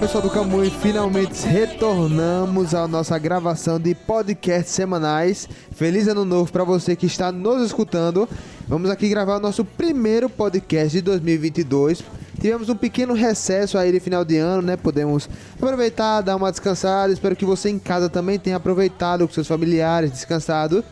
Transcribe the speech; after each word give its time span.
Pessoal 0.00 0.22
do 0.22 0.30
Camui, 0.30 0.70
finalmente 0.70 1.44
retornamos 1.44 2.72
à 2.72 2.86
nossa 2.86 3.18
gravação 3.18 3.80
de 3.80 3.96
podcasts 3.96 4.72
semanais. 4.72 5.48
Feliz 5.72 6.06
ano 6.06 6.24
novo 6.24 6.52
para 6.52 6.62
você 6.62 6.94
que 6.94 7.06
está 7.06 7.32
nos 7.32 7.66
escutando. 7.66 8.28
Vamos 8.68 8.90
aqui 8.90 9.08
gravar 9.08 9.38
o 9.38 9.40
nosso 9.40 9.64
primeiro 9.64 10.30
podcast 10.30 10.96
de 10.96 11.02
2022. 11.02 12.04
Tivemos 12.40 12.68
um 12.68 12.76
pequeno 12.76 13.12
recesso 13.12 13.76
aí 13.76 13.90
de 13.90 13.98
final 13.98 14.24
de 14.24 14.36
ano, 14.36 14.62
né? 14.62 14.76
Podemos 14.76 15.28
aproveitar, 15.56 16.20
dar 16.20 16.36
uma 16.36 16.52
descansada. 16.52 17.12
Espero 17.12 17.34
que 17.34 17.44
você 17.44 17.68
em 17.68 17.78
casa 17.78 18.08
também 18.08 18.38
tenha 18.38 18.56
aproveitado 18.56 19.26
com 19.26 19.34
seus 19.34 19.48
familiares, 19.48 20.12
descansado. 20.12 20.84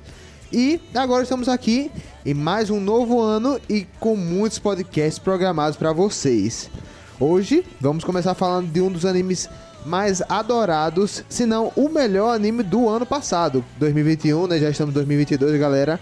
E 0.52 0.80
agora 0.92 1.22
estamos 1.22 1.48
aqui 1.48 1.92
em 2.24 2.34
mais 2.34 2.70
um 2.70 2.80
novo 2.80 3.20
ano 3.20 3.60
e 3.68 3.86
com 4.00 4.16
muitos 4.16 4.58
podcasts 4.58 5.20
programados 5.20 5.76
para 5.76 5.92
vocês. 5.92 6.68
Hoje 7.18 7.64
vamos 7.80 8.04
começar 8.04 8.34
falando 8.34 8.70
de 8.70 8.78
um 8.82 8.92
dos 8.92 9.06
animes 9.06 9.48
mais 9.86 10.20
adorados, 10.28 11.24
se 11.30 11.46
não 11.46 11.72
o 11.74 11.88
melhor 11.88 12.34
anime 12.34 12.62
do 12.62 12.88
ano 12.90 13.06
passado, 13.06 13.64
2021, 13.78 14.46
né? 14.46 14.58
Já 14.58 14.68
estamos 14.68 14.92
em 14.92 14.96
2022, 14.96 15.58
galera. 15.58 15.98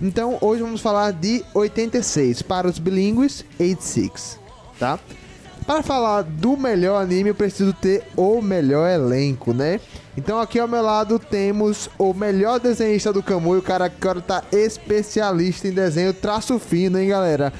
Então, 0.00 0.36
hoje 0.42 0.62
vamos 0.62 0.82
falar 0.82 1.12
de 1.12 1.42
86 1.54 2.42
para 2.42 2.68
os 2.68 2.78
bilíngues 2.78 3.46
86, 3.58 4.38
tá? 4.78 4.98
Para 5.66 5.82
falar 5.82 6.22
do 6.22 6.56
melhor 6.56 7.02
anime, 7.02 7.30
eu 7.30 7.34
preciso 7.34 7.72
ter 7.72 8.02
o 8.14 8.42
melhor 8.42 8.88
elenco, 8.88 9.54
né? 9.54 9.80
Então 10.16 10.40
aqui 10.40 10.58
ao 10.58 10.68
meu 10.68 10.82
lado 10.82 11.18
temos 11.18 11.88
o 11.98 12.12
melhor 12.12 12.58
desenhista 12.58 13.12
do 13.12 13.22
Kamui, 13.22 13.58
o 13.58 13.62
cara 13.62 13.88
que 13.88 13.96
agora 14.00 14.20
tá 14.20 14.42
especialista 14.52 15.68
em 15.68 15.72
desenho 15.72 16.12
traço 16.12 16.58
fino, 16.58 16.98
hein, 16.98 17.08
galera? 17.08 17.52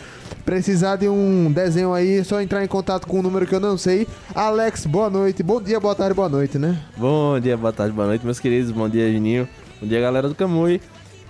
Precisar 0.45 0.97
de 0.97 1.09
um 1.09 1.51
desenho 1.51 1.93
aí, 1.93 2.19
é 2.19 2.25
só 2.25 2.41
entrar 2.41 2.65
em 2.65 2.69
contato 2.69 3.07
com 3.07 3.19
um 3.19 3.23
número 3.23 3.47
que 3.47 3.55
eu 3.55 3.61
não 3.61 3.77
sei. 3.77 4.07
Alex, 4.35 4.87
boa 4.87 5.11
noite. 5.11 5.43
Bom 5.43 5.61
dia, 5.61 5.79
boa 5.79 5.95
tarde, 5.95 6.15
boa 6.15 6.29
noite, 6.29 6.59
né? 6.59 6.79
Bom 6.97 7.39
dia, 7.39 7.57
boa 7.57 7.73
tarde, 7.73 7.93
boa 7.93 8.07
noite, 8.07 8.25
meus 8.25 8.41
queridos. 8.41 8.71
Bom 8.71 8.89
dia, 8.89 9.13
Juninho. 9.13 9.49
Bom 9.81 9.87
dia, 9.87 10.01
galera 10.01 10.29
do 10.29 10.35
Camui. 10.35 10.81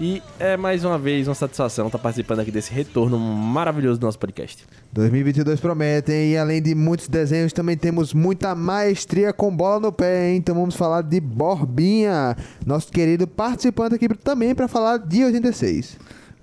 E 0.01 0.23
é 0.39 0.57
mais 0.57 0.85
uma 0.85 0.97
vez 0.97 1.27
uma 1.27 1.35
satisfação 1.35 1.87
estar 1.87 1.99
participando 1.99 2.39
aqui 2.39 2.53
desse 2.53 2.73
retorno 2.73 3.19
maravilhoso 3.19 3.99
do 3.99 4.07
nosso 4.07 4.19
podcast. 4.19 4.65
2022 4.93 5.59
promete, 5.59 6.13
hein? 6.13 6.33
E 6.33 6.37
além 6.37 6.63
de 6.63 6.73
muitos 6.73 7.09
desenhos, 7.09 7.53
também 7.53 7.77
temos 7.77 8.15
muita 8.15 8.55
maestria 8.55 9.33
com 9.33 9.55
bola 9.55 9.81
no 9.81 9.93
pé, 9.93 10.31
hein? 10.31 10.37
Então 10.37 10.55
vamos 10.55 10.77
falar 10.77 11.03
de 11.03 11.21
Borbinha, 11.21 12.37
nosso 12.65 12.93
querido 12.93 13.27
participante 13.27 13.97
aqui 13.97 14.09
também 14.09 14.55
para 14.55 14.69
falar 14.69 14.99
de 14.99 15.25
86. 15.25 15.99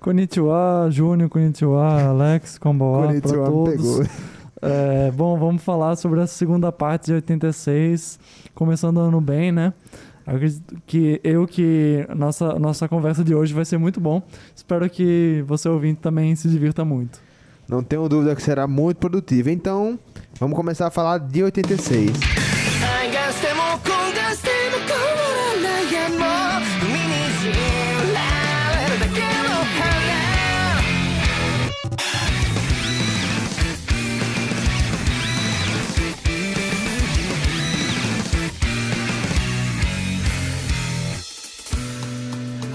Konnichiwa, 0.06 0.88
Júnior, 0.88 1.28
Konnichiwa, 1.28 2.00
Alex, 2.04 2.58
Komboa, 2.58 3.08
para 3.08 3.20
todos. 3.20 3.74
Pegou. 3.74 4.06
É, 4.62 5.10
bom, 5.10 5.36
vamos 5.36 5.64
falar 5.64 5.96
sobre 5.96 6.20
a 6.20 6.28
segunda 6.28 6.70
parte 6.70 7.06
de 7.06 7.14
86, 7.14 8.16
começando 8.54 8.98
o 8.98 9.00
ano 9.00 9.20
bem, 9.20 9.50
né? 9.50 9.72
Acredito 10.24 10.76
que 10.86 11.20
eu 11.24 11.44
que 11.44 12.06
nossa 12.16 12.56
nossa 12.56 12.88
conversa 12.88 13.24
de 13.24 13.34
hoje 13.34 13.52
vai 13.52 13.64
ser 13.64 13.78
muito 13.78 14.00
bom. 14.00 14.22
Espero 14.54 14.88
que 14.88 15.44
você 15.44 15.68
ouvinte 15.68 15.98
também 16.00 16.36
se 16.36 16.48
divirta 16.48 16.84
muito. 16.84 17.20
Não 17.68 17.82
tenho 17.82 18.08
dúvida 18.08 18.36
que 18.36 18.42
será 18.42 18.68
muito 18.68 18.98
produtivo. 18.98 19.50
Então, 19.50 19.98
vamos 20.38 20.54
começar 20.54 20.86
a 20.86 20.90
falar 20.90 21.18
de 21.18 21.42
86. 21.42 22.45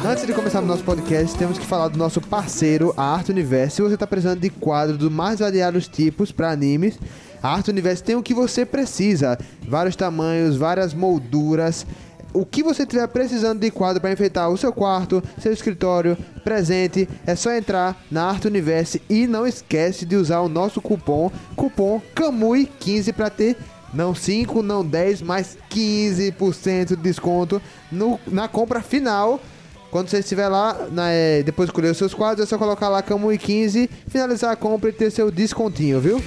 Antes 0.03 0.25
de 0.25 0.33
começar 0.33 0.63
o 0.63 0.65
nosso 0.65 0.83
podcast, 0.83 1.37
temos 1.37 1.59
que 1.59 1.65
falar 1.65 1.87
do 1.87 1.97
nosso 1.97 2.19
parceiro, 2.19 2.91
a 2.97 3.03
Arte 3.03 3.31
Universo. 3.31 3.75
Se 3.75 3.81
você 3.83 3.93
está 3.93 4.07
precisando 4.07 4.39
de 4.39 4.49
quadros 4.49 4.97
dos 4.97 5.11
mais 5.11 5.39
variados 5.39 5.87
tipos 5.87 6.31
para 6.31 6.49
animes, 6.49 6.97
a 7.41 7.53
Arte 7.53 7.69
Universo 7.69 8.03
tem 8.03 8.15
o 8.15 8.23
que 8.23 8.33
você 8.33 8.65
precisa: 8.65 9.37
vários 9.67 9.95
tamanhos, 9.95 10.57
várias 10.57 10.91
molduras. 10.95 11.85
O 12.33 12.45
que 12.45 12.63
você 12.63 12.81
estiver 12.81 13.07
precisando 13.09 13.59
de 13.59 13.69
quadro 13.69 14.01
para 14.01 14.11
enfeitar 14.11 14.49
o 14.49 14.57
seu 14.57 14.73
quarto, 14.73 15.21
seu 15.37 15.53
escritório, 15.53 16.17
presente, 16.43 17.07
é 17.27 17.35
só 17.35 17.51
entrar 17.51 17.95
na 18.09 18.23
Arte 18.23 18.47
Universo 18.47 18.99
e 19.07 19.27
não 19.27 19.45
esquece 19.45 20.03
de 20.03 20.15
usar 20.15 20.39
o 20.39 20.49
nosso 20.49 20.81
cupom, 20.81 21.31
cupom 21.55 22.01
CAMUI15 22.15 23.13
para 23.13 23.29
ter 23.29 23.55
não 23.93 24.15
5, 24.15 24.63
não 24.63 24.83
10, 24.83 25.21
mas 25.21 25.57
15% 25.69 26.87
de 26.87 26.95
desconto 26.95 27.61
no, 27.91 28.19
na 28.25 28.47
compra 28.47 28.81
final 28.81 29.39
quando 29.91 30.07
você 30.07 30.19
estiver 30.19 30.47
lá, 30.47 30.87
na, 30.89 31.09
é, 31.09 31.43
depois 31.43 31.67
de 31.67 31.71
escolher 31.71 31.89
os 31.89 31.97
seus 31.97 32.13
quadros, 32.13 32.47
é 32.47 32.49
só 32.49 32.57
colocar 32.57 32.87
lá 32.87 33.01
Camui 33.01 33.37
15, 33.37 33.89
finalizar 34.07 34.51
a 34.51 34.55
compra 34.55 34.89
e 34.89 34.93
ter 34.93 35.11
seu 35.11 35.29
descontinho, 35.29 35.99
viu? 35.99 36.23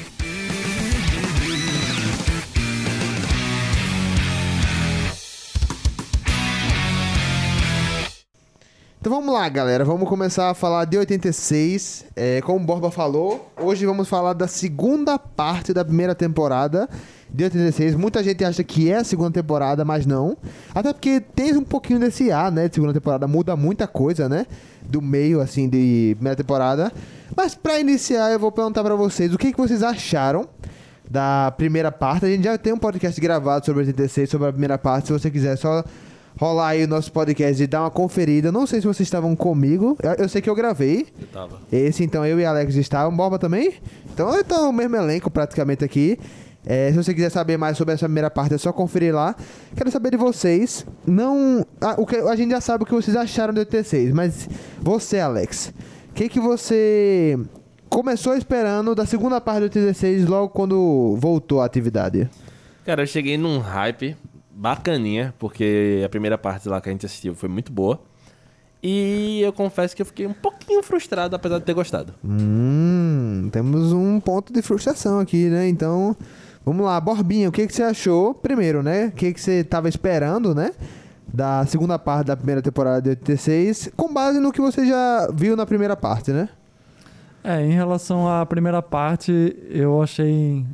Então 9.04 9.12
vamos 9.12 9.34
lá, 9.34 9.46
galera. 9.50 9.84
Vamos 9.84 10.08
começar 10.08 10.48
a 10.48 10.54
falar 10.54 10.86
de 10.86 10.96
86. 10.96 12.06
É, 12.16 12.40
como 12.40 12.58
o 12.58 12.66
Borba 12.66 12.90
falou, 12.90 13.52
hoje 13.60 13.84
vamos 13.84 14.08
falar 14.08 14.32
da 14.32 14.48
segunda 14.48 15.18
parte 15.18 15.74
da 15.74 15.84
primeira 15.84 16.14
temporada 16.14 16.88
de 17.28 17.44
86. 17.44 17.96
Muita 17.96 18.24
gente 18.24 18.42
acha 18.42 18.64
que 18.64 18.90
é 18.90 18.96
a 18.96 19.04
segunda 19.04 19.30
temporada, 19.30 19.84
mas 19.84 20.06
não. 20.06 20.38
Até 20.74 20.90
porque 20.90 21.20
tem 21.20 21.54
um 21.54 21.62
pouquinho 21.62 22.00
desse 22.00 22.32
ar, 22.32 22.50
né? 22.50 22.66
De 22.66 22.76
segunda 22.76 22.94
temporada. 22.94 23.28
Muda 23.28 23.54
muita 23.54 23.86
coisa, 23.86 24.26
né? 24.26 24.46
Do 24.80 25.02
meio, 25.02 25.42
assim, 25.42 25.68
de 25.68 26.14
primeira 26.14 26.36
temporada. 26.36 26.90
Mas 27.36 27.54
para 27.54 27.78
iniciar, 27.78 28.32
eu 28.32 28.38
vou 28.38 28.50
perguntar 28.50 28.82
para 28.82 28.94
vocês 28.94 29.34
o 29.34 29.36
que, 29.36 29.52
que 29.52 29.58
vocês 29.58 29.82
acharam 29.82 30.48
da 31.10 31.52
primeira 31.58 31.92
parte. 31.92 32.24
A 32.24 32.30
gente 32.30 32.44
já 32.44 32.56
tem 32.56 32.72
um 32.72 32.78
podcast 32.78 33.20
gravado 33.20 33.66
sobre 33.66 33.80
86, 33.82 34.30
sobre 34.30 34.48
a 34.48 34.50
primeira 34.50 34.78
parte. 34.78 35.08
Se 35.08 35.12
você 35.12 35.30
quiser, 35.30 35.58
só 35.58 35.84
rolar 36.36 36.68
aí 36.68 36.84
o 36.84 36.88
nosso 36.88 37.12
podcast 37.12 37.62
e 37.62 37.66
dar 37.66 37.82
uma 37.82 37.90
conferida. 37.90 38.50
Não 38.50 38.66
sei 38.66 38.80
se 38.80 38.86
vocês 38.86 39.06
estavam 39.06 39.34
comigo. 39.36 39.96
Eu, 40.02 40.12
eu 40.12 40.28
sei 40.28 40.42
que 40.42 40.50
eu 40.50 40.54
gravei. 40.54 41.06
Eu 41.20 41.26
tava. 41.28 41.60
Esse, 41.72 42.02
então, 42.04 42.24
eu 42.24 42.38
e 42.40 42.44
Alex 42.44 42.74
estavam. 42.76 43.16
Borba 43.16 43.38
também? 43.38 43.74
Então, 44.12 44.38
então 44.38 44.70
o 44.70 44.72
mesmo 44.72 44.96
elenco 44.96 45.30
praticamente 45.30 45.84
aqui. 45.84 46.18
É, 46.66 46.90
se 46.90 46.96
você 46.96 47.12
quiser 47.12 47.30
saber 47.30 47.58
mais 47.58 47.76
sobre 47.76 47.92
essa 47.92 48.06
primeira 48.06 48.30
parte, 48.30 48.54
é 48.54 48.58
só 48.58 48.72
conferir 48.72 49.14
lá. 49.14 49.36
Quero 49.76 49.90
saber 49.90 50.10
de 50.10 50.16
vocês. 50.16 50.86
Não. 51.06 51.64
A, 51.80 52.00
o 52.00 52.06
que, 52.06 52.16
a 52.16 52.34
gente 52.36 52.50
já 52.50 52.60
sabe 52.60 52.84
o 52.84 52.86
que 52.86 52.94
vocês 52.94 53.16
acharam 53.16 53.52
do 53.52 53.58
86, 53.58 54.12
mas 54.12 54.48
você, 54.80 55.20
Alex, 55.20 55.72
o 56.10 56.14
que, 56.14 56.28
que 56.28 56.40
você 56.40 57.38
começou 57.88 58.34
esperando 58.34 58.94
da 58.94 59.04
segunda 59.04 59.40
parte 59.40 59.60
do 59.60 59.64
86 59.64 60.26
logo 60.26 60.48
quando 60.48 61.16
voltou 61.18 61.60
à 61.60 61.66
atividade? 61.66 62.30
Cara, 62.84 63.02
eu 63.02 63.06
cheguei 63.06 63.36
num 63.36 63.58
hype 63.58 64.16
bacaninha, 64.54 65.34
porque 65.38 66.02
a 66.04 66.08
primeira 66.08 66.38
parte 66.38 66.68
lá 66.68 66.80
que 66.80 66.88
a 66.88 66.92
gente 66.92 67.06
assistiu 67.06 67.34
foi 67.34 67.48
muito 67.48 67.72
boa. 67.72 68.00
E 68.82 69.40
eu 69.40 69.52
confesso 69.52 69.96
que 69.96 70.02
eu 70.02 70.06
fiquei 70.06 70.26
um 70.26 70.34
pouquinho 70.34 70.82
frustrado, 70.82 71.34
apesar 71.34 71.58
de 71.58 71.64
ter 71.64 71.72
gostado. 71.72 72.14
Hum, 72.22 73.48
temos 73.50 73.92
um 73.92 74.20
ponto 74.20 74.52
de 74.52 74.60
frustração 74.60 75.18
aqui, 75.20 75.48
né? 75.48 75.66
Então, 75.66 76.14
Vamos 76.64 76.86
lá, 76.86 76.98
Borbinha, 76.98 77.50
o 77.50 77.52
que, 77.52 77.66
que 77.66 77.74
você 77.74 77.82
achou? 77.82 78.32
Primeiro, 78.32 78.82
né? 78.82 79.08
O 79.08 79.12
que, 79.12 79.34
que 79.34 79.40
você 79.40 79.60
estava 79.60 79.86
esperando, 79.86 80.54
né? 80.54 80.70
Da 81.30 81.66
segunda 81.66 81.98
parte 81.98 82.28
da 82.28 82.36
primeira 82.36 82.62
temporada 82.62 83.02
de 83.02 83.10
86, 83.10 83.90
com 83.94 84.10
base 84.10 84.40
no 84.40 84.50
que 84.50 84.62
você 84.62 84.86
já 84.86 85.28
viu 85.30 85.56
na 85.56 85.66
primeira 85.66 85.94
parte, 85.94 86.32
né? 86.32 86.48
É, 87.42 87.60
em 87.60 87.72
relação 87.72 88.26
à 88.26 88.46
primeira 88.46 88.80
parte, 88.80 89.54
eu 89.68 90.02
achei, 90.02 90.64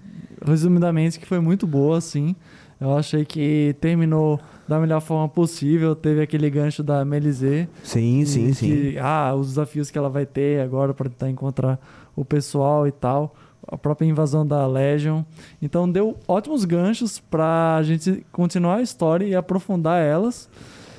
resumidamente, 0.47 1.19
que 1.19 1.27
foi 1.27 1.41
muito 1.41 1.67
boa, 1.67 1.99
assim. 1.99 2.37
Eu 2.81 2.97
achei 2.97 3.25
que 3.25 3.77
terminou 3.81 4.41
da 4.67 4.79
melhor 4.79 5.00
forma 5.00 5.29
possível. 5.29 5.94
Teve 5.94 6.23
aquele 6.23 6.49
gancho 6.49 6.82
da 6.82 7.05
Melizê. 7.05 7.69
Sim, 7.82 8.25
sim, 8.25 8.49
que, 8.49 8.55
sim. 8.55 8.99
Ah, 8.99 9.35
os 9.35 9.49
desafios 9.49 9.91
que 9.91 9.99
ela 9.99 10.09
vai 10.09 10.25
ter 10.25 10.62
agora 10.62 10.94
para 10.94 11.09
tentar 11.09 11.29
encontrar 11.29 11.79
o 12.17 12.25
pessoal 12.25 12.87
e 12.87 12.93
tal 12.93 13.35
a 13.67 13.79
própria 13.79 14.06
invasão 14.06 14.47
da 14.47 14.67
Legion. 14.67 15.23
Então 15.61 15.91
deu 15.91 16.17
ótimos 16.27 16.65
ganchos 16.65 17.19
para 17.19 17.77
a 17.77 17.82
gente 17.82 18.25
continuar 18.32 18.77
a 18.77 18.82
história 18.82 19.25
e 19.25 19.35
aprofundar 19.35 20.03
elas. 20.03 20.49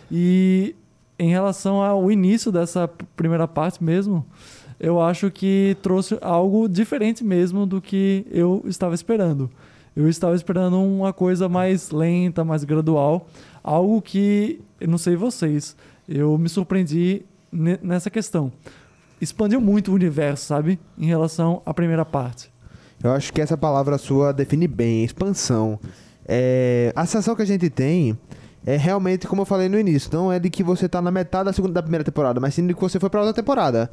E 0.10 0.76
em 1.20 1.30
relação 1.30 1.82
ao 1.82 2.12
início 2.12 2.52
dessa 2.52 2.88
primeira 3.16 3.48
parte 3.48 3.84
mesmo, 3.84 4.26
eu 4.80 5.00
acho 5.02 5.30
que 5.30 5.78
trouxe 5.82 6.18
algo 6.22 6.68
diferente 6.68 7.24
mesmo 7.24 7.66
do 7.66 7.82
que 7.82 8.26
eu 8.32 8.64
estava 8.66 8.96
esperando. 8.96 9.50
Eu 9.96 10.08
estava 10.08 10.36
esperando 10.36 10.82
uma 10.82 11.12
coisa 11.12 11.50
mais 11.50 11.92
lenta, 11.92 12.46
mais 12.46 12.64
gradual, 12.64 13.28
algo 13.62 14.02
que, 14.02 14.62
não 14.80 14.98
sei 14.98 15.16
vocês, 15.16 15.76
eu 16.08 16.38
me 16.38 16.48
surpreendi 16.48 17.24
nessa 17.52 18.10
questão. 18.10 18.52
Expandiu 19.20 19.60
muito 19.60 19.92
o 19.92 19.94
universo, 19.94 20.46
sabe? 20.46 20.80
Em 20.98 21.06
relação 21.06 21.62
à 21.66 21.74
primeira 21.74 22.06
parte. 22.06 22.52
Eu 23.04 23.12
acho 23.12 23.34
que 23.34 23.42
essa 23.42 23.58
palavra 23.58 23.98
sua 23.98 24.32
define 24.32 24.68
bem, 24.68 25.04
expansão. 25.04 25.80
é, 26.28 26.94
a 26.96 27.06
sensação 27.06 27.36
que 27.36 27.42
a 27.42 27.46
gente 27.46 27.70
tem 27.70 28.18
é 28.66 28.78
realmente, 28.78 29.28
como 29.28 29.42
eu 29.42 29.46
falei 29.46 29.68
no 29.68 29.80
início, 29.80 30.10
não 30.14 30.32
é 30.32 30.40
de 30.40 30.50
que 30.50 30.64
você 30.64 30.88
tá 30.88 31.02
na 31.02 31.12
metade 31.12 31.46
da, 31.46 31.54
segunda, 31.54 31.74
da 31.74 31.82
primeira 31.82 32.04
temporada, 32.04 32.40
mas 32.40 32.54
sim 32.54 32.66
de 32.66 32.74
que 32.74 32.82
você 32.82 33.00
foi 33.00 33.10
pra 33.10 33.22
outra 33.22 33.34
temporada. 33.34 33.90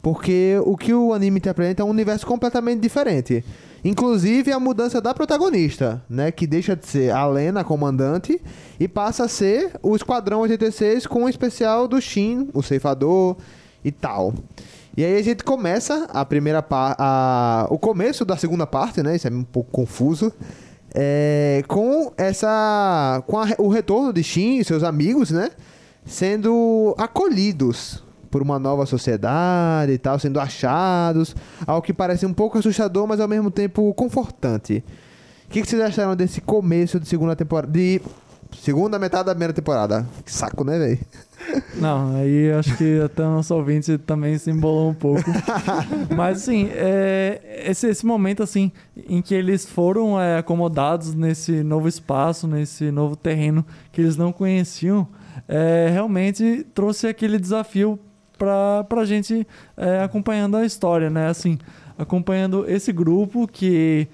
Porque 0.00 0.56
o 0.64 0.76
que 0.76 0.94
o 0.94 1.12
anime 1.12 1.40
te 1.40 1.48
apresenta 1.48 1.82
é 1.82 1.84
um 1.84 1.90
universo 1.90 2.26
completamente 2.26 2.80
diferente. 2.80 3.44
Inclusive 3.84 4.52
a 4.52 4.60
mudança 4.60 5.00
da 5.00 5.12
protagonista, 5.12 6.00
né? 6.08 6.30
Que 6.30 6.46
deixa 6.46 6.76
de 6.76 6.86
ser 6.86 7.10
a 7.10 7.26
Lena, 7.26 7.60
a 7.60 7.64
comandante, 7.64 8.40
e 8.78 8.86
passa 8.86 9.24
a 9.24 9.28
ser 9.28 9.72
o 9.82 9.96
Esquadrão 9.96 10.40
86 10.40 11.06
com 11.06 11.24
o 11.24 11.28
especial 11.28 11.88
do 11.88 12.00
Shin, 12.00 12.48
o 12.54 12.62
ceifador 12.62 13.36
e 13.84 13.90
tal. 13.90 14.32
E 14.96 15.04
aí 15.04 15.18
a 15.18 15.22
gente 15.22 15.42
começa 15.42 16.06
a 16.12 16.24
primeira 16.24 16.62
parte. 16.62 17.00
O 17.70 17.78
começo 17.78 18.24
da 18.24 18.36
segunda 18.36 18.66
parte, 18.66 19.02
né? 19.02 19.16
Isso 19.16 19.26
é 19.26 19.30
um 19.30 19.42
pouco 19.42 19.70
confuso. 19.72 20.32
É, 20.94 21.64
com 21.66 22.12
essa. 22.18 23.22
com 23.26 23.38
a- 23.38 23.48
o 23.58 23.68
retorno 23.68 24.12
de 24.12 24.22
Shin 24.22 24.58
e 24.58 24.64
seus 24.64 24.82
amigos, 24.84 25.30
né? 25.30 25.50
Sendo 26.04 26.94
acolhidos 26.98 28.02
por 28.32 28.40
uma 28.40 28.58
nova 28.58 28.86
sociedade 28.86 29.92
e 29.92 29.98
tal, 29.98 30.18
sendo 30.18 30.40
achados. 30.40 31.36
Algo 31.66 31.82
que 31.82 31.92
parece 31.92 32.24
um 32.24 32.32
pouco 32.32 32.58
assustador, 32.58 33.06
mas 33.06 33.20
ao 33.20 33.28
mesmo 33.28 33.50
tempo 33.50 33.92
confortante. 33.92 34.82
O 35.46 35.50
que, 35.50 35.60
que 35.60 35.68
vocês 35.68 35.82
acharam 35.82 36.16
desse 36.16 36.40
começo 36.40 36.98
de 36.98 37.06
segunda 37.06 37.36
temporada? 37.36 37.70
De 37.70 38.00
segunda 38.58 38.98
metade 38.98 39.26
da 39.26 39.32
primeira 39.32 39.52
temporada. 39.52 40.06
Que 40.24 40.32
saco, 40.32 40.64
né, 40.64 40.78
velho? 40.78 40.98
Não, 41.76 42.16
aí 42.16 42.50
acho 42.52 42.74
que 42.78 43.00
até 43.02 43.22
o 43.22 43.30
nosso 43.30 43.54
ouvinte 43.54 43.98
também 43.98 44.38
se 44.38 44.50
embolou 44.50 44.88
um 44.88 44.94
pouco. 44.94 45.30
Mas 46.16 46.42
assim, 46.42 46.70
é, 46.72 47.62
esse, 47.66 47.86
esse 47.86 48.06
momento 48.06 48.42
assim 48.42 48.72
em 49.08 49.20
que 49.20 49.34
eles 49.34 49.66
foram 49.66 50.18
é, 50.18 50.38
acomodados 50.38 51.14
nesse 51.14 51.62
novo 51.62 51.86
espaço, 51.86 52.48
nesse 52.48 52.90
novo 52.90 53.14
terreno 53.14 53.62
que 53.90 54.00
eles 54.00 54.16
não 54.16 54.32
conheciam, 54.32 55.06
é, 55.46 55.90
realmente 55.92 56.64
trouxe 56.72 57.06
aquele 57.06 57.38
desafio 57.38 57.98
para 58.44 59.00
a 59.00 59.04
gente 59.04 59.46
é, 59.76 60.02
acompanhando 60.02 60.56
a 60.56 60.64
história, 60.64 61.08
né? 61.10 61.28
Assim, 61.28 61.58
acompanhando 61.98 62.64
esse 62.68 62.92
grupo 62.92 63.46
que 63.46 64.08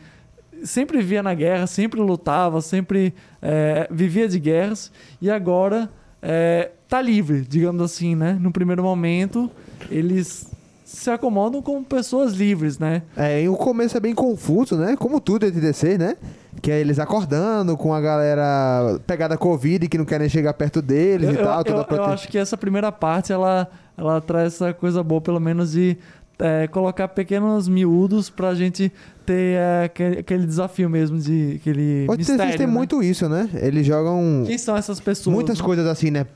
sempre 0.64 0.98
vivia 0.98 1.22
na 1.22 1.34
guerra, 1.34 1.66
sempre 1.66 2.00
lutava, 2.00 2.60
sempre 2.60 3.14
é, 3.40 3.88
vivia 3.90 4.28
de 4.28 4.38
guerras 4.38 4.90
e 5.20 5.30
agora 5.30 5.88
é, 6.20 6.70
tá 6.88 7.00
livre, 7.00 7.42
digamos 7.48 7.80
assim, 7.82 8.14
né? 8.14 8.36
No 8.40 8.50
primeiro 8.52 8.82
momento, 8.82 9.50
eles 9.90 10.48
se 10.84 11.10
acomodam 11.10 11.60
como 11.60 11.84
pessoas 11.84 12.32
livres, 12.32 12.78
né? 12.78 13.02
É, 13.16 13.42
e 13.42 13.48
o 13.48 13.54
começo 13.56 13.96
é 13.96 14.00
bem 14.00 14.14
confuso, 14.14 14.74
né? 14.76 14.96
Como 14.96 15.20
tudo 15.20 15.46
é 15.46 15.50
TDC, 15.50 15.98
né? 15.98 16.16
Que 16.62 16.72
é 16.72 16.80
eles 16.80 16.98
acordando 16.98 17.76
com 17.76 17.92
a 17.94 18.00
galera 18.00 18.98
pegada 19.06 19.36
Covid 19.36 19.86
que 19.86 19.98
não 19.98 20.04
querem 20.06 20.28
chegar 20.30 20.54
perto 20.54 20.80
deles 20.82 21.28
Eu, 21.28 21.34
e 21.34 21.38
tal. 21.38 21.58
eu- 21.58 21.64
toda 21.64 21.76
eu- 21.76 21.80
eu 21.82 21.86
prote- 21.86 22.10
acho 22.14 22.28
que 22.28 22.38
essa 22.38 22.56
primeira 22.56 22.90
parte, 22.90 23.32
ela, 23.32 23.68
ela 23.98 24.20
traz 24.20 24.54
essa 24.54 24.72
coisa 24.72 25.02
boa, 25.02 25.20
pelo 25.20 25.40
menos 25.40 25.72
de 25.72 25.96
é, 26.38 26.66
colocar 26.68 27.08
pequenos 27.08 27.66
miúdos 27.68 28.30
pra 28.30 28.54
gente 28.54 28.92
ter 29.26 29.56
é, 29.58 29.84
aquele, 29.84 30.18
aquele 30.20 30.46
desafio 30.46 30.88
mesmo, 30.88 31.18
de 31.18 31.56
aquele 31.60 32.06
O 32.08 32.12
TDC 32.12 32.32
mistério, 32.32 32.56
tem 32.58 32.66
né? 32.66 32.72
muito 32.72 33.02
isso, 33.02 33.28
né? 33.28 33.48
Eles 33.54 33.84
jogam 33.84 34.44
Quem 34.46 34.56
são 34.56 34.76
essas 34.76 35.00
pessoas? 35.00 35.34
muitas 35.34 35.58
né? 35.58 35.64
coisas 35.64 35.86
assim, 35.86 36.10
né? 36.10 36.26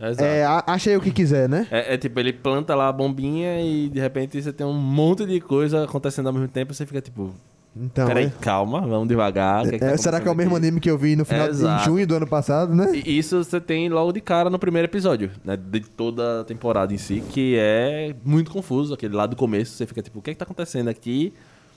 Exato. 0.00 0.24
É, 0.24 0.44
a- 0.44 0.64
acha 0.66 0.90
aí 0.90 0.96
o 0.96 1.00
que 1.00 1.10
quiser, 1.12 1.48
né? 1.48 1.66
É, 1.70 1.94
é 1.94 1.96
tipo, 1.98 2.18
ele 2.18 2.32
planta 2.32 2.74
lá 2.74 2.88
a 2.88 2.92
bombinha 2.92 3.60
e 3.60 3.88
de 3.88 4.00
repente 4.00 4.42
você 4.42 4.52
tem 4.52 4.66
um 4.66 4.72
monte 4.72 5.24
de 5.24 5.40
coisa 5.40 5.84
acontecendo 5.84 6.26
ao 6.26 6.32
mesmo 6.32 6.48
tempo 6.48 6.72
e 6.72 6.74
você 6.74 6.84
fica 6.84 7.00
tipo, 7.00 7.32
Então, 7.76 8.06
peraí, 8.06 8.26
é- 8.26 8.32
calma, 8.40 8.80
vamos 8.82 9.08
devagar. 9.08 9.62
que 9.62 9.74
é 9.74 9.78
que 9.78 9.84
é, 9.84 9.90
tá 9.90 9.96
será 9.96 10.20
que 10.20 10.28
é 10.28 10.30
o 10.30 10.34
mesmo 10.34 10.54
aqui? 10.54 10.64
anime 10.64 10.80
que 10.80 10.90
eu 10.90 10.96
vi 10.96 11.16
no 11.16 11.24
final, 11.24 11.48
Exato. 11.48 11.84
junho 11.84 12.06
do 12.06 12.14
ano 12.14 12.26
passado, 12.26 12.72
né? 12.72 12.92
E 12.94 13.18
isso 13.18 13.42
você 13.42 13.60
tem 13.60 13.88
logo 13.88 14.12
de 14.12 14.20
cara 14.20 14.48
no 14.48 14.58
primeiro 14.58 14.86
episódio, 14.86 15.30
né? 15.44 15.56
De 15.56 15.80
toda 15.80 16.42
a 16.42 16.44
temporada 16.44 16.94
em 16.94 16.98
si, 16.98 17.22
que 17.30 17.56
é 17.58 18.14
muito 18.24 18.50
confuso, 18.52 18.94
aquele 18.94 19.14
lá 19.14 19.26
do 19.26 19.34
começo, 19.34 19.72
você 19.72 19.86
fica 19.86 20.00
tipo, 20.02 20.20
o 20.20 20.22
que 20.22 20.30
é 20.30 20.34
que 20.34 20.38
tá 20.38 20.44
acontecendo 20.44 20.88
aqui? 20.88 21.34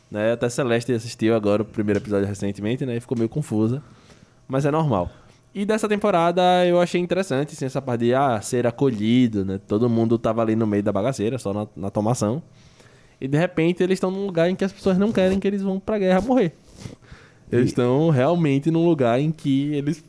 Né? 0.09 0.33
Até 0.33 0.47
Celeste 0.49 0.94
assistiu 0.94 1.35
agora 1.35 1.63
o 1.63 1.65
primeiro 1.65 1.99
episódio 1.99 2.27
recentemente, 2.27 2.85
né? 2.85 2.95
E 2.97 2.99
ficou 2.99 3.17
meio 3.17 3.29
confusa. 3.29 3.81
Mas 4.47 4.65
é 4.65 4.71
normal. 4.71 5.09
E 5.53 5.65
dessa 5.65 5.89
temporada 5.89 6.41
eu 6.65 6.79
achei 6.79 7.01
interessante, 7.01 7.53
assim, 7.53 7.65
essa 7.65 7.81
parte 7.81 8.01
de 8.01 8.13
ah, 8.13 8.39
ser 8.39 8.67
acolhido, 8.67 9.44
né? 9.44 9.59
Todo 9.67 9.89
mundo 9.89 10.17
tava 10.17 10.44
ali 10.44 10.55
no 10.55 10.67
meio 10.67 10.83
da 10.83 10.91
bagaceira, 10.94 11.39
só 11.39 11.51
na, 11.51 11.67
na 11.75 11.89
tomação. 11.89 12.41
E 13.19 13.28
de 13.28 13.38
repente 13.38 13.81
eles 13.84 13.96
estão 13.98 14.12
num 14.12 14.25
lugar 14.25 14.50
em 14.50 14.56
que 14.56 14.64
as 14.64 14.72
pessoas 14.72 14.98
não 14.98 15.12
querem 15.12 15.40
que 15.40 15.48
eles 15.48 15.62
vão 15.62 15.80
pra 15.80 15.98
guerra 15.98 16.22
morrer. 16.22 16.54
Eles 17.52 17.68
estão 17.68 18.10
realmente 18.10 18.69
num 18.69 18.86
lugar 18.86 19.19
em 19.19 19.31
que 19.31 19.74
eles 19.74 20.04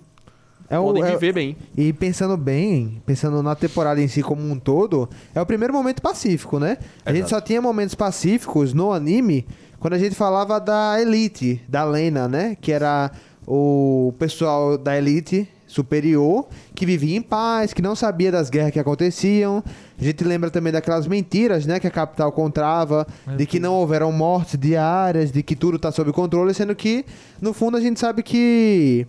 É 0.68 0.78
o, 0.78 0.84
podem 0.84 1.02
é- 1.04 1.10
viver 1.12 1.32
bem. 1.32 1.56
E 1.76 1.92
pensando 1.92 2.36
bem, 2.36 3.00
pensando 3.06 3.42
na 3.42 3.54
temporada 3.54 4.00
em 4.02 4.08
si 4.08 4.22
como 4.22 4.42
um 4.42 4.58
todo, 4.58 5.08
é 5.34 5.40
o 5.40 5.46
primeiro 5.46 5.72
momento 5.72 6.02
pacífico, 6.02 6.58
né? 6.58 6.76
A 7.06 7.12
gente 7.12 7.28
só 7.30 7.40
tinha 7.40 7.62
momentos 7.62 7.94
pacíficos 7.94 8.74
no 8.74 8.92
anime 8.92 9.46
quando 9.80 9.94
a 9.94 9.98
gente 9.98 10.14
falava 10.14 10.58
da 10.60 11.00
elite, 11.00 11.62
da 11.68 11.84
Lena, 11.84 12.28
né? 12.28 12.56
Que 12.60 12.72
era 12.72 13.10
o 13.46 14.12
pessoal 14.18 14.76
da 14.76 14.98
elite 14.98 15.48
superior 15.68 16.48
que 16.74 16.84
vivia 16.84 17.16
em 17.16 17.22
paz, 17.22 17.72
que 17.72 17.82
não 17.82 17.94
sabia 17.94 18.32
das 18.32 18.50
guerras 18.50 18.72
que 18.72 18.80
aconteciam. 18.80 19.62
A 20.00 20.02
gente 20.02 20.24
lembra 20.24 20.50
também 20.50 20.72
daquelas 20.72 21.06
mentiras, 21.06 21.66
né, 21.66 21.78
que 21.78 21.86
a 21.86 21.90
capital 21.90 22.32
contrava, 22.32 23.06
de 23.36 23.46
que 23.46 23.60
não 23.60 23.74
houveram 23.74 24.10
mortes 24.10 24.58
diárias, 24.58 25.30
de 25.30 25.42
que 25.42 25.54
tudo 25.54 25.76
está 25.76 25.92
sob 25.92 26.10
controle, 26.12 26.52
sendo 26.54 26.74
que 26.74 27.04
no 27.40 27.52
fundo 27.52 27.76
a 27.76 27.80
gente 27.80 28.00
sabe 28.00 28.22
que 28.22 29.06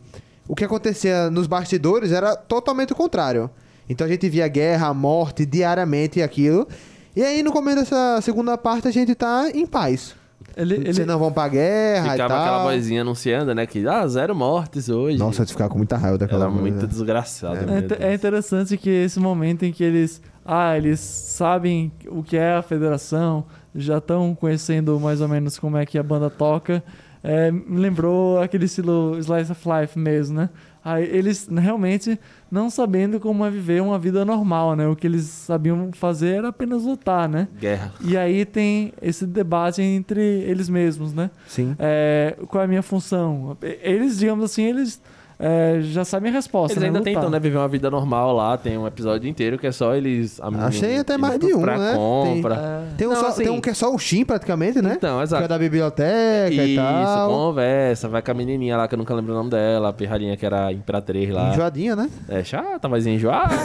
o 0.48 0.54
que 0.54 0.66
acontecia 0.66 1.32
nos 1.32 1.48
bastidores 1.48 2.12
era 2.12 2.36
totalmente 2.36 2.92
o 2.94 2.96
contrário. 2.96 3.50
Então 3.88 4.06
a 4.06 4.10
gente 4.10 4.30
via 4.30 4.48
guerra, 4.48 4.94
morte 4.94 5.46
diariamente 5.46 6.20
e 6.20 6.22
aquilo. 6.22 6.68
E 7.16 7.24
aí 7.24 7.42
no 7.42 7.52
começo 7.52 7.80
dessa 7.80 8.20
segunda 8.22 8.58
parte 8.58 8.88
a 8.88 8.92
gente 8.92 9.16
tá 9.16 9.50
em 9.54 9.66
paz. 9.66 10.19
Ele, 10.56 10.76
ele, 10.76 10.94
Vocês 10.94 11.08
não 11.08 11.18
vão 11.20 11.32
pra 11.32 11.48
guerra 11.48 12.12
Ficava 12.12 12.34
e 12.34 12.36
tal. 12.36 12.42
aquela 12.42 12.64
vozinha 12.64 13.02
anunciando, 13.02 13.54
né? 13.56 13.66
Que, 13.66 13.88
ah, 13.88 14.06
zero 14.08 14.36
mortes 14.36 14.90
hoje. 14.90 15.18
Nossa, 15.18 15.44
eu 15.44 15.48
ficava 15.48 15.70
com 15.70 15.78
muita 15.78 15.98
raiva 15.98 16.18
daquela 16.18 16.46
Era 16.46 16.52
muito 16.52 16.82
né? 16.82 16.88
desgraçado. 16.88 17.70
É, 17.72 17.82
Deus. 17.82 18.02
é 18.02 18.14
interessante 18.14 18.78
que 18.78 18.90
esse 18.90 19.20
momento 19.20 19.64
em 19.64 19.72
que 19.72 19.84
eles, 19.84 20.22
ah, 20.46 20.76
eles 20.78 21.00
sabem 21.00 21.92
o 22.08 22.24
que 22.24 22.36
é 22.38 22.56
a 22.56 22.62
federação, 22.62 23.46
já 23.76 23.98
estão 24.00 24.36
conhecendo 24.36 25.00
mais 25.00 25.22
ou 25.22 25.28
menos 25.28 25.58
como 25.60 25.78
é 25.78 25.86
que 25.86 25.98
a 25.98 26.04
banda 26.04 26.30
toca, 26.30 26.84
é, 27.24 27.52
me 27.52 27.80
lembrou 27.80 28.42
aquele 28.42 28.66
estilo 28.66 29.18
Slice 29.20 29.52
of 29.52 29.62
Life 29.68 29.98
mesmo, 30.00 30.38
né? 30.38 30.50
Aí 30.84 31.04
eles 31.04 31.50
realmente 31.52 32.18
não 32.52 32.70
sabendo 32.70 33.20
como 33.20 33.46
é 33.46 33.50
viver 33.50 33.82
uma 33.82 34.00
vida 34.00 34.26
normal, 34.26 34.76
né? 34.76 34.88
O 34.88 34.96
que 34.96 35.06
eles 35.06 35.26
sabiam 35.26 35.92
fazer 35.94 36.38
era 36.38 36.50
apenas 36.50 36.84
lutar, 36.84 37.30
né? 37.30 37.48
Guerra. 37.60 37.94
E 38.02 38.18
aí 38.18 38.46
tem 38.46 38.94
esse 39.02 39.26
debate 39.26 39.82
entre 39.82 40.22
eles 40.22 40.70
mesmos, 40.70 41.14
né? 41.14 41.30
Sim. 41.48 41.76
É, 41.78 42.36
qual 42.48 42.62
é 42.62 42.66
a 42.66 42.68
minha 42.68 42.82
função? 42.82 43.58
Eles, 43.62 44.18
digamos 44.18 44.44
assim, 44.44 44.64
eles 44.64 45.02
é, 45.40 45.80
já 45.82 46.04
sabem 46.04 46.30
a 46.30 46.34
resposta. 46.34 46.74
Eles 46.74 46.82
né? 46.82 46.88
ainda 46.88 47.00
Lutar. 47.00 47.14
tentam, 47.14 47.30
né, 47.30 47.40
viver 47.40 47.58
uma 47.58 47.68
vida 47.70 47.90
normal 47.90 48.36
lá. 48.36 48.58
Tem 48.58 48.78
um 48.78 48.86
episódio 48.86 49.30
inteiro 49.30 49.58
que 49.58 49.66
é 49.66 49.72
só 49.72 49.96
eles... 49.96 50.38
a 50.42 50.52
menina 50.52 50.68
Achei 50.68 50.98
até 50.98 51.18
mais 51.18 51.40
de 51.40 51.54
um, 51.54 51.62
pra 51.62 51.78
né? 51.78 51.94
compra. 51.96 52.56
É, 52.56 52.96
Tem 52.98 53.08
um, 53.08 53.12
Não, 53.12 53.20
só- 53.20 53.28
assim- 53.28 53.44
tem 53.44 53.52
um 53.54 53.62
que 53.62 53.70
é 53.70 53.74
só 53.74 53.94
o 53.94 53.98
Shin 53.98 54.26
praticamente, 54.26 54.82
né? 54.82 54.96
Então, 54.98 55.16
Que 55.16 55.22
é 55.22 55.24
exato. 55.24 55.48
da 55.48 55.58
biblioteca 55.58 56.54
e 56.54 56.74
Isso, 56.74 56.82
tal. 56.82 57.30
conversa, 57.30 58.08
vai 58.10 58.22
com 58.22 58.32
a 58.32 58.34
menininha 58.34 58.76
lá 58.76 58.88
que 58.88 58.96
eu 58.96 58.98
nunca 59.00 59.14
lembro 59.14 59.32
o 59.34 59.36
nome 59.38 59.50
dela, 59.50 59.90
a 59.90 59.94
pirralhinha 59.94 60.36
que 60.36 60.46
era 60.46 60.66
a 60.68 60.74
imperatriz 60.74 61.30
lá. 61.32 61.50
Enjoadinha, 61.54 61.96
né? 61.96 62.10
É 62.28 62.44
chata, 62.44 62.90
mas 62.90 63.08
enjoada, 63.08 63.56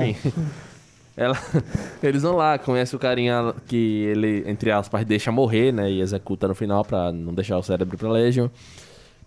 enfim. 0.00 0.16
Ela, 1.16 1.38
eles 2.02 2.22
vão 2.22 2.34
lá, 2.34 2.58
conhece 2.58 2.96
o 2.96 2.98
carinha 2.98 3.54
que 3.68 3.76
ele, 4.06 4.42
entre 4.48 4.72
aspas, 4.72 5.04
deixa 5.04 5.30
morrer, 5.30 5.70
né? 5.72 5.88
E 5.88 6.00
executa 6.00 6.48
no 6.48 6.56
final 6.56 6.84
pra 6.84 7.12
não 7.12 7.32
deixar 7.32 7.56
o 7.56 7.62
cérebro 7.62 7.96
pra 7.96 8.10
Legion. 8.10 8.48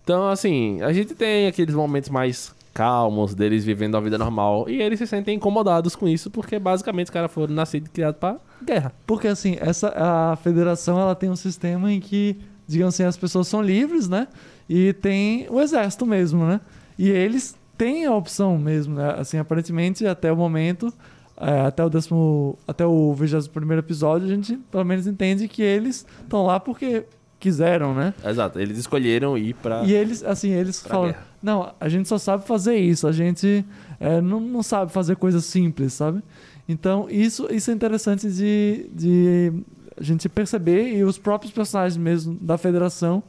Então, 0.08 0.26
assim, 0.30 0.80
a 0.80 0.90
gente 0.90 1.14
tem 1.14 1.46
aqueles 1.46 1.74
momentos 1.74 2.08
mais 2.08 2.54
calmos 2.72 3.34
deles 3.34 3.62
vivendo 3.62 3.94
a 3.94 4.00
vida 4.00 4.16
normal. 4.16 4.64
E 4.66 4.80
eles 4.80 4.98
se 4.98 5.06
sentem 5.06 5.36
incomodados 5.36 5.94
com 5.94 6.08
isso, 6.08 6.30
porque 6.30 6.58
basicamente 6.58 7.08
os 7.08 7.10
caras 7.10 7.30
foram 7.30 7.52
nascidos 7.52 7.90
e 7.90 7.92
criados 7.92 8.18
pra 8.18 8.38
guerra. 8.64 8.94
Porque 9.06 9.28
assim, 9.28 9.58
essa, 9.60 9.92
a 9.94 10.34
federação 10.36 10.98
ela 10.98 11.14
tem 11.14 11.28
um 11.28 11.36
sistema 11.36 11.92
em 11.92 12.00
que, 12.00 12.38
digamos 12.66 12.94
assim, 12.94 13.02
as 13.02 13.18
pessoas 13.18 13.48
são 13.48 13.60
livres, 13.60 14.08
né? 14.08 14.28
E 14.66 14.94
tem 14.94 15.46
o 15.50 15.60
exército 15.60 16.06
mesmo, 16.06 16.42
né? 16.46 16.58
E 16.98 17.10
eles 17.10 17.54
têm 17.76 18.06
a 18.06 18.14
opção 18.14 18.56
mesmo, 18.56 18.94
né? 18.94 19.14
Assim, 19.18 19.36
aparentemente, 19.36 20.06
até 20.06 20.32
o 20.32 20.36
momento, 20.36 20.90
é, 21.36 21.66
até 21.66 21.84
o 21.84 21.90
décimo, 21.90 22.58
até 22.66 22.86
o 22.86 23.12
21 23.12 23.74
episódio, 23.74 24.26
a 24.26 24.30
gente 24.30 24.56
pelo 24.70 24.86
menos 24.86 25.06
entende 25.06 25.48
que 25.48 25.60
eles 25.60 26.06
estão 26.22 26.46
lá 26.46 26.58
porque 26.58 27.04
quiseram, 27.38 27.94
né? 27.94 28.14
Exato, 28.24 28.58
eles 28.58 28.78
escolheram 28.78 29.36
ir 29.38 29.54
pra. 29.54 29.84
E 29.84 29.92
eles, 29.92 30.22
assim, 30.22 30.50
eles 30.50 30.80
falam: 30.80 31.08
guerra. 31.08 31.26
não, 31.42 31.74
a 31.80 31.88
gente 31.88 32.08
só 32.08 32.18
sabe 32.18 32.46
fazer 32.46 32.76
isso, 32.76 33.06
a 33.06 33.12
gente 33.12 33.64
é, 34.00 34.20
não, 34.20 34.40
não 34.40 34.62
sabe 34.62 34.92
fazer 34.92 35.16
coisas 35.16 35.44
simples, 35.44 35.92
sabe? 35.92 36.22
Então, 36.68 37.06
isso, 37.08 37.48
isso 37.50 37.70
é 37.70 37.74
interessante 37.74 38.30
de, 38.30 38.90
de 38.92 39.52
a 39.96 40.02
gente 40.02 40.28
perceber 40.28 40.94
e 40.94 41.02
os 41.02 41.18
próprios 41.18 41.52
personagens 41.52 41.96
mesmo 41.96 42.34
da 42.34 42.58
federação 42.58 43.22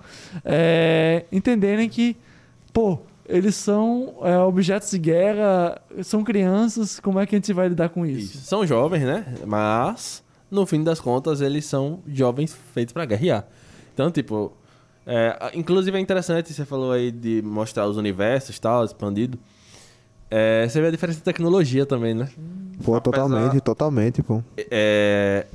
é, 0.44 1.26
entenderem 1.32 1.88
que 1.88 2.18
pô, 2.74 3.00
eles 3.28 3.56
são 3.56 4.16
é, 4.24 4.38
objetos 4.40 4.90
de 4.90 4.98
guerra, 4.98 5.80
são 6.04 6.24
crianças, 6.24 7.00
como 7.00 7.20
é 7.20 7.26
que 7.26 7.36
a 7.36 7.38
gente 7.38 7.54
vai 7.54 7.70
lidar 7.70 7.90
com 7.90 8.06
isso? 8.06 8.38
Isso. 8.38 8.48
São 8.48 8.66
jovens, 8.66 9.04
né? 9.04 9.26
Mas, 9.46 10.24
no 10.50 10.66
fim 10.66 10.84
das 10.84 11.00
contas, 11.00 11.40
eles 11.42 11.66
são 11.66 12.00
jovens 12.08 12.56
feitos 12.74 12.92
pra 12.94 13.06
guerrear. 13.06 13.48
Então, 14.00 14.10
tipo. 14.10 14.54
é, 15.06 15.52
inclusive 15.54 15.98
é 15.98 16.00
interessante, 16.00 16.54
você 16.54 16.64
falou 16.64 16.94
aí 16.94 17.12
de 17.12 17.42
mostrar 17.42 17.86
os 17.86 17.98
universos 17.98 18.56
e 18.56 18.62
tal, 18.62 18.86
expandido. 18.86 19.38
É, 20.32 20.66
você 20.70 20.80
vê 20.80 20.88
a 20.88 20.92
diferença 20.92 21.18
de 21.18 21.24
tecnologia 21.26 21.86
também, 21.86 22.14
né? 22.14 22.30
Pô, 22.86 22.96
Apesar- 22.96 23.02
totalmente, 23.02 23.60
totalmente, 23.60 24.24
pô. 24.24 24.42
É, 24.72 25.46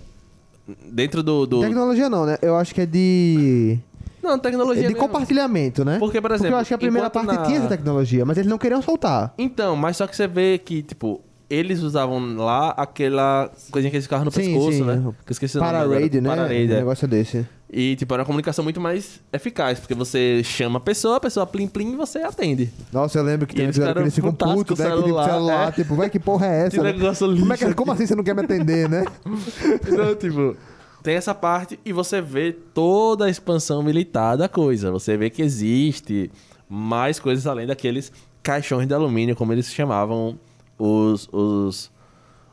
dentro 0.92 1.22
do. 1.22 1.46
do... 1.46 1.60
Tecnologia 1.62 2.10
não, 2.10 2.26
né? 2.26 2.36
Eu 2.42 2.54
acho 2.56 2.74
que 2.74 2.82
é 2.82 2.86
de. 2.86 3.78
Não, 4.22 4.34
É 4.34 4.38
tecnologia. 4.38 4.82
de 4.82 4.88
mesmo. 4.88 5.00
compartilhamento, 5.00 5.82
né? 5.82 5.98
Porque, 5.98 6.20
por 6.20 6.28
Porque 6.28 6.34
exemplo. 6.34 6.56
eu 6.56 6.60
acho 6.60 6.68
que 6.68 6.74
a 6.74 6.78
primeira 6.78 7.08
parte 7.08 7.26
na- 7.34 7.42
tinha 7.44 7.58
essa 7.58 7.68
tecnologia, 7.68 8.26
mas 8.26 8.36
eles 8.36 8.50
não 8.50 8.58
queriam 8.58 8.82
soltar. 8.82 9.32
Então, 9.38 9.74
mas 9.74 9.96
só 9.96 10.06
que 10.06 10.14
você 10.14 10.26
vê 10.26 10.58
que, 10.58 10.82
tipo, 10.82 11.22
eles 11.48 11.82
usavam 11.82 12.34
lá 12.36 12.70
aquela 12.70 13.50
coisinha 13.70 13.90
que 13.90 13.96
eles 13.96 14.06
ficavam 14.06 14.24
no 14.24 14.30
Sim, 14.32 14.54
pescoço, 14.54 14.72
sim. 14.78 14.82
né? 14.84 14.96
Que 15.24 15.30
eu 15.30 15.32
esqueci 15.32 15.56
o 15.56 15.60
nome 15.60 15.70
agora. 15.76 15.88
Para-raid, 15.90 16.20
né? 16.20 16.28
Para-raid, 16.34 16.72
um 16.72 16.74
é. 16.74 16.78
negócio 16.78 17.06
desse. 17.06 17.46
E, 17.76 17.96
tipo, 17.96 18.14
era 18.14 18.22
uma 18.22 18.26
comunicação 18.26 18.62
muito 18.62 18.80
mais 18.80 19.20
eficaz, 19.32 19.80
porque 19.80 19.94
você 19.94 20.42
chama 20.44 20.76
a 20.76 20.80
pessoa, 20.80 21.16
a 21.16 21.20
pessoa 21.20 21.44
plim 21.44 21.66
plim 21.66 21.94
e 21.94 21.96
você 21.96 22.20
atende. 22.20 22.70
Nossa, 22.92 23.18
eu 23.18 23.24
lembro 23.24 23.48
que 23.48 23.54
tem 23.56 23.64
eles 23.64 23.76
que 23.76 23.82
eles 23.82 24.14
ficam 24.14 24.32
putos, 24.32 24.46
né? 24.46 24.54
putaços 24.54 24.62
Que 24.62 24.68
com 24.68 24.74
o 24.74 24.76
tipo, 24.76 25.00
celular, 25.00 25.24
celular, 25.28 25.68
é. 25.68 25.72
tipo, 25.72 25.96
vai 25.96 26.08
que 26.08 26.20
porra 26.20 26.46
é 26.46 26.60
essa? 26.66 26.70
Que 26.70 26.82
né? 26.84 26.92
negócio 26.92 27.26
Como, 27.26 27.52
é 27.52 27.56
que, 27.56 27.64
lixo 27.64 27.76
como 27.76 27.90
assim 27.90 28.06
você 28.06 28.14
não 28.14 28.22
quer 28.22 28.32
me 28.32 28.42
atender, 28.42 28.88
né? 28.88 29.04
Então, 29.90 30.14
tipo, 30.14 30.56
tem 31.02 31.16
essa 31.16 31.34
parte 31.34 31.76
e 31.84 31.92
você 31.92 32.20
vê 32.20 32.52
toda 32.52 33.24
a 33.24 33.28
expansão 33.28 33.82
militar 33.82 34.36
da 34.36 34.48
coisa. 34.48 34.92
Você 34.92 35.16
vê 35.16 35.28
que 35.28 35.42
existe 35.42 36.30
mais 36.68 37.18
coisas 37.18 37.44
além 37.44 37.66
daqueles 37.66 38.12
caixões 38.40 38.86
de 38.86 38.94
alumínio, 38.94 39.34
como 39.34 39.52
eles 39.52 39.66
chamavam 39.66 40.38
os, 40.78 41.28
os, 41.32 41.90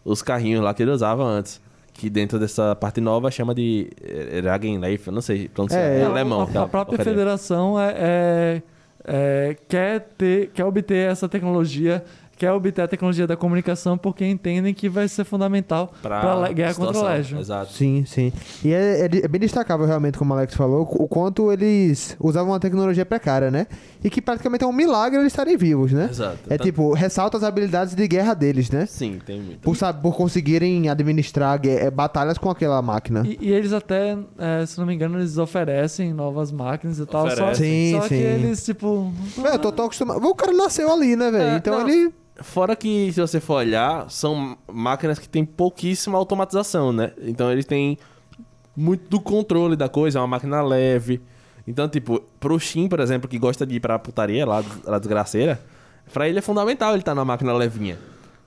os 0.04 0.24
carrinhos 0.24 0.64
lá 0.64 0.74
que 0.74 0.82
ele 0.82 0.90
usava 0.90 1.24
antes. 1.24 1.62
Que 1.94 2.10
dentro 2.10 2.40
dessa 2.40 2.76
parte 2.76 3.00
nova 3.02 3.30
chama 3.30 3.54
de 3.54 3.90
Ragenleif, 4.44 5.08
eu 5.08 5.14
não 5.14 5.22
sei 5.22 5.48
pronunciar. 5.48 5.82
É, 5.82 6.00
É, 6.00 6.04
alemão. 6.06 6.44
A, 6.44 6.48
tá, 6.48 6.64
a 6.64 6.68
própria 6.68 6.98
porcaria. 6.98 7.14
federação 7.14 7.80
é, 7.80 7.94
é- 7.98 8.62
é- 9.04 9.58
quer, 9.68 10.00
ter, 10.18 10.50
quer 10.54 10.64
obter 10.66 11.10
essa 11.12 11.28
tecnologia, 11.28 12.04
quer 12.42 12.52
obter 12.54 12.82
a 12.82 12.88
tecnologia 12.88 13.28
da 13.28 13.38
comunicação 13.38 13.96
porque 14.00 14.26
entendem 14.26 14.74
que 14.74 14.90
vai 14.90 15.08
ser 15.08 15.24
fundamental 15.24 15.94
para 16.02 16.48
a 16.48 16.52
guerra 16.52 16.74
contra 16.74 16.98
o. 16.98 17.04
Legion. 17.04 17.40
Exato. 17.40 17.72
Sim, 17.72 18.04
sim. 18.08 18.34
E 18.66 18.74
é, 18.74 19.02
é 19.02 19.06
é 19.06 19.28
bem 19.28 19.40
destacável, 19.40 19.86
realmente, 19.86 20.18
como 20.18 20.34
o 20.34 20.38
Alex 20.38 20.56
falou, 20.56 20.82
o 20.82 21.08
quanto 21.08 21.52
eles 21.52 22.18
usavam 22.20 22.52
uma 22.52 22.60
tecnologia 22.60 23.06
precária, 23.06 23.52
né? 23.52 23.68
E 24.04 24.10
que 24.10 24.20
praticamente 24.20 24.64
é 24.64 24.68
um 24.68 24.74
milagre 24.74 25.20
eles 25.20 25.32
estarem 25.32 25.56
vivos, 25.56 25.92
né? 25.92 26.08
Exato. 26.10 26.40
É 26.48 26.58
Tanto- 26.58 26.64
tipo, 26.64 26.94
ressalta 26.94 27.38
as 27.38 27.44
habilidades 27.44 27.94
de 27.94 28.08
guerra 28.08 28.34
deles, 28.34 28.72
né? 28.72 28.88
Sim, 28.88 29.20
tem 29.24 29.40
muito. 29.40 29.60
Por, 29.60 29.76
sab- 29.76 30.02
por 30.02 30.16
conseguirem 30.16 30.90
administrar 30.90 31.62
eh, 31.64 31.92
batalhas 31.92 32.40
com 32.40 32.50
aquela 32.50 32.82
máquina. 32.82 33.22
E, 33.24 33.38
e 33.40 33.52
eles 33.52 33.72
até, 33.72 34.18
é, 34.40 34.66
se 34.66 34.80
não 34.80 34.88
me 34.88 34.96
engano, 34.96 35.20
eles 35.20 35.38
oferecem 35.38 36.12
novas 36.12 36.52
máquinas 36.52 36.98
e 36.98 37.06
tal. 37.06 37.28
Só, 37.28 37.34
Oferecem. 37.34 37.92
Sim, 37.92 37.98
só 37.98 38.02
sim. 38.08 38.08
que 38.08 38.14
eles, 38.16 38.66
tipo. 38.66 39.14
É, 39.46 39.54
eu 39.54 39.60
tô 39.60 39.72
tão 39.72 39.86
acostumado. 39.86 40.26
O 40.26 40.34
cara 40.34 40.52
nasceu 40.54 40.92
ali, 40.92 41.16
né, 41.16 41.30
velho? 41.30 41.44
É, 41.52 41.58
então 41.58 41.80
não. 41.80 41.88
ele. 41.88 42.12
Fora 42.44 42.76
que, 42.76 43.12
se 43.12 43.22
você 43.22 43.40
for 43.40 43.56
olhar, 43.56 44.10
são 44.10 44.58
máquinas 44.72 45.20
que 45.20 45.28
têm 45.28 45.46
pouquíssima 45.46 46.18
automatização, 46.18 46.92
né? 46.92 47.12
Então 47.22 47.52
eles 47.52 47.66
têm 47.66 47.98
muito 48.76 49.10
do 49.10 49.20
controle 49.20 49.76
da 49.76 49.90
coisa, 49.90 50.20
é 50.20 50.22
uma 50.22 50.28
máquina 50.28 50.62
leve. 50.62 51.22
Então, 51.68 51.88
tipo, 51.88 52.22
pro 52.40 52.60
Shin, 52.60 52.88
por 52.88 53.00
exemplo, 53.00 53.30
que 53.30 53.38
gosta 53.38 53.66
de 53.66 53.76
ir 53.76 53.80
pra 53.80 54.00
putaria 54.00 54.46
lá, 54.46 54.64
lá 54.84 55.00
desgraceira, 55.00 55.62
pra 56.12 56.28
ele 56.28 56.40
é 56.40 56.42
fundamental 56.42 56.92
ele 56.92 57.02
estar 57.02 57.14
numa 57.14 57.26
máquina 57.26 57.54
levinha. 57.54 57.98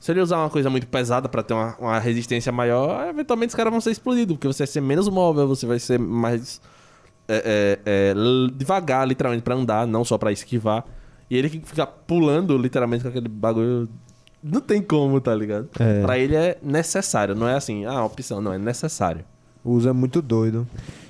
Se 0.00 0.12
ele 0.12 0.20
usar 0.20 0.38
uma 0.38 0.50
coisa 0.50 0.68
muito 0.68 0.86
pesada 0.86 1.28
pra 1.28 1.42
ter 1.42 1.54
uma, 1.54 1.76
uma 1.78 1.98
resistência 1.98 2.52
maior, 2.52 3.08
eventualmente 3.08 3.50
os 3.50 3.54
caras 3.54 3.70
vão 3.70 3.80
ser 3.80 3.90
explodidos, 3.90 4.36
porque 4.36 4.46
você 4.46 4.64
vai 4.64 4.66
ser 4.66 4.80
menos 4.80 5.08
móvel, 5.08 5.48
você 5.48 5.66
vai 5.66 5.78
ser 5.78 5.98
mais 5.98 6.60
é, 7.26 7.78
é, 7.86 8.12
é, 8.12 8.14
devagar, 8.54 9.08
literalmente, 9.08 9.42
pra 9.42 9.54
andar, 9.54 9.86
não 9.86 10.04
só 10.04 10.18
pra 10.18 10.30
esquivar. 10.30 10.84
E 11.34 11.36
ele 11.36 11.50
que 11.50 11.58
fica 11.58 11.84
pulando, 11.84 12.56
literalmente, 12.56 13.02
com 13.02 13.08
aquele 13.08 13.26
bagulho. 13.26 13.88
Não 14.40 14.60
tem 14.60 14.80
como, 14.80 15.20
tá 15.20 15.34
ligado? 15.34 15.68
É. 15.80 16.00
Pra 16.00 16.16
ele 16.16 16.36
é 16.36 16.56
necessário, 16.62 17.34
não 17.34 17.48
é 17.48 17.56
assim, 17.56 17.84
ah, 17.84 18.04
opção, 18.04 18.40
não, 18.40 18.52
é 18.52 18.58
necessário. 18.58 19.24
Usa 19.64 19.92
muito 19.92 20.22
doido. 20.22 20.64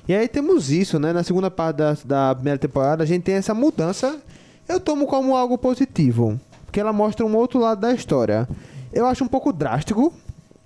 E 0.09 0.15
aí 0.15 0.27
temos 0.27 0.71
isso, 0.71 0.99
né? 0.99 1.13
Na 1.13 1.23
segunda 1.23 1.51
parte 1.51 1.77
da, 1.77 1.95
da 2.07 2.35
primeira 2.35 2.59
temporada, 2.59 3.03
a 3.03 3.07
gente 3.07 3.25
tem 3.25 3.35
essa 3.35 3.53
mudança. 3.53 4.19
Eu 4.67 4.81
tomo 4.81 5.07
como 5.07 5.37
algo 5.37 5.59
positivo. 5.59 6.41
Porque 6.65 6.81
ela 6.81 6.93
mostra 6.93 7.27
um 7.27 7.37
outro 7.37 7.61
lado 7.61 7.83
da 7.83 7.93
história. 7.93 8.49
Eu 8.95 9.05
acho 9.05 9.25
um 9.25 9.29
pouco 9.29 9.53
drástico. 9.53 10.11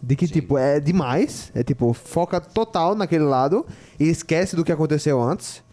De 0.00 0.14
que, 0.14 0.28
tipo, 0.28 0.56
é 0.56 0.78
demais. 0.78 1.50
É 1.52 1.64
tipo, 1.64 1.92
foca 1.92 2.40
total 2.40 2.94
naquele 2.94 3.24
lado. 3.24 3.66
E 3.98 4.04
esquece 4.04 4.54
do 4.54 4.64
que 4.64 4.70
aconteceu 4.70 5.20
antes. 5.20 5.64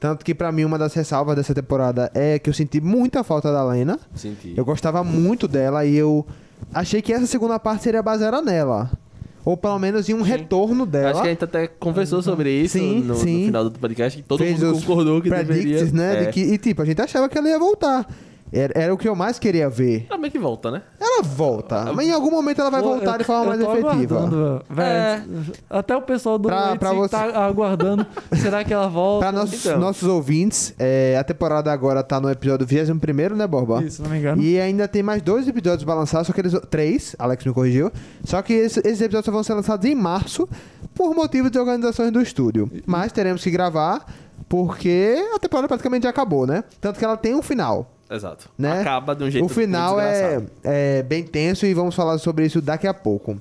Tanto 0.00 0.24
que, 0.24 0.34
pra 0.34 0.50
mim, 0.50 0.64
uma 0.64 0.78
das 0.78 0.94
ressalvas 0.94 1.36
dessa 1.36 1.54
temporada 1.54 2.10
é 2.14 2.38
que 2.38 2.48
eu 2.48 2.54
senti 2.54 2.80
muita 2.80 3.22
falta 3.22 3.52
da 3.52 3.62
Lena. 3.62 4.00
Senti. 4.14 4.54
Eu 4.56 4.64
gostava 4.64 5.04
muito 5.04 5.46
dela 5.46 5.84
e 5.84 5.94
eu 5.94 6.26
achei 6.72 7.02
que 7.02 7.12
essa 7.12 7.26
segunda 7.26 7.58
parte 7.58 7.82
seria 7.84 8.02
baseada 8.02 8.40
nela. 8.40 8.90
Ou 9.44 9.56
pelo 9.58 9.78
menos 9.78 10.08
em 10.08 10.14
um 10.14 10.22
retorno 10.22 10.84
dela. 10.86 11.10
Acho 11.10 11.20
que 11.22 11.26
a 11.28 11.30
gente 11.30 11.44
até 11.44 11.66
conversou 11.66 12.22
sobre 12.22 12.50
isso 12.50 12.78
Sim, 12.78 13.00
no, 13.00 13.08
no 13.08 13.14
sim. 13.16 13.44
final 13.46 13.64
do 13.68 13.78
podcast, 13.78 14.20
que 14.20 14.26
todo 14.26 14.38
fez 14.38 14.58
mundo 14.62 14.78
concordou 14.80 15.20
que 15.20 15.28
deveria. 15.30 15.84
né? 15.92 16.22
É. 16.22 16.24
de 16.26 16.32
que- 16.32 16.40
e 16.40 16.58
tipo, 16.58 16.80
a 16.82 16.84
gente 16.86 17.00
achava 17.00 17.28
que 17.28 17.36
ela 17.36 17.48
ia 17.48 17.58
voltar. 17.58 18.06
Era, 18.52 18.72
era 18.76 18.92
o 18.94 18.98
que 18.98 19.08
eu 19.08 19.14
mais 19.14 19.38
queria 19.38 19.70
ver. 19.70 20.06
Também 20.08 20.30
que 20.30 20.38
volta, 20.38 20.70
né? 20.72 20.82
Ela 20.98 21.22
volta, 21.22 21.92
mas 21.94 22.06
em 22.06 22.12
algum 22.12 22.30
momento 22.30 22.60
ela 22.60 22.70
vai 22.70 22.82
voltar 22.82 23.12
eu- 23.12 23.18
de 23.18 23.24
forma 23.24 23.44
eu 23.44 23.48
mais 23.48 23.60
tô 23.82 23.88
efetiva. 23.88 24.62
velho. 24.68 25.52
Até 25.68 25.96
o 25.96 26.02
pessoal 26.02 26.36
do 26.38 26.48
Pra- 26.48 26.74
pra, 26.76 26.92
você- 26.92 27.10
tá 27.16 27.44
aguardando. 27.46 28.06
será 28.32 28.64
que 28.64 28.72
ela 28.74 28.88
volta? 28.88 29.26
Para 29.26 29.38
nossos, 29.38 29.64
Então. 29.64 29.78
nossos 29.78 30.08
ouvintes, 30.08 30.74
é, 30.78 31.16
a 31.18 31.22
temporada 31.24 31.70
agora 31.72 32.02
tá 32.02 32.20
no 32.20 32.28
episódio 32.30 32.66
21, 32.66 33.36
né, 33.36 33.46
Borba? 33.46 33.82
Isso, 33.84 34.02
não 34.02 34.10
me 34.10 34.18
engano. 34.18 34.42
E 34.42 34.58
ainda 34.60 34.88
tem 34.88 35.02
mais 35.02 35.22
dois 35.22 35.46
episódios 35.46 35.84
pra 35.84 35.94
lançar, 35.94 36.24
só 36.24 36.32
que 36.32 36.40
eles. 36.40 36.52
Três, 36.68 37.14
Alex 37.18 37.44
me 37.44 37.52
corrigiu. 37.52 37.90
Só 38.24 38.42
que 38.42 38.52
esse- 38.52 38.80
esses 38.80 39.00
episódios 39.00 39.26
só 39.26 39.32
vão 39.32 39.42
ser 39.42 39.54
lançados 39.54 39.84
em 39.88 39.94
março, 39.94 40.48
por 40.94 41.14
motivo 41.14 41.48
de 41.50 41.58
organizações 41.58 42.10
do 42.10 42.20
estúdio. 42.20 42.70
Mas 42.84 43.12
teremos 43.12 43.42
que 43.44 43.50
gravar, 43.50 44.04
porque 44.48 45.16
a 45.34 45.38
temporada 45.38 45.68
praticamente 45.68 46.02
já 46.04 46.10
acabou, 46.10 46.46
né? 46.46 46.64
Tanto 46.80 46.98
que 46.98 47.04
ela 47.04 47.16
tem 47.16 47.34
um 47.34 47.42
final. 47.42 47.92
Exato. 48.10 48.50
Né? 48.58 48.80
Acaba 48.80 49.14
de 49.14 49.24
um 49.24 49.30
jeito 49.30 49.44
o 49.44 49.48
final 49.48 49.94
muito 49.94 50.06
é, 50.64 50.98
é 50.98 51.02
bem 51.02 51.22
tenso 51.22 51.64
e 51.64 51.72
vamos 51.72 51.94
falar 51.94 52.18
sobre 52.18 52.44
isso 52.44 52.60
daqui 52.60 52.86
a 52.86 52.94
pouco. 52.94 53.38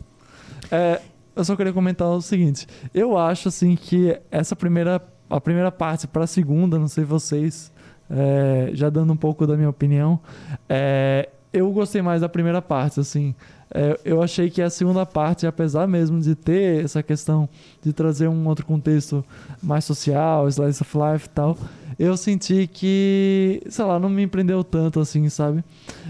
É, 0.72 1.02
eu 1.36 1.44
só 1.44 1.56
queria 1.56 1.74
comentar 1.74 2.08
o 2.08 2.22
seguinte. 2.22 2.68
Eu 2.94 3.18
acho 3.18 3.48
assim 3.48 3.76
que 3.76 4.20
essa 4.30 4.56
primeira, 4.56 5.02
a 5.30 5.42
primeira 5.42 5.72
parte 5.72 6.06
para 6.06 6.26
a 6.26 6.28
segunda, 6.28 6.78
não 6.78 6.88
sei 6.88 7.04
vocês, 7.04 7.72
é, 8.10 8.70
já 8.74 8.90
dando 8.90 9.12
um 9.14 9.18
pouco 9.18 9.48
da 9.48 9.56
minha 9.56 9.70
opinião, 9.70 10.20
é, 10.68 11.30
eu 11.52 11.72
gostei 11.72 12.02
mais 12.02 12.22
da 12.22 12.30
primeira 12.30 12.62
parte, 12.62 13.00
assim. 13.00 13.34
É, 13.74 14.00
eu 14.04 14.22
achei 14.22 14.50
que 14.50 14.62
a 14.62 14.70
segunda 14.70 15.06
parte, 15.06 15.48
apesar 15.48 15.88
mesmo 15.88 16.20
de 16.20 16.36
ter 16.36 16.84
essa 16.84 17.02
questão 17.04 17.48
de 17.82 17.94
trazer 17.94 18.28
um 18.28 18.48
outro 18.48 18.66
contexto 18.66 19.24
mais 19.62 19.86
social, 19.86 20.48
slice 20.48 20.82
of 20.82 20.98
life 20.98 21.26
e 21.26 21.30
tal, 21.30 21.58
eu 22.00 22.16
senti 22.16 22.66
que, 22.66 23.62
sei 23.70 23.84
lá, 23.84 24.00
não 24.00 24.08
me 24.08 24.24
empreendeu 24.24 24.64
tanto 24.64 25.02
assim, 25.02 25.28
sabe? 25.28 25.62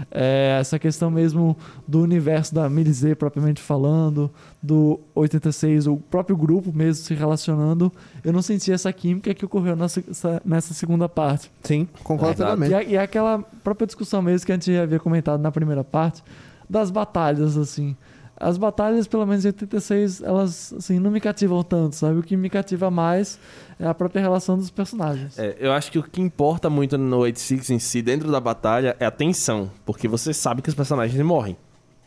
É, 0.08 0.56
essa 0.60 0.78
questão 0.78 1.10
mesmo 1.10 1.56
do 1.86 2.00
universo 2.00 2.54
da 2.54 2.70
Milizê 2.70 3.16
propriamente 3.16 3.60
falando, 3.60 4.30
do 4.62 5.00
86, 5.16 5.88
o 5.88 5.96
próprio 5.96 6.36
grupo 6.36 6.72
mesmo 6.72 7.04
se 7.04 7.12
relacionando, 7.12 7.92
eu 8.22 8.32
não 8.32 8.40
senti 8.40 8.70
essa 8.70 8.92
química 8.92 9.34
que 9.34 9.44
ocorreu 9.44 9.74
nessa, 9.74 10.00
nessa 10.44 10.72
segunda 10.72 11.08
parte. 11.08 11.50
Sim, 11.64 11.88
concordo 12.04 12.36
plenamente. 12.36 12.72
E, 12.72 12.92
e 12.92 12.96
aquela 12.96 13.40
própria 13.64 13.84
discussão 13.84 14.22
mesmo 14.22 14.46
que 14.46 14.52
a 14.52 14.54
gente 14.54 14.70
havia 14.76 15.00
comentado 15.00 15.40
na 15.40 15.50
primeira 15.50 15.82
parte, 15.82 16.22
das 16.68 16.88
batalhas, 16.88 17.56
assim. 17.56 17.96
As 18.40 18.56
batalhas, 18.56 19.06
pelo 19.06 19.26
menos 19.26 19.44
em 19.44 19.48
86, 19.48 20.22
elas, 20.22 20.72
assim, 20.72 20.98
não 20.98 21.10
me 21.10 21.20
cativam 21.20 21.62
tanto, 21.62 21.94
sabe? 21.94 22.18
O 22.18 22.22
que 22.22 22.34
me 22.38 22.48
cativa 22.48 22.90
mais 22.90 23.38
é 23.78 23.86
a 23.86 23.92
própria 23.92 24.22
relação 24.22 24.56
dos 24.56 24.70
personagens. 24.70 25.38
É, 25.38 25.56
eu 25.60 25.70
acho 25.72 25.92
que 25.92 25.98
o 25.98 26.02
que 26.02 26.22
importa 26.22 26.70
muito 26.70 26.96
no 26.96 27.18
86 27.18 27.68
em 27.68 27.78
si, 27.78 28.00
dentro 28.00 28.32
da 28.32 28.40
batalha, 28.40 28.96
é 28.98 29.04
a 29.04 29.10
tensão. 29.10 29.70
Porque 29.84 30.08
você 30.08 30.32
sabe 30.32 30.62
que 30.62 30.70
os 30.70 30.74
personagens 30.74 31.20
morrem. 31.22 31.54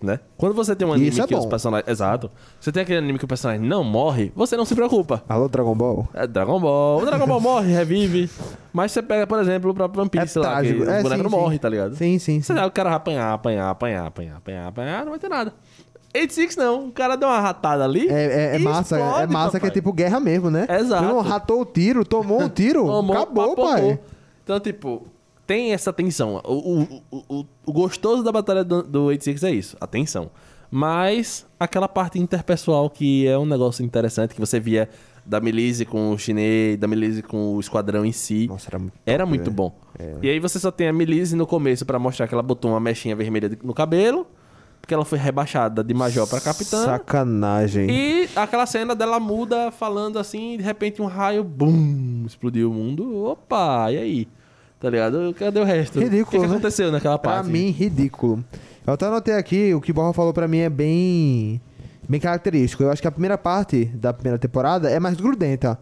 Né? 0.01 0.19
Quando 0.35 0.53
você 0.53 0.75
tem 0.75 0.85
um 0.85 0.91
anime 0.91 1.17
é 1.17 1.25
que 1.25 1.33
os 1.33 1.45
bom. 1.45 1.49
personagens. 1.49 1.87
Exato. 1.87 2.29
Você 2.59 2.73
tem 2.73 2.83
aquele 2.83 2.97
anime 2.97 3.17
que 3.17 3.23
o 3.23 3.27
personagem 3.27 3.65
não 3.65 3.85
morre, 3.85 4.33
você 4.35 4.57
não 4.57 4.65
se 4.65 4.75
preocupa. 4.75 5.23
Alô, 5.29 5.47
Dragon 5.47 5.73
Ball? 5.73 6.09
É 6.13 6.27
Dragon 6.27 6.59
Ball. 6.59 7.01
O 7.01 7.05
Dragon 7.05 7.25
Ball 7.25 7.39
morre, 7.39 7.71
revive. 7.71 8.29
Mas 8.73 8.91
você 8.91 9.01
pega, 9.01 9.25
por 9.25 9.39
exemplo, 9.39 9.71
o 9.71 9.73
próprio 9.73 10.01
One 10.01 10.09
Piece 10.09 10.37
É 10.37 10.41
lá, 10.41 10.47
que 10.47 10.53
trágico. 10.55 10.81
os 10.81 10.87
É, 10.89 11.01
bonecos 11.03 11.11
sim, 11.17 11.23
não 11.23 11.29
sim. 11.29 11.35
morrem, 11.37 11.57
tá 11.59 11.69
ligado? 11.69 11.95
Sim, 11.95 12.19
sim, 12.19 12.19
sim. 12.19 12.41
Você 12.41 12.53
sabe, 12.53 12.67
o 12.67 12.71
cara 12.71 12.89
vai 12.89 12.97
apanhar, 12.97 13.31
apanhar, 13.33 13.69
apanhar, 13.69 14.05
apanhar, 14.07 14.35
apanhar, 14.37 14.67
apanhar, 14.67 15.03
não 15.05 15.11
vai 15.11 15.19
ter 15.19 15.29
nada. 15.29 15.53
86 16.13 16.55
não, 16.55 16.87
o 16.87 16.91
cara 16.91 17.15
deu 17.15 17.27
uma 17.27 17.39
ratada 17.39 17.83
ali. 17.83 18.07
É, 18.07 18.51
é- 18.53 18.55
é 18.55 18.59
massa, 18.59 18.97
é 18.97 18.99
explode, 19.01 19.33
massa 19.33 19.51
que 19.51 19.57
é 19.57 19.59
papai. 19.69 19.71
tipo 19.71 19.91
guerra 19.93 20.19
mesmo, 20.19 20.49
né? 20.51 20.67
Exato. 20.69 21.03
Não, 21.03 21.21
ratou 21.21 21.61
o 21.61 21.65
tiro, 21.65 22.05
tomou 22.05 22.41
um 22.41 22.49
tiro, 22.49 22.85
Tomou, 22.87 23.15
acabou, 23.17 23.55
pai. 23.55 23.99
Então, 24.43 24.59
tipo, 24.59 25.07
tem 25.47 25.73
essa 25.73 25.91
tensão. 25.91 26.39
O, 26.45 26.81
o, 27.11 27.23
o, 27.29 27.45
o- 27.65 27.71
gostoso 27.73 28.23
da 28.23 28.31
batalha 28.31 28.63
do, 28.63 28.83
do 28.83 29.03
86 29.05 29.43
é 29.43 29.51
isso, 29.55 29.77
a 29.81 29.87
tensão. 29.87 30.29
Mas 30.69 31.45
aquela 31.59 31.87
parte 31.87 32.17
interpessoal 32.19 32.89
que 32.89 33.27
é 33.27 33.37
um 33.37 33.45
negócio 33.45 33.85
interessante, 33.85 34.33
que 34.33 34.39
você 34.39 34.59
via 34.59 34.89
da 35.25 35.39
Melise 35.39 35.85
com 35.85 36.11
o 36.11 36.17
chinês, 36.17 36.77
da 36.77 36.87
Melise 36.87 37.21
com 37.21 37.55
o 37.55 37.59
esquadrão 37.59 38.03
em 38.03 38.11
si. 38.11 38.47
Nossa, 38.47 38.69
era 38.69 38.79
muito 38.79 38.93
Era 39.05 39.19
top, 39.23 39.29
muito 39.29 39.43
velho. 39.45 39.55
bom. 39.55 39.73
E 40.21 40.29
aí 40.29 40.39
você 40.39 40.59
só 40.59 40.71
tem 40.71 40.87
a 40.87 40.93
Melise 40.93 41.35
no 41.35 41.45
começo 41.45 41.85
pra 41.85 41.99
mostrar 41.99 42.27
que 42.27 42.33
ela 42.33 42.41
botou 42.43 42.71
uma 42.71 42.79
mechinha 42.79 43.15
vermelha 43.15 43.55
no 43.63 43.73
cabelo, 43.73 44.25
porque 44.83 44.93
ela 44.93 45.05
foi 45.05 45.17
rebaixada 45.17 45.81
de 45.81 45.93
major 45.93 46.27
pra 46.27 46.41
capitã. 46.41 46.83
Sacanagem. 46.83 47.89
E 47.89 48.29
aquela 48.35 48.65
cena 48.65 48.93
dela 48.93 49.17
muda 49.17 49.71
falando 49.71 50.19
assim, 50.19 50.57
de 50.57 50.63
repente 50.63 51.01
um 51.01 51.05
raio, 51.05 51.41
bum, 51.41 52.25
explodiu 52.27 52.69
o 52.69 52.73
mundo. 52.73 53.23
Opa, 53.27 53.89
e 53.93 53.97
aí? 53.97 54.27
Tá 54.81 54.89
ligado? 54.89 55.33
Cadê 55.39 55.61
o 55.61 55.63
resto? 55.63 56.01
Ridículo, 56.01 56.23
O 56.23 56.25
que, 56.31 56.37
que 56.37 56.45
né? 56.45 56.47
aconteceu 56.51 56.91
naquela 56.91 57.17
Pra 57.17 57.35
parte? 57.35 57.49
mim, 57.49 57.69
ridículo. 57.69 58.43
Eu 58.85 58.93
até 58.95 59.05
anotei 59.05 59.35
aqui, 59.35 59.73
o 59.73 59.79
que 59.79 59.93
Borra 59.93 60.11
falou 60.11 60.33
pra 60.33 60.49
mim 60.49 60.57
é 60.57 60.69
bem 60.69 61.61
bem 62.09 62.19
característico. 62.19 62.83
Eu 62.83 62.91
acho 62.91 63.01
que 63.01 63.07
a 63.07 63.11
primeira 63.11 63.37
parte 63.37 63.85
da 63.85 64.11
primeira 64.11 64.37
temporada 64.37 64.89
é 64.89 64.99
mais 64.99 65.15
grudenta. 65.15 65.79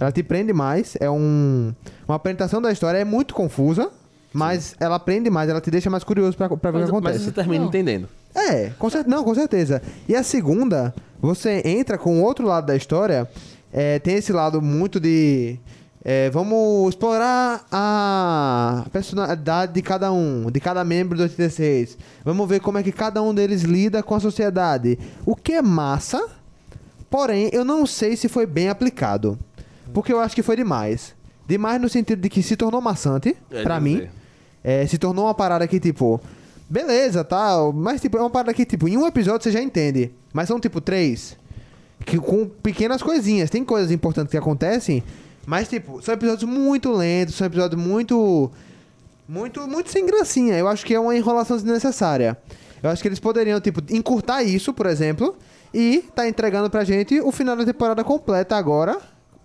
Ela 0.00 0.10
te 0.10 0.22
prende 0.22 0.54
mais, 0.54 0.96
é 0.98 1.10
um 1.10 1.74
uma 2.08 2.14
apresentação 2.14 2.62
da 2.62 2.72
história 2.72 2.96
é 2.96 3.04
muito 3.04 3.34
confusa, 3.34 3.90
mas 4.32 4.74
ela 4.80 4.98
prende 4.98 5.28
mais, 5.28 5.50
ela 5.50 5.60
te 5.60 5.70
deixa 5.70 5.90
mais 5.90 6.02
curioso 6.02 6.34
pra, 6.34 6.48
pra 6.48 6.70
ver 6.70 6.78
o 6.78 6.80
mas, 6.80 6.88
que 6.88 6.92
mas 6.94 7.04
acontece. 7.04 7.24
você 7.26 7.32
termina 7.32 7.60
Não. 7.60 7.68
entendendo. 7.68 8.08
É, 8.34 8.70
com 8.78 8.88
cer- 8.90 9.06
não, 9.06 9.24
com 9.24 9.34
certeza. 9.34 9.82
E 10.08 10.14
a 10.14 10.22
segunda, 10.22 10.94
você 11.20 11.62
entra 11.64 11.98
com 11.98 12.20
o 12.20 12.22
outro 12.22 12.46
lado 12.46 12.66
da 12.66 12.76
história. 12.76 13.28
é, 13.72 13.98
tem 13.98 14.14
esse 14.14 14.32
lado 14.32 14.62
muito 14.62 14.98
de. 15.00 15.58
é, 16.04 16.30
vamos 16.30 16.90
explorar 16.90 17.66
a 17.70 18.84
personalidade 18.92 19.72
de 19.72 19.82
cada 19.82 20.10
um, 20.12 20.50
de 20.50 20.60
cada 20.60 20.84
membro 20.84 21.16
do 21.16 21.22
86. 21.24 21.98
Vamos 22.24 22.48
ver 22.48 22.60
como 22.60 22.78
é 22.78 22.82
que 22.82 22.92
cada 22.92 23.20
um 23.22 23.34
deles 23.34 23.62
lida 23.62 24.02
com 24.02 24.14
a 24.14 24.20
sociedade. 24.20 24.98
O 25.26 25.34
que 25.34 25.52
é 25.52 25.62
massa, 25.62 26.24
porém, 27.10 27.50
eu 27.52 27.64
não 27.64 27.84
sei 27.86 28.16
se 28.16 28.28
foi 28.28 28.46
bem 28.46 28.68
aplicado. 28.68 29.38
Porque 29.92 30.12
eu 30.12 30.20
acho 30.20 30.34
que 30.34 30.42
foi 30.42 30.56
demais. 30.56 31.14
Demais 31.46 31.80
no 31.80 31.88
sentido 31.88 32.20
de 32.20 32.28
que 32.28 32.42
se 32.42 32.56
tornou 32.56 32.80
maçante, 32.80 33.34
É, 33.50 33.62
pra 33.62 33.80
mim. 33.80 34.06
É, 34.62 34.86
se 34.86 34.98
tornou 34.98 35.24
uma 35.26 35.34
parada 35.34 35.66
que, 35.66 35.80
tipo, 35.80 36.20
beleza, 36.68 37.24
tal, 37.24 37.72
mas, 37.72 38.00
tipo, 38.00 38.18
é 38.18 38.20
uma 38.20 38.30
parada 38.30 38.52
que, 38.52 38.64
tipo, 38.64 38.88
em 38.88 38.96
um 38.96 39.06
episódio 39.06 39.42
você 39.42 39.50
já 39.50 39.62
entende, 39.62 40.12
mas 40.32 40.48
são, 40.48 40.60
tipo, 40.60 40.80
três, 40.80 41.36
que, 42.04 42.18
com 42.18 42.46
pequenas 42.46 43.02
coisinhas, 43.02 43.50
tem 43.50 43.64
coisas 43.64 43.90
importantes 43.90 44.30
que 44.30 44.36
acontecem, 44.36 45.02
mas, 45.46 45.68
tipo, 45.68 46.02
são 46.02 46.14
episódios 46.14 46.48
muito 46.48 46.92
lentos, 46.92 47.36
são 47.36 47.46
episódios 47.46 47.80
muito, 47.80 48.50
muito, 49.28 49.66
muito 49.66 49.90
sem 49.90 50.04
gracinha, 50.04 50.56
eu 50.56 50.68
acho 50.68 50.84
que 50.84 50.94
é 50.94 51.00
uma 51.00 51.16
enrolação 51.16 51.56
desnecessária. 51.56 52.36
Eu 52.82 52.90
acho 52.90 53.02
que 53.02 53.08
eles 53.08 53.18
poderiam, 53.18 53.60
tipo, 53.60 53.82
encurtar 53.90 54.42
isso, 54.42 54.72
por 54.72 54.86
exemplo, 54.86 55.36
e 55.72 56.04
tá 56.14 56.28
entregando 56.28 56.70
pra 56.70 56.84
gente 56.84 57.20
o 57.20 57.32
final 57.32 57.56
da 57.56 57.64
temporada 57.64 58.04
completa 58.04 58.56
agora, 58.56 58.98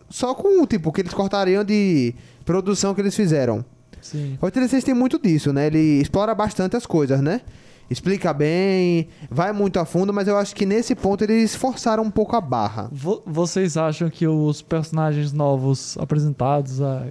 só 0.10 0.36
com, 0.36 0.62
o 0.62 0.68
tipo, 0.68 0.92
que 0.92 1.02
eles 1.02 1.14
cortariam 1.14 1.64
de 1.64 2.14
produção 2.46 2.94
que 2.94 3.02
eles 3.02 3.16
fizeram. 3.16 3.66
Sim. 4.04 4.38
O 4.40 4.46
86 4.46 4.84
tem 4.84 4.94
muito 4.94 5.18
disso, 5.18 5.52
né? 5.52 5.66
Ele 5.68 6.00
explora 6.02 6.36
bastante 6.36 6.76
as 6.76 6.86
coisas, 6.86 7.20
né? 7.22 7.42
Explica 7.90 8.34
bem, 8.34 9.08
vai 9.30 9.52
muito 9.52 9.80
a 9.80 9.86
fundo, 9.86 10.14
mas 10.14 10.28
eu 10.28 10.38
acho 10.38 10.56
que 10.56 10.66
nesse 10.66 10.96
ponto 10.96 11.24
eles 11.24 11.56
forçaram 11.56 12.04
um 12.04 12.12
pouco 12.12 12.36
a 12.36 12.42
barra. 12.42 12.88
Vo- 12.92 13.22
vocês 13.26 13.76
acham 13.78 14.10
que 14.10 14.26
os 14.28 14.62
personagens 14.62 15.32
novos 15.34 15.98
apresentados, 15.98 16.82
a, 16.82 17.06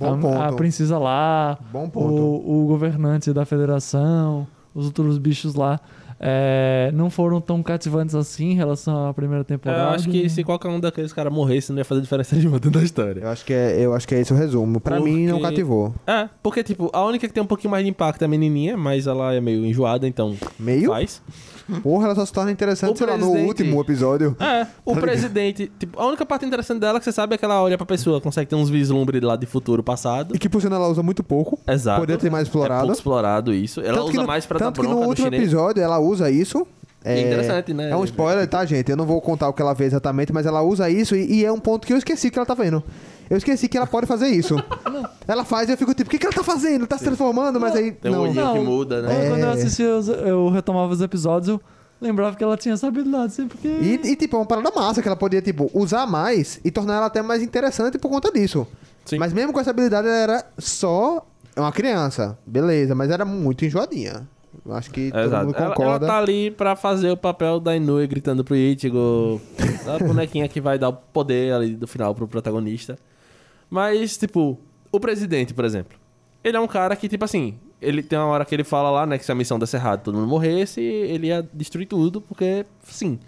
a, 0.00 0.48
a 0.48 0.52
princesa 0.56 0.98
lá, 0.98 1.58
o, 2.12 2.64
o 2.64 2.66
governante 2.66 3.32
da 3.32 3.44
federação, 3.44 4.46
os 4.74 4.86
outros 4.86 5.18
bichos 5.18 5.54
lá, 5.54 5.80
é, 6.18 6.90
não 6.94 7.10
foram 7.10 7.40
tão 7.40 7.62
cativantes 7.62 8.14
assim 8.14 8.50
em 8.50 8.54
relação 8.54 9.08
à 9.08 9.14
primeira 9.14 9.44
temporada? 9.44 9.82
Eu 9.82 9.88
acho 9.90 10.08
que 10.08 10.28
se 10.28 10.42
qualquer 10.44 10.68
um 10.68 10.80
daqueles 10.80 11.12
caras 11.12 11.32
morresse, 11.32 11.70
não 11.72 11.78
ia 11.78 11.84
fazer 11.84 12.00
diferença 12.00 12.34
nenhuma 12.36 12.58
dentro 12.58 12.78
da 12.78 12.84
história. 12.84 13.20
Eu 13.20 13.28
acho 13.28 13.44
que 13.44 13.52
é, 13.52 13.80
eu 13.80 13.92
acho 13.94 14.06
que 14.08 14.14
é 14.14 14.20
esse 14.20 14.32
o 14.32 14.36
resumo. 14.36 14.80
Pra 14.80 14.98
mim, 15.00 15.26
não 15.26 15.38
Porque- 15.38 15.50
cativou. 15.54 15.94
É, 16.06 16.28
porque, 16.42 16.62
tipo, 16.62 16.90
a 16.92 17.04
única 17.04 17.26
que 17.28 17.34
tem 17.34 17.42
um 17.42 17.46
pouquinho 17.46 17.70
mais 17.70 17.84
de 17.84 17.90
impacto 17.90 18.22
é 18.22 18.24
a 18.24 18.28
menininha, 18.28 18.76
mas 18.76 19.06
ela 19.06 19.34
é 19.34 19.40
meio 19.40 19.64
enjoada, 19.64 20.06
então 20.08 20.34
Meio? 20.58 20.90
faz. 20.90 21.22
Porra, 21.82 22.04
ela 22.06 22.14
só 22.14 22.24
se 22.24 22.32
torna 22.32 22.50
interessante, 22.52 22.92
O 22.94 22.96
sei 22.96 23.06
lá, 23.06 23.16
no 23.16 23.30
presidente- 23.32 23.48
último 23.48 23.80
episódio. 23.80 24.36
É, 24.38 24.66
o 24.84 24.94
Tá 24.94 25.00
presidente, 25.00 25.70
tipo, 25.78 25.98
a 26.00 26.06
única 26.06 26.24
parte 26.24 26.46
interessante 26.46 26.78
dela 26.80 26.96
é 26.96 27.00
que 27.00 27.04
você 27.04 27.12
sabe 27.12 27.34
é 27.34 27.38
que 27.38 27.44
ela 27.44 27.60
olha 27.62 27.76
pra 27.76 27.84
pessoa, 27.86 28.20
consegue 28.20 28.48
ter 28.50 28.56
uns 28.56 28.70
vislumbres 28.70 29.20
lá 29.22 29.34
de 29.36 29.46
futuro 29.46 29.82
passado. 29.82 30.34
E 30.34 30.38
que, 30.38 30.48
por 30.48 30.62
sinal, 30.62 30.80
ela 30.80 30.88
usa 30.90 31.02
muito 31.02 31.24
pouco. 31.24 31.58
Exato. 31.66 32.00
Poderia 32.00 32.20
ter 32.20 32.30
mais 32.30 32.44
É 32.44 32.48
explorado. 32.48 32.80
pouco 32.82 32.92
explorado 32.94 33.52
isso. 33.52 33.80
Ela 33.80 33.98
Tanto 33.98 34.10
usa 34.10 34.20
no- 34.20 34.26
mais 34.26 34.46
pra 34.46 34.58
dar 34.58 34.64
Tanto 34.66 34.80
que 34.80 34.86
no 34.86 34.96
último 34.98 35.28
episódio 35.28 35.82
ela 35.82 35.98
usa 35.98 36.30
isso. 36.30 36.66
É 37.04 37.20
interessante, 37.20 37.72
né? 37.72 37.90
É 37.90 37.96
um 37.96 38.02
spoiler, 38.04 38.48
tá, 38.48 38.64
gente? 38.64 38.90
Eu 38.90 38.96
não 38.96 39.06
vou 39.06 39.20
contar 39.20 39.48
o 39.48 39.52
que 39.52 39.62
ela 39.62 39.72
vê 39.74 39.84
exatamente, 39.84 40.32
mas 40.32 40.44
ela 40.44 40.60
usa 40.62 40.90
isso 40.90 41.14
e, 41.14 41.40
e 41.40 41.44
é 41.44 41.52
um 41.52 41.58
ponto 41.60 41.86
que 41.86 41.92
eu 41.92 41.96
esqueci 41.96 42.30
que 42.30 42.38
ela 42.38 42.44
tá 42.46 42.54
vendo. 42.54 42.82
Eu 43.28 43.36
esqueci 43.36 43.68
que 43.68 43.76
ela 43.76 43.86
pode 43.86 44.06
fazer 44.06 44.28
isso. 44.28 44.54
ela 45.26 45.44
faz 45.44 45.68
e 45.68 45.72
eu 45.72 45.76
fico 45.76 45.92
tipo, 45.94 46.08
o 46.08 46.10
que, 46.10 46.18
que 46.18 46.26
ela 46.26 46.34
tá 46.34 46.44
fazendo? 46.44 46.86
Tá 46.86 46.96
se 46.98 47.04
transformando, 47.04 47.58
mas 47.60 47.74
aí. 47.74 47.92
Tem 47.92 48.10
um 48.10 48.14
não. 48.14 48.22
olhinho 48.22 48.44
Não. 48.44 48.52
que 48.54 48.60
muda, 48.60 49.02
né? 49.02 49.08
Quando- 49.14 49.28
Quando 49.30 49.40
eu 49.40 49.48
É. 49.48 49.52
assistia, 49.52 49.86
eu 50.26 50.48
retomava 50.48 50.92
os 50.92 51.00
episódios, 51.00 51.48
eu 51.48 51.60
lembrava 52.00 52.36
que 52.36 52.44
ela 52.44 52.56
tinha 52.56 52.74
essa 52.74 52.86
habilidade, 52.86 53.26
assim, 53.26 53.48
porque... 53.48 53.66
E, 53.68 54.00
e, 54.04 54.16
tipo, 54.16 54.36
é 54.36 54.38
uma 54.40 54.46
parada 54.46 54.70
massa 54.74 55.02
que 55.02 55.08
ela 55.08 55.16
podia, 55.16 55.42
tipo, 55.42 55.70
usar 55.74 56.06
mais 56.06 56.60
e 56.64 56.70
tornar 56.70 56.96
ela 56.96 57.06
até 57.06 57.20
mais 57.22 57.42
interessante 57.42 57.98
por 57.98 58.08
conta 58.08 58.30
disso. 58.30 58.66
Sim. 59.04 59.18
Mas 59.18 59.32
mesmo 59.32 59.52
com 59.52 59.60
essa 59.60 59.70
habilidade, 59.70 60.06
ela 60.06 60.16
era 60.16 60.46
só 60.58 61.26
uma 61.56 61.72
criança. 61.72 62.38
Beleza, 62.46 62.94
mas 62.94 63.10
era 63.10 63.24
muito 63.24 63.64
enjoadinha. 63.64 64.28
Acho 64.70 64.90
que 64.90 65.10
todo 65.10 65.20
Exato. 65.20 65.46
mundo 65.46 65.56
Ela, 65.56 65.66
ela 65.66 65.74
concorda. 65.74 66.06
tá 66.06 66.18
ali 66.18 66.50
pra 66.50 66.74
fazer 66.74 67.10
o 67.10 67.16
papel 67.16 67.60
da 67.60 67.76
Inoue 67.76 68.06
gritando 68.06 68.42
pro 68.42 68.56
Ichigo. 68.56 69.40
a 69.86 69.98
bonequinha 70.02 70.48
que 70.48 70.60
vai 70.60 70.78
dar 70.78 70.88
o 70.88 70.92
poder 70.94 71.52
ali 71.52 71.74
do 71.76 71.86
final 71.86 72.14
pro 72.14 72.26
protagonista. 72.26 72.98
Mas, 73.70 74.16
tipo, 74.16 74.58
o 74.92 75.00
presidente, 75.00 75.52
por 75.54 75.64
exemplo. 75.64 75.98
Ele 76.42 76.56
é 76.56 76.60
um 76.60 76.66
cara 76.66 76.94
que, 76.94 77.08
tipo 77.08 77.24
assim, 77.24 77.58
ele 77.80 78.02
tem 78.02 78.18
uma 78.18 78.26
hora 78.26 78.44
que 78.44 78.54
ele 78.54 78.64
fala 78.64 78.90
lá, 78.90 79.06
né, 79.06 79.18
que 79.18 79.24
se 79.24 79.32
a 79.32 79.34
missão 79.34 79.58
desse 79.58 79.76
errado 79.76 80.02
todo 80.02 80.14
mundo 80.14 80.28
morresse, 80.28 80.80
ele 80.80 81.28
ia 81.28 81.46
destruir 81.52 81.86
tudo, 81.86 82.20
porque, 82.20 82.64
sim. 82.84 83.18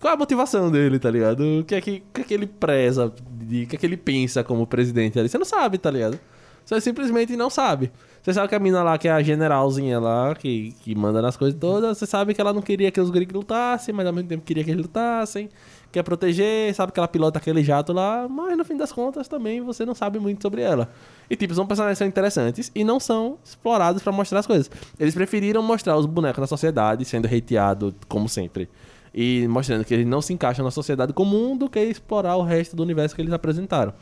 Qual 0.00 0.12
é 0.12 0.14
a 0.14 0.18
motivação 0.18 0.70
dele, 0.70 0.98
tá 0.98 1.10
ligado? 1.10 1.60
O 1.60 1.64
que 1.64 1.74
é 1.74 1.80
que, 1.80 2.02
que, 2.12 2.20
é 2.20 2.24
que 2.24 2.34
ele 2.34 2.46
preza, 2.46 3.12
de, 3.32 3.64
o 3.64 3.66
que 3.66 3.76
é 3.76 3.78
que 3.78 3.86
ele 3.86 3.96
pensa 3.96 4.44
como 4.44 4.66
presidente 4.66 5.18
ali? 5.18 5.28
Você 5.28 5.38
não 5.38 5.44
sabe, 5.44 5.76
tá 5.76 5.90
ligado? 5.90 6.18
Você 6.64 6.80
simplesmente 6.80 7.34
não 7.34 7.48
sabe. 7.48 7.90
Você 8.22 8.34
sabe 8.34 8.48
que 8.48 8.54
a 8.54 8.58
mina 8.58 8.82
lá, 8.82 8.98
que 8.98 9.08
é 9.08 9.10
a 9.10 9.22
generalzinha 9.22 9.98
lá, 9.98 10.34
que, 10.34 10.74
que 10.80 10.94
manda 10.94 11.22
nas 11.22 11.36
coisas 11.36 11.58
todas, 11.58 11.96
você 11.96 12.06
sabe 12.06 12.34
que 12.34 12.40
ela 12.40 12.52
não 12.52 12.60
queria 12.60 12.90
que 12.90 13.00
os 13.00 13.10
gregos 13.10 13.34
lutassem, 13.34 13.94
mas 13.94 14.06
ao 14.06 14.12
mesmo 14.12 14.28
tempo 14.28 14.44
queria 14.44 14.62
que 14.62 14.70
eles 14.70 14.82
lutassem, 14.82 15.48
quer 15.90 16.02
proteger, 16.02 16.74
sabe 16.74 16.92
que 16.92 16.98
ela 17.00 17.08
pilota 17.08 17.38
aquele 17.38 17.62
jato 17.64 17.92
lá, 17.92 18.26
mas 18.28 18.56
no 18.56 18.64
fim 18.64 18.76
das 18.76 18.92
contas 18.92 19.26
também 19.28 19.60
você 19.60 19.84
não 19.86 19.94
sabe 19.94 20.18
muito 20.18 20.42
sobre 20.42 20.60
ela. 20.62 20.88
E 21.30 21.36
tipo, 21.36 21.54
são 21.54 21.66
personagens 21.66 21.96
que 21.96 22.04
são 22.04 22.08
interessantes 22.08 22.70
e 22.74 22.84
não 22.84 23.00
são 23.00 23.38
explorados 23.44 24.02
pra 24.02 24.12
mostrar 24.12 24.40
as 24.40 24.46
coisas. 24.46 24.70
Eles 24.98 25.14
preferiram 25.14 25.62
mostrar 25.62 25.96
os 25.96 26.06
bonecos 26.06 26.40
na 26.40 26.46
sociedade 26.46 27.04
sendo 27.04 27.26
hateado, 27.26 27.94
como 28.08 28.28
sempre. 28.28 28.68
E 29.14 29.46
mostrando 29.48 29.84
que 29.84 29.94
eles 29.94 30.06
não 30.06 30.20
se 30.20 30.32
encaixam 30.32 30.64
na 30.64 30.70
sociedade 30.70 31.12
comum 31.12 31.56
do 31.56 31.68
que 31.68 31.80
explorar 31.80 32.36
o 32.36 32.42
resto 32.42 32.76
do 32.76 32.82
universo 32.82 33.14
que 33.14 33.22
eles 33.22 33.32
apresentaram. 33.32 33.92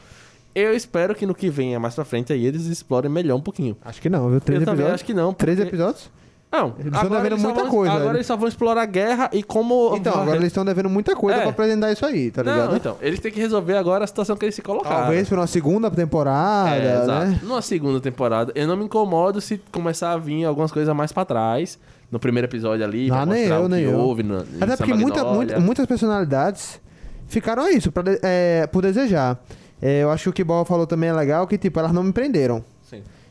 Eu 0.54 0.74
espero 0.74 1.14
que 1.14 1.24
no 1.26 1.34
que 1.34 1.48
venha 1.50 1.78
mais 1.78 1.94
pra 1.94 2.04
frente 2.04 2.32
aí 2.32 2.44
eles 2.46 2.66
explorem 2.66 3.10
melhor 3.10 3.36
um 3.36 3.40
pouquinho. 3.40 3.76
Acho 3.84 4.00
que 4.00 4.08
não, 4.08 4.28
viu? 4.30 4.40
Três 4.40 4.60
eu 4.62 4.68
episódios. 4.68 4.94
acho 4.94 5.04
que 5.04 5.14
não. 5.14 5.32
Três 5.32 5.56
porque- 5.58 5.68
episódios? 5.68 6.10
Não, 6.50 6.74
Eles 6.78 6.92
estão 6.94 7.10
devendo 7.10 7.26
eles 7.32 7.42
muita 7.42 7.60
vão- 7.62 7.70
coisa, 7.70 7.90
Agora 7.92 8.04
velho. 8.06 8.16
eles 8.16 8.26
só 8.26 8.36
vão 8.36 8.48
explorar 8.48 8.82
a 8.82 8.86
guerra 8.86 9.28
e 9.32 9.42
como. 9.42 9.94
Então, 9.96 10.14
agora 10.14 10.36
eles 10.36 10.46
estão 10.46 10.64
devendo 10.64 10.88
muita 10.88 11.14
coisa 11.14 11.38
É. 11.38 11.42
pra 11.42 11.50
apresentar 11.50 11.92
isso 11.92 12.06
aí, 12.06 12.30
tá 12.30 12.42
ligado? 12.42 12.70
Não, 12.70 12.76
então, 12.76 12.96
eles 13.02 13.18
têm 13.20 13.30
que 13.32 13.40
resolver 13.40 13.76
agora 13.76 14.04
a 14.04 14.06
situação 14.06 14.36
que 14.36 14.44
eles 14.44 14.54
se 14.54 14.62
colocaram. 14.62 14.96
Talvez 15.02 15.28
por 15.28 15.38
uma 15.38 15.46
segunda 15.46 15.90
temporada, 15.90 16.70
É, 16.76 17.02
exato. 17.02 17.26
né? 17.26 17.40
Numa 17.42 17.60
segunda 17.60 18.00
temporada, 18.00 18.52
eu 18.54 18.66
não 18.66 18.76
me 18.76 18.84
incomodo 18.84 19.40
se 19.40 19.60
começar 19.72 20.12
a 20.12 20.16
vir 20.16 20.44
algumas 20.44 20.70
coisas 20.72 20.94
mais 20.94 21.12
pra 21.12 21.24
trás. 21.24 21.78
No 22.10 22.20
primeiro 22.20 22.46
episódio 22.46 22.84
ali, 22.84 23.08
pra 23.08 23.22
Ah, 23.22 23.26
nem 23.26 23.46
eu, 23.46 23.68
nem 23.68 23.82
eu. 23.82 23.98
houve. 23.98 24.22
No, 24.22 24.36
Até 24.60 24.76
porque 24.76 24.94
muita, 24.94 25.24
muita- 25.24 25.58
muitas 25.58 25.84
personalidades 25.86 26.80
ficaram 27.26 27.68
isso, 27.68 27.90
pra 27.90 28.04
é, 28.22 28.68
por 28.68 28.80
desejar. 28.82 29.36
É, 29.82 30.04
eu 30.04 30.10
acho 30.10 30.22
que 30.22 30.28
o 30.30 30.32
que 30.32 30.42
o 30.42 30.44
Ball 30.44 30.64
falou 30.64 30.86
também 30.86 31.08
é 31.10 31.12
legal, 31.12 31.46
que 31.48 31.58
tipo, 31.58 31.78
elas 31.80 31.92
não 31.92 32.04
me 32.04 32.12
prenderam. 32.12 32.64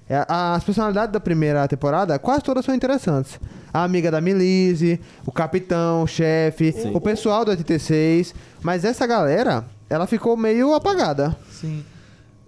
É, 0.08 0.24
as 0.28 0.64
personalidades 0.64 1.12
da 1.12 1.20
primeira 1.20 1.68
temporada, 1.68 2.18
quase 2.20 2.44
todas 2.44 2.64
são 2.64 2.76
interessantes. 2.76 3.40
A 3.74 3.84
amiga 3.84 4.12
da 4.12 4.22
Milise, 4.22 5.00
o 5.26 5.32
capitão, 5.32 6.04
o 6.04 6.08
chefe, 6.08 6.72
Sim. 6.72 6.92
o 6.94 7.02
pessoal 7.02 7.44
do 7.44 7.52
86. 7.52 8.34
Mas 8.62 8.86
essa 8.86 9.06
galera, 9.08 9.66
ela 9.90 10.06
ficou 10.06 10.38
meio 10.38 10.74
apagada. 10.74 11.36
Sim. 11.50 11.84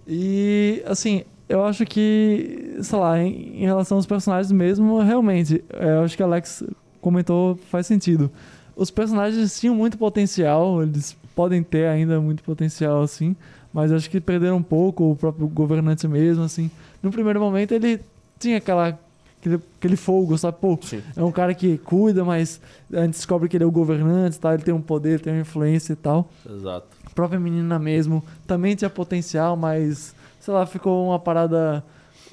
E, 0.06 0.82
assim, 0.86 1.24
eu 1.48 1.64
acho 1.64 1.84
que, 1.84 2.76
sei 2.80 2.98
lá, 2.98 3.18
em, 3.18 3.62
em 3.62 3.66
relação 3.66 3.96
aos 3.98 4.06
personagens 4.06 4.52
mesmo, 4.52 5.00
realmente, 5.00 5.64
é, 5.70 5.90
eu 5.90 6.02
acho 6.04 6.16
que 6.16 6.22
Alex 6.22 6.62
comentou, 7.00 7.58
faz 7.70 7.86
sentido. 7.86 8.30
Os 8.76 8.90
personagens 8.90 9.58
tinham 9.58 9.74
muito 9.74 9.98
potencial, 9.98 10.82
eles 10.82 11.16
podem 11.34 11.62
ter 11.62 11.88
ainda 11.88 12.20
muito 12.20 12.42
potencial, 12.42 13.02
assim, 13.02 13.34
mas 13.72 13.92
acho 13.92 14.08
que 14.08 14.20
perderam 14.20 14.56
um 14.56 14.62
pouco 14.62 15.10
o 15.10 15.16
próprio 15.16 15.48
governante 15.48 16.06
mesmo, 16.06 16.44
assim. 16.44 16.70
No 17.02 17.10
primeiro 17.10 17.38
momento 17.40 17.72
ele 17.72 18.00
tinha 18.38 18.58
aquela 18.58 18.98
aquele, 19.40 19.60
aquele 19.78 19.96
fogo, 19.96 20.36
sabe? 20.36 20.56
Pô, 20.60 20.78
Sim. 20.82 21.02
é 21.16 21.22
um 21.22 21.30
cara 21.32 21.54
que 21.54 21.78
cuida, 21.78 22.24
mas 22.24 22.60
a 22.92 23.02
gente 23.02 23.12
descobre 23.12 23.48
que 23.48 23.56
ele 23.56 23.64
é 23.64 23.66
o 23.66 23.70
governante, 23.70 24.38
tá? 24.38 24.52
Ele 24.54 24.62
tem 24.62 24.74
um 24.74 24.80
poder, 24.82 25.20
tem 25.20 25.32
uma 25.32 25.40
influência 25.42 25.92
e 25.92 25.96
tal. 25.96 26.28
Exato. 26.48 26.86
A 27.06 27.10
própria 27.10 27.38
menina 27.40 27.78
mesmo 27.78 28.22
também 28.46 28.74
tinha 28.74 28.90
potencial, 28.90 29.56
mas 29.56 30.14
sei 30.40 30.52
lá, 30.54 30.66
ficou 30.66 31.06
uma 31.08 31.18
parada 31.18 31.84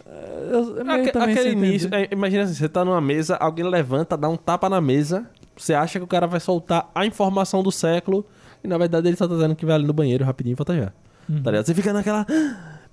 é, 0.07 0.49
eu- 0.51 0.79
é 0.79 0.83
meio 0.83 1.09
Aque- 1.09 1.17
aquele 1.17 1.51
início, 1.51 1.89
é, 1.93 2.07
imagina 2.11 2.43
assim, 2.43 2.53
você 2.53 2.69
tá 2.69 2.85
numa 2.85 3.01
mesa, 3.01 3.35
alguém 3.37 3.65
levanta, 3.67 4.15
dá 4.15 4.29
um 4.29 4.37
tapa 4.37 4.69
na 4.69 4.79
mesa, 4.79 5.25
você 5.57 5.73
acha 5.73 5.97
que 5.99 6.05
o 6.05 6.07
cara 6.07 6.27
vai 6.27 6.39
soltar 6.39 6.89
a 6.93 7.05
informação 7.05 7.63
do 7.63 7.71
século, 7.71 8.25
e 8.63 8.67
na 8.67 8.77
verdade 8.77 9.07
ele 9.07 9.17
só 9.17 9.27
tá 9.27 9.33
dizendo 9.35 9.55
que 9.55 9.65
vai 9.65 9.75
ali 9.75 9.85
no 9.85 9.93
banheiro 9.93 10.23
rapidinho 10.23 10.53
e 10.53 10.55
volta 10.55 10.75
já. 10.75 10.91
Uhum. 11.27 11.41
Tá 11.41 11.51
ligado? 11.51 11.65
Você 11.65 11.73
fica 11.73 11.91
naquela. 11.91 12.25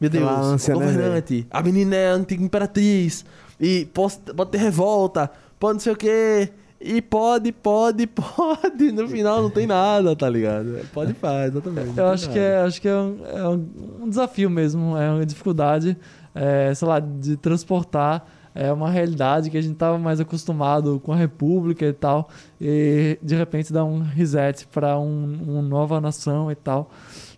"Ah, 0.07 0.09
Meu 0.09 0.11
Deus, 0.11 0.25
Aquela 0.25 0.41
ânsia, 0.41 0.75
né, 0.77 0.85
governante, 0.87 1.47
a 1.51 1.63
menina 1.63 1.97
é 1.97 2.11
a 2.11 2.15
antiga 2.15 2.43
imperatriz, 2.45 3.25
e 3.61 3.87
pode, 3.95 4.17
pode 4.37 4.51
ter 4.51 4.59
revolta, 4.59 5.31
pode 5.59 5.75
não 5.75 5.81
sei 5.81 5.93
o 5.93 5.97
quê. 5.97 6.49
E 6.85 7.01
pode, 7.01 7.53
pode, 7.53 8.09
pode. 8.11 8.91
No 8.91 9.09
final 9.09 9.41
não 9.41 9.51
tem 9.51 9.69
nada, 9.69 10.17
tá 10.17 10.29
ligado? 10.29 10.81
Pode 10.93 11.15
faz, 11.15 11.53
exatamente. 11.53 11.97
Eu 11.97 12.07
acho 12.09 12.29
que, 12.29 12.39
é, 12.41 12.57
acho 12.63 12.81
que 12.83 12.89
é, 12.89 12.97
um, 12.97 13.19
é 13.25 13.49
um- 13.49 14.09
desafio 14.09 14.51
mesmo, 14.51 14.97
é 14.97 15.09
uma 15.11 15.25
dificuldade, 15.25 15.97
é, 16.35 16.75
sei 16.75 16.89
lá, 16.89 16.99
de 16.99 17.37
transportar 17.37 18.27
é 18.55 18.71
uma 18.71 18.91
realidade 18.91 19.49
que 19.49 19.57
a 19.57 19.63
gente 19.63 19.73
estava 19.73 19.97
mais 19.99 20.21
acostumado 20.21 21.01
com 21.03 21.11
a 21.13 21.17
República 21.17 21.87
e 21.87 21.93
tal, 21.95 22.29
e 22.61 23.19
de 23.23 23.35
repente 23.35 23.73
dar 23.73 23.85
um 23.87 24.01
reset 24.01 24.67
para 24.67 24.99
um, 24.99 25.39
uma 25.47 25.63
nova 25.63 25.99
nação 26.03 26.51
e 26.53 26.55
tal, 26.55 26.91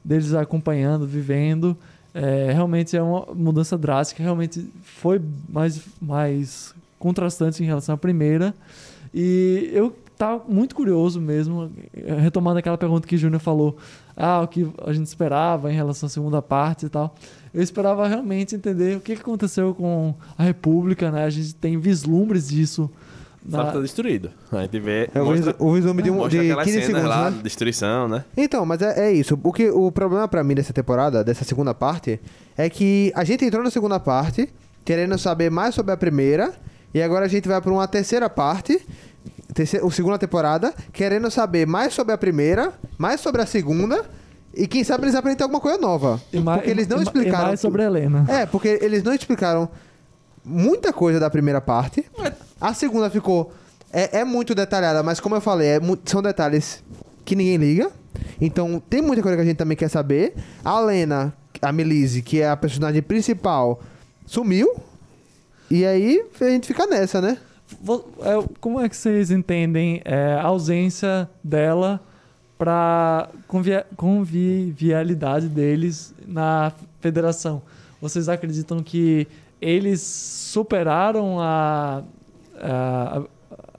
deles 0.04 0.34
acompanhando, 0.34 1.06
vivendo. 1.06 1.76
É, 2.14 2.52
realmente 2.52 2.96
é 2.96 3.02
uma 3.02 3.26
mudança 3.34 3.76
drástica, 3.76 4.22
realmente 4.22 4.70
foi 4.82 5.20
mais, 5.48 5.80
mais 6.00 6.72
contrastante 6.98 7.62
em 7.62 7.66
relação 7.66 7.96
à 7.96 7.98
primeira. 7.98 8.54
E 9.12 9.68
eu 9.72 9.94
tava 10.16 10.44
muito 10.48 10.74
curioso 10.74 11.20
mesmo, 11.20 11.70
retomando 12.20 12.58
aquela 12.58 12.78
pergunta 12.78 13.06
que 13.06 13.16
o 13.16 13.18
Júnior 13.18 13.40
falou, 13.40 13.76
ah, 14.16 14.42
o 14.42 14.48
que 14.48 14.66
a 14.86 14.92
gente 14.92 15.06
esperava 15.06 15.72
em 15.72 15.74
relação 15.74 16.06
à 16.06 16.10
segunda 16.10 16.40
parte 16.40 16.86
e 16.86 16.88
tal. 16.88 17.14
Eu 17.52 17.62
esperava 17.62 18.06
realmente 18.06 18.54
entender 18.54 18.96
o 18.96 19.00
que 19.00 19.12
aconteceu 19.12 19.74
com 19.74 20.14
a 20.38 20.42
República, 20.44 21.10
né? 21.10 21.24
A 21.24 21.30
gente 21.30 21.54
tem 21.54 21.78
vislumbres 21.78 22.48
disso. 22.48 22.90
Só 23.48 23.58
que 23.58 23.64
Na... 23.64 23.72
tá 23.72 23.80
destruído. 23.80 24.30
A 24.50 24.62
gente 24.62 24.80
vê. 24.80 25.10
É 25.14 25.20
o, 25.20 25.26
mostra, 25.26 25.56
o 25.58 25.74
resumo 25.74 26.00
de, 26.00 26.10
um, 26.10 26.28
de 26.28 26.38
aquelas 26.38 26.64
15 26.64 26.72
cenas 26.72 26.86
segundos, 26.86 27.08
lá, 27.08 27.30
né? 27.30 27.40
destruição, 27.42 28.08
né? 28.08 28.24
Então, 28.36 28.64
mas 28.64 28.80
é, 28.80 29.08
é 29.08 29.12
isso. 29.12 29.38
O, 29.42 29.52
que, 29.52 29.68
o 29.68 29.92
problema 29.92 30.26
pra 30.26 30.42
mim 30.42 30.54
dessa 30.54 30.72
temporada, 30.72 31.22
dessa 31.22 31.44
segunda 31.44 31.74
parte, 31.74 32.18
é 32.56 32.70
que 32.70 33.12
a 33.14 33.22
gente 33.22 33.44
entrou 33.44 33.62
na 33.62 33.70
segunda 33.70 34.00
parte 34.00 34.48
querendo 34.84 35.16
saber 35.18 35.50
mais 35.50 35.74
sobre 35.74 35.92
a 35.92 35.96
primeira, 35.96 36.52
e 36.92 37.02
agora 37.02 37.24
a 37.24 37.28
gente 37.28 37.48
vai 37.48 37.60
pra 37.60 37.72
uma 37.72 37.88
terceira 37.88 38.28
parte, 38.28 38.80
terceira, 39.52 39.86
a 39.86 39.90
segunda 39.90 40.18
temporada, 40.18 40.74
querendo 40.92 41.30
saber 41.30 41.66
mais 41.66 41.94
sobre 41.94 42.12
a 42.12 42.18
primeira, 42.18 42.72
mais 42.98 43.20
sobre 43.20 43.40
a 43.40 43.46
segunda, 43.46 44.04
e 44.54 44.66
quem 44.66 44.84
sabe 44.84 45.04
eles 45.04 45.14
aprendem 45.14 45.42
alguma 45.42 45.60
coisa 45.60 45.78
nova. 45.78 46.20
E 46.32 46.38
mais, 46.38 46.58
porque 46.58 46.70
eles 46.70 46.86
não 46.86 46.98
e 46.98 47.02
explicaram. 47.02 47.44
E 47.44 47.46
mais 47.48 47.60
sobre 47.60 47.82
a 47.82 47.86
Helena. 47.86 48.24
É, 48.28 48.46
porque 48.46 48.78
eles 48.80 49.02
não 49.02 49.12
explicaram 49.12 49.68
muita 50.44 50.92
coisa 50.92 51.18
da 51.18 51.30
primeira 51.30 51.60
parte. 51.60 52.04
A 52.60 52.74
segunda 52.74 53.08
ficou. 53.10 53.52
É, 53.92 54.20
é 54.20 54.24
muito 54.24 54.54
detalhada, 54.54 55.02
mas 55.02 55.20
como 55.20 55.36
eu 55.36 55.40
falei, 55.40 55.68
é 55.68 55.80
são 56.04 56.20
detalhes 56.20 56.82
que 57.24 57.36
ninguém 57.36 57.56
liga. 57.56 57.90
Então 58.40 58.82
tem 58.90 59.00
muita 59.00 59.22
coisa 59.22 59.36
que 59.36 59.42
a 59.42 59.46
gente 59.46 59.56
também 59.56 59.76
quer 59.76 59.88
saber. 59.88 60.34
A 60.64 60.78
Lena, 60.80 61.32
a 61.62 61.72
Melise, 61.72 62.22
que 62.22 62.40
é 62.40 62.48
a 62.48 62.56
personagem 62.56 63.02
principal, 63.02 63.80
sumiu. 64.26 64.74
E 65.70 65.84
aí 65.84 66.24
a 66.40 66.44
gente 66.50 66.66
fica 66.66 66.86
nessa, 66.86 67.20
né? 67.20 67.38
É, 68.20 68.48
Como 68.60 68.80
é 68.80 68.88
que 68.88 68.96
vocês 68.96 69.30
entendem 69.30 70.02
é, 70.04 70.34
a 70.34 70.44
ausência 70.44 71.28
dela 71.42 72.00
para 72.58 73.28
convivialidade 73.96 75.48
deles 75.48 76.14
na 76.26 76.72
federação? 77.00 77.62
Vocês 78.00 78.28
acreditam 78.28 78.82
que 78.82 79.26
eles 79.68 80.00
superaram 80.00 81.40
a, 81.40 82.02
a, 82.60 83.22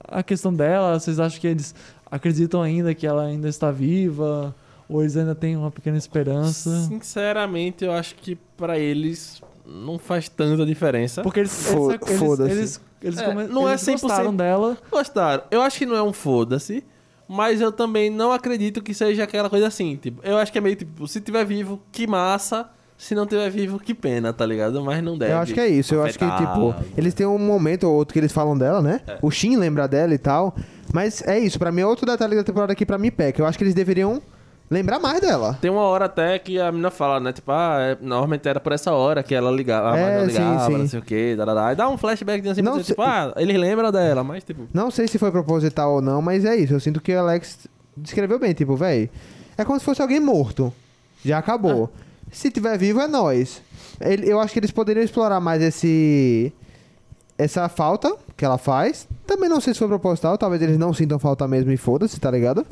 a 0.08 0.22
questão 0.22 0.52
dela? 0.52 0.98
Vocês 0.98 1.18
acham 1.20 1.40
que 1.40 1.46
eles 1.46 1.74
acreditam 2.10 2.62
ainda 2.62 2.94
que 2.94 3.06
ela 3.06 3.24
ainda 3.24 3.48
está 3.48 3.70
viva? 3.70 4.54
Ou 4.88 5.02
eles 5.02 5.16
ainda 5.16 5.34
têm 5.34 5.56
uma 5.56 5.70
pequena 5.70 5.96
esperança? 5.96 6.70
Sinceramente, 6.82 7.84
eu 7.84 7.92
acho 7.92 8.14
que 8.16 8.36
pra 8.56 8.78
eles 8.78 9.40
não 9.64 9.98
faz 9.98 10.28
tanta 10.28 10.64
diferença. 10.64 11.22
Porque 11.22 11.40
eles, 11.40 11.52
Fo- 11.72 11.90
eles, 11.90 12.00
eles, 12.08 12.18
foda-se. 12.20 12.50
eles, 12.52 12.80
eles, 13.02 13.18
É, 13.18 13.24
come- 13.24 13.46
não 13.48 13.68
é 13.68 13.72
eles 13.72 13.82
100%. 13.82 14.00
gostaram 14.02 14.36
dela. 14.36 14.78
Gostaram. 14.90 15.42
Eu 15.50 15.60
acho 15.62 15.78
que 15.78 15.86
não 15.86 15.96
é 15.96 16.02
um 16.02 16.12
foda-se, 16.12 16.84
mas 17.26 17.60
eu 17.60 17.72
também 17.72 18.10
não 18.10 18.30
acredito 18.30 18.80
que 18.80 18.94
seja 18.94 19.24
aquela 19.24 19.50
coisa 19.50 19.66
assim. 19.66 19.96
Tipo, 19.96 20.20
eu 20.24 20.36
acho 20.36 20.52
que 20.52 20.58
é 20.58 20.60
meio 20.60 20.76
tipo, 20.76 21.08
se 21.08 21.20
tiver 21.20 21.44
vivo, 21.44 21.80
que 21.90 22.06
massa. 22.06 22.70
Se 22.98 23.14
não 23.14 23.26
tiver 23.26 23.50
vivo, 23.50 23.78
que 23.78 23.92
pena, 23.94 24.32
tá 24.32 24.46
ligado? 24.46 24.82
Mas 24.82 25.02
não 25.02 25.18
deve. 25.18 25.32
eu 25.32 25.38
acho 25.38 25.52
que 25.54 25.60
é 25.60 25.68
isso. 25.68 25.94
Eu 25.94 26.02
acho 26.02 26.18
que, 26.18 26.24
tipo, 26.24 26.74
eles 26.96 27.12
têm 27.12 27.26
um 27.26 27.38
momento 27.38 27.84
ou 27.84 27.94
outro 27.94 28.12
que 28.14 28.18
eles 28.18 28.32
falam 28.32 28.56
dela, 28.56 28.80
né? 28.80 29.00
É. 29.06 29.18
O 29.20 29.30
Shin 29.30 29.56
lembra 29.56 29.86
dela 29.86 30.14
e 30.14 30.18
tal. 30.18 30.54
Mas 30.92 31.22
é 31.26 31.38
isso. 31.38 31.58
Pra 31.58 31.70
mim, 31.70 31.82
é 31.82 31.86
outro 31.86 32.06
detalhe 32.06 32.34
da 32.34 32.42
temporada 32.42 32.74
que 32.74 32.86
pra 32.86 32.96
mim 32.96 33.10
peca. 33.10 33.40
Eu 33.42 33.46
acho 33.46 33.58
que 33.58 33.64
eles 33.64 33.74
deveriam 33.74 34.22
lembrar 34.70 34.98
mais 34.98 35.20
dela. 35.20 35.58
Tem 35.60 35.70
uma 35.70 35.82
hora 35.82 36.06
até 36.06 36.38
que 36.38 36.58
a 36.58 36.72
menina 36.72 36.90
fala, 36.90 37.20
né? 37.20 37.32
Tipo, 37.32 37.52
ah, 37.52 37.76
é, 37.80 37.98
normalmente 38.00 38.48
era 38.48 38.58
por 38.58 38.72
essa 38.72 38.92
hora 38.92 39.22
que 39.22 39.34
ela 39.34 39.50
ligava, 39.50 39.92
a 39.92 39.98
É, 39.98 40.20
sim, 40.22 40.26
ligava, 40.28 40.66
sim. 40.66 40.78
não 40.78 40.88
sei 40.88 40.98
o 40.98 41.02
quê, 41.02 41.36
dá. 41.36 41.72
E 41.72 41.76
dá 41.76 41.88
um 41.88 41.98
flashback 41.98 42.48
assim, 42.48 42.62
Não 42.62 42.82
tipo, 42.82 43.02
ah, 43.02 43.32
eles 43.36 43.56
lembram 43.58 43.92
dela, 43.92 44.24
mas 44.24 44.42
tipo... 44.42 44.66
Não 44.72 44.90
sei 44.90 45.06
se 45.06 45.18
foi 45.18 45.30
proposital 45.30 45.94
ou 45.96 46.02
não, 46.02 46.20
mas 46.22 46.44
é 46.44 46.56
isso. 46.56 46.72
Eu 46.74 46.80
sinto 46.80 47.00
que 47.00 47.14
o 47.14 47.18
Alex 47.20 47.68
descreveu 47.96 48.38
bem, 48.38 48.52
tipo, 48.54 48.74
véi. 48.74 49.10
É 49.56 49.64
como 49.64 49.78
se 49.78 49.84
fosse 49.84 50.02
alguém 50.02 50.18
morto. 50.20 50.72
Já 51.24 51.38
acabou. 51.38 51.90
Se 52.30 52.50
tiver 52.50 52.76
vivo, 52.78 53.00
é 53.00 53.08
nós. 53.08 53.62
Eu 54.24 54.40
acho 54.40 54.52
que 54.52 54.58
eles 54.58 54.70
poderiam 54.70 55.04
explorar 55.04 55.40
mais 55.40 55.62
esse. 55.62 56.52
Essa 57.38 57.68
falta 57.68 58.16
que 58.36 58.44
ela 58.44 58.58
faz. 58.58 59.06
Também 59.26 59.48
não 59.48 59.60
sei 59.60 59.74
se 59.74 59.78
foi 59.78 59.88
proposital, 59.88 60.38
talvez 60.38 60.62
eles 60.62 60.78
não 60.78 60.92
sintam 60.92 61.18
falta 61.18 61.46
mesmo 61.46 61.70
e 61.70 61.76
foda-se, 61.76 62.18
tá 62.18 62.30
ligado? 62.30 62.66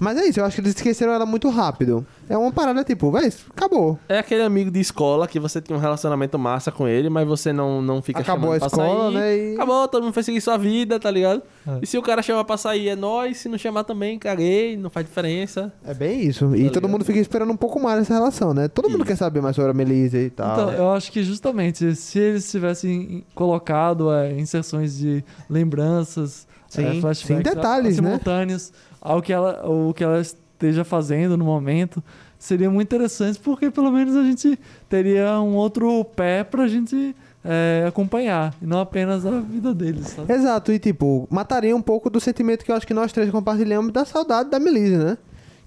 Mas 0.00 0.16
é 0.18 0.26
isso, 0.26 0.40
eu 0.40 0.44
acho 0.44 0.54
que 0.56 0.60
eles 0.60 0.74
esqueceram 0.74 1.12
ela 1.12 1.26
muito 1.26 1.48
rápido. 1.48 2.06
É 2.28 2.36
uma 2.36 2.52
parada 2.52 2.84
tipo, 2.84 3.10
véi, 3.10 3.32
acabou. 3.50 3.98
É 4.08 4.18
aquele 4.18 4.42
amigo 4.42 4.70
de 4.70 4.78
escola 4.80 5.26
que 5.26 5.40
você 5.40 5.60
tinha 5.60 5.76
um 5.76 5.80
relacionamento 5.80 6.38
massa 6.38 6.70
com 6.70 6.86
ele, 6.86 7.08
mas 7.08 7.26
você 7.26 7.52
não, 7.52 7.80
não 7.82 8.00
fica 8.02 8.20
Acabou 8.20 8.50
chamando 8.52 8.56
a 8.56 8.58
pra 8.58 8.66
escola, 8.84 9.12
sair. 9.12 9.14
né, 9.14 9.36
e- 9.36 9.54
Acabou, 9.54 9.88
todo 9.88 10.02
mundo 10.04 10.12
foi 10.12 10.22
seguir 10.22 10.40
sua 10.40 10.56
vida, 10.56 11.00
tá 11.00 11.10
ligado? 11.10 11.42
É. 11.66 11.78
E 11.82 11.86
se 11.86 11.96
o 11.98 12.02
cara 12.02 12.22
chamar 12.22 12.44
pra 12.44 12.56
sair, 12.56 12.88
é 12.88 12.96
nós. 12.96 13.38
Se 13.38 13.48
não 13.48 13.56
chamar 13.58 13.84
também, 13.84 14.18
caguei, 14.18 14.76
não 14.76 14.90
faz 14.90 15.06
diferença. 15.06 15.72
É 15.84 15.94
bem 15.94 16.20
isso. 16.20 16.44
E 16.54 16.64
Tá 16.64 16.72
todo 16.74 16.82
ligado? 16.82 16.88
mundo 16.90 17.04
fica 17.04 17.18
esperando 17.18 17.52
um 17.52 17.56
pouco 17.56 17.80
mais 17.80 17.98
dessa 18.00 18.14
relação, 18.14 18.52
né? 18.54 18.68
Todo 18.68 18.88
mundo 18.88 18.98
Isso. 19.00 19.06
quer 19.06 19.16
saber 19.16 19.40
mais 19.40 19.56
sobre 19.56 19.70
a 19.70 19.74
Melissa 19.74 20.18
e 20.18 20.30
tal. 20.30 20.52
Então, 20.52 20.72
eu 20.72 20.90
acho 20.92 21.10
que 21.12 21.22
justamente 21.22 21.94
se 21.94 22.18
eles 22.18 22.50
tivessem 22.50 23.24
colocado 23.34 24.12
é, 24.12 24.32
inserções 24.38 24.96
de 24.98 25.24
lembranças, 25.48 26.46
Sim, 26.68 26.98
é, 26.98 27.00
flashbacks 27.00 27.22
sim, 27.26 27.54
detalhes, 27.56 27.98
a- 27.98 28.02
né? 28.02 28.08
simultâneos 28.08 28.72
ao 29.00 29.22
que 29.22 29.32
ela, 29.32 29.66
o 29.68 29.94
que 29.94 30.04
ela 30.04 30.20
esteja 30.20 30.84
fazendo 30.84 31.36
no 31.36 31.44
momento, 31.44 32.02
seria 32.38 32.70
muito 32.70 32.86
interessante 32.88 33.38
porque 33.38 33.70
pelo 33.70 33.90
menos 33.90 34.14
a 34.16 34.22
gente 34.22 34.58
teria 34.88 35.40
um 35.40 35.54
outro 35.54 36.04
pé 36.04 36.44
pra 36.44 36.66
gente 36.68 37.14
é, 37.44 37.84
acompanhar, 37.88 38.52
e 38.60 38.66
não 38.66 38.80
apenas 38.80 39.24
a 39.24 39.40
vida 39.40 39.72
deles, 39.72 40.08
sabe? 40.08 40.32
Exato, 40.32 40.72
e 40.72 40.78
tipo, 40.78 41.26
mataria 41.30 41.74
um 41.74 41.80
pouco 41.80 42.10
do 42.10 42.20
sentimento 42.20 42.64
que 42.64 42.70
eu 42.70 42.74
acho 42.76 42.86
que 42.86 42.92
nós 42.92 43.12
três 43.12 43.30
compartilhamos 43.30 43.92
da 43.92 44.04
saudade 44.04 44.50
da 44.50 44.58
Melise, 44.58 44.96
né? 44.96 45.16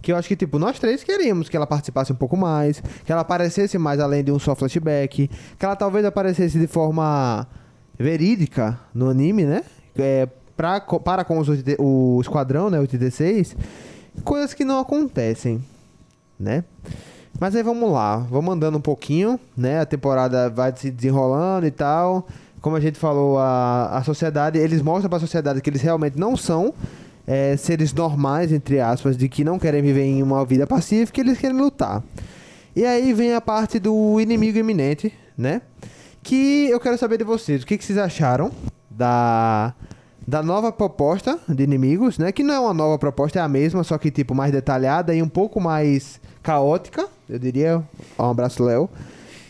Que 0.01 0.11
eu 0.11 0.15
acho 0.17 0.27
que, 0.27 0.35
tipo, 0.35 0.59
nós 0.59 0.77
três 0.79 1.03
queríamos 1.03 1.47
que 1.47 1.55
ela 1.55 1.65
participasse 1.67 2.11
um 2.11 2.15
pouco 2.15 2.35
mais, 2.35 2.81
que 3.05 3.11
ela 3.11 3.21
aparecesse 3.21 3.77
mais 3.77 3.99
além 3.99 4.23
de 4.23 4.31
um 4.31 4.37
só 4.39 4.53
flashback, 4.55 5.29
que 5.57 5.65
ela 5.65 5.75
talvez 5.75 6.03
aparecesse 6.05 6.59
de 6.59 6.67
forma 6.67 7.47
verídica 7.97 8.79
no 8.93 9.09
anime, 9.09 9.45
né? 9.45 9.63
É, 9.97 10.27
pra, 10.55 10.81
para 10.81 11.23
com 11.23 11.39
os, 11.39 11.49
80 11.49 11.81
o 11.81 12.19
esquadrão, 12.21 12.69
né? 12.69 12.79
86. 12.79 13.55
Coisas 14.23 14.53
que 14.53 14.65
não 14.65 14.79
acontecem, 14.79 15.63
né? 16.39 16.63
Mas 17.39 17.55
aí 17.55 17.63
vamos 17.63 17.91
lá, 17.91 18.17
vamos 18.17 18.53
andando 18.53 18.77
um 18.77 18.81
pouquinho, 18.81 19.39
né? 19.57 19.79
A 19.79 19.85
temporada 19.85 20.49
vai 20.49 20.73
se 20.75 20.91
desenrolando 20.91 21.65
e 21.65 21.71
tal. 21.71 22.27
Como 22.61 22.75
a 22.75 22.79
gente 22.79 22.99
falou, 22.99 23.39
a, 23.39 23.97
a 23.97 24.03
sociedade, 24.03 24.59
eles 24.59 24.81
mostram 24.81 25.09
pra 25.09 25.19
sociedade 25.19 25.61
que 25.61 25.69
eles 25.69 25.81
realmente 25.81 26.19
não 26.19 26.37
são 26.37 26.73
é, 27.25 27.57
seres 27.57 27.93
normais, 27.93 28.51
entre 28.51 28.79
aspas, 28.79 29.17
de 29.17 29.27
que 29.27 29.43
não 29.43 29.57
querem 29.57 29.81
viver 29.81 30.03
em 30.03 30.21
uma 30.21 30.45
vida 30.45 30.67
pacífica, 30.67 31.21
eles 31.21 31.39
querem 31.39 31.57
lutar. 31.57 32.03
E 32.75 32.85
aí 32.85 33.13
vem 33.13 33.33
a 33.33 33.41
parte 33.41 33.79
do 33.79 34.19
inimigo 34.19 34.57
iminente, 34.57 35.13
né? 35.37 35.61
Que 36.21 36.69
eu 36.69 36.79
quero 36.79 36.97
saber 36.97 37.17
de 37.17 37.23
vocês, 37.23 37.63
o 37.63 37.65
que, 37.65 37.77
que 37.77 37.83
vocês 37.83 37.97
acharam 37.97 38.51
da, 38.89 39.73
da 40.25 40.43
nova 40.43 40.71
proposta 40.71 41.39
de 41.47 41.63
inimigos, 41.63 42.17
né? 42.17 42.31
Que 42.31 42.43
não 42.43 42.53
é 42.53 42.60
uma 42.60 42.73
nova 42.73 42.97
proposta, 42.97 43.39
é 43.39 43.41
a 43.41 43.47
mesma, 43.47 43.84
só 43.84 43.97
que 43.97 44.12
tipo 44.12 44.36
mais 44.36 44.51
detalhada 44.51 45.13
e 45.13 45.21
um 45.21 45.29
pouco 45.29 45.60
mais 45.60 46.19
caótica, 46.43 47.07
eu 47.29 47.39
diria. 47.39 47.84
Um 48.17 48.29
abraço, 48.29 48.63
Léo. 48.63 48.89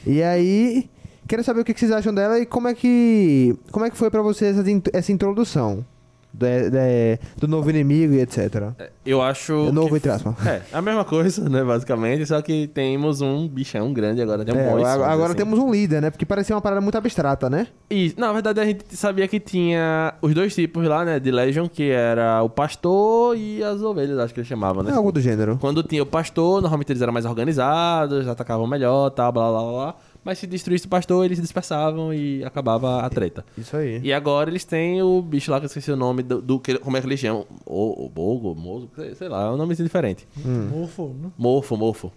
E 0.05 0.23
aí, 0.23 0.89
quero 1.27 1.43
saber 1.43 1.61
o 1.61 1.65
que 1.65 1.77
vocês 1.77 1.91
acham 1.91 2.13
dela 2.13 2.39
e 2.39 2.45
como 2.45 2.67
é 2.67 2.73
que, 2.73 3.55
como 3.71 3.85
é 3.85 3.89
que 3.89 3.97
foi 3.97 4.09
pra 4.09 4.21
vocês 4.21 4.57
essa, 4.57 4.69
essa 4.93 5.11
introdução 5.11 5.85
de- 6.33 6.69
de- 6.69 7.19
do 7.37 7.47
novo 7.47 7.69
inimigo 7.69 8.13
e 8.13 8.19
etc. 8.21 8.71
Eu 9.05 9.21
acho. 9.21 9.53
É 9.67 9.71
novo, 9.71 9.89
que- 9.89 9.95
entre 9.97 10.11
aspas. 10.11 10.35
É, 10.45 10.61
a 10.71 10.81
mesma 10.81 11.03
coisa, 11.03 11.47
né, 11.49 11.63
basicamente, 11.63 12.25
só 12.25 12.41
que 12.41 12.67
temos 12.67 13.21
um 13.21 13.47
bichão 13.47 13.91
grande 13.93 14.21
agora, 14.21 14.45
tem 14.45 14.53
um 14.55 14.57
É, 14.59 14.69
boss, 14.71 14.83
agora 14.87 15.33
dizer 15.33 15.35
temos 15.35 15.59
um 15.59 15.71
líder, 15.71 16.01
né? 16.01 16.09
Porque 16.09 16.25
parecia 16.25 16.55
uma 16.55 16.61
parada 16.61 16.81
muito 16.81 16.97
abstrata, 16.97 17.49
né? 17.49 17.67
E, 17.89 18.13
na 18.17 18.31
verdade, 18.31 18.59
a 18.59 18.65
gente 18.65 18.85
sabia 18.95 19.27
que 19.27 19.39
tinha 19.39 20.13
os 20.21 20.33
dois 20.33 20.53
tipos 20.55 20.85
lá, 20.87 21.03
né, 21.03 21.19
de 21.19 21.31
Legion, 21.31 21.67
que 21.67 21.89
era 21.89 22.41
o 22.43 22.49
pastor 22.49 23.35
e 23.35 23.63
as 23.63 23.81
ovelhas, 23.81 24.17
acho 24.19 24.33
que 24.33 24.39
eles 24.39 24.47
chamavam, 24.47 24.83
né? 24.83 24.91
É 24.91 24.93
algo 24.93 25.11
do 25.11 25.19
gênero. 25.19 25.57
Quando 25.59 25.83
tinha 25.83 26.03
o 26.03 26.05
pastor, 26.05 26.61
normalmente 26.61 26.91
eles 26.91 27.01
eram 27.01 27.11
mais 27.13 27.25
organizados, 27.25 28.27
atacavam 28.27 28.67
melhor, 28.67 29.09
tal, 29.09 29.31
blá, 29.31 29.49
blá, 29.49 29.61
blá, 29.61 29.71
blá. 29.71 29.95
Mas 30.23 30.37
se 30.37 30.45
destruísse 30.45 30.85
o 30.85 30.89
pastor, 30.89 31.25
eles 31.25 31.37
se 31.37 31.41
dispersavam 31.41 32.13
e 32.13 32.43
acabava 32.43 33.01
a 33.01 33.09
treta. 33.09 33.43
Isso 33.57 33.75
aí. 33.75 33.99
E 34.03 34.13
agora 34.13 34.49
eles 34.51 34.63
têm 34.63 35.01
o 35.01 35.19
bicho 35.21 35.49
lá, 35.49 35.59
que 35.59 35.65
eu 35.65 35.67
esqueci 35.67 35.91
o 35.91 35.95
nome, 35.95 36.21
do, 36.21 36.39
do 36.41 36.59
que, 36.59 36.77
como 36.77 36.95
é 36.95 37.01
que 37.01 37.07
eles 37.07 37.19
chamam? 37.19 37.45
O, 37.65 38.05
o 38.05 38.09
Bogo, 38.09 38.53
Mozo, 38.53 38.87
sei, 39.17 39.27
lá, 39.27 39.47
é 39.47 39.49
um 39.49 39.57
nomezinho 39.57 39.87
diferente. 39.87 40.27
Morfo, 40.45 41.15
né? 41.19 41.31
Morfo, 41.37 41.75
Morfo. 41.75 42.11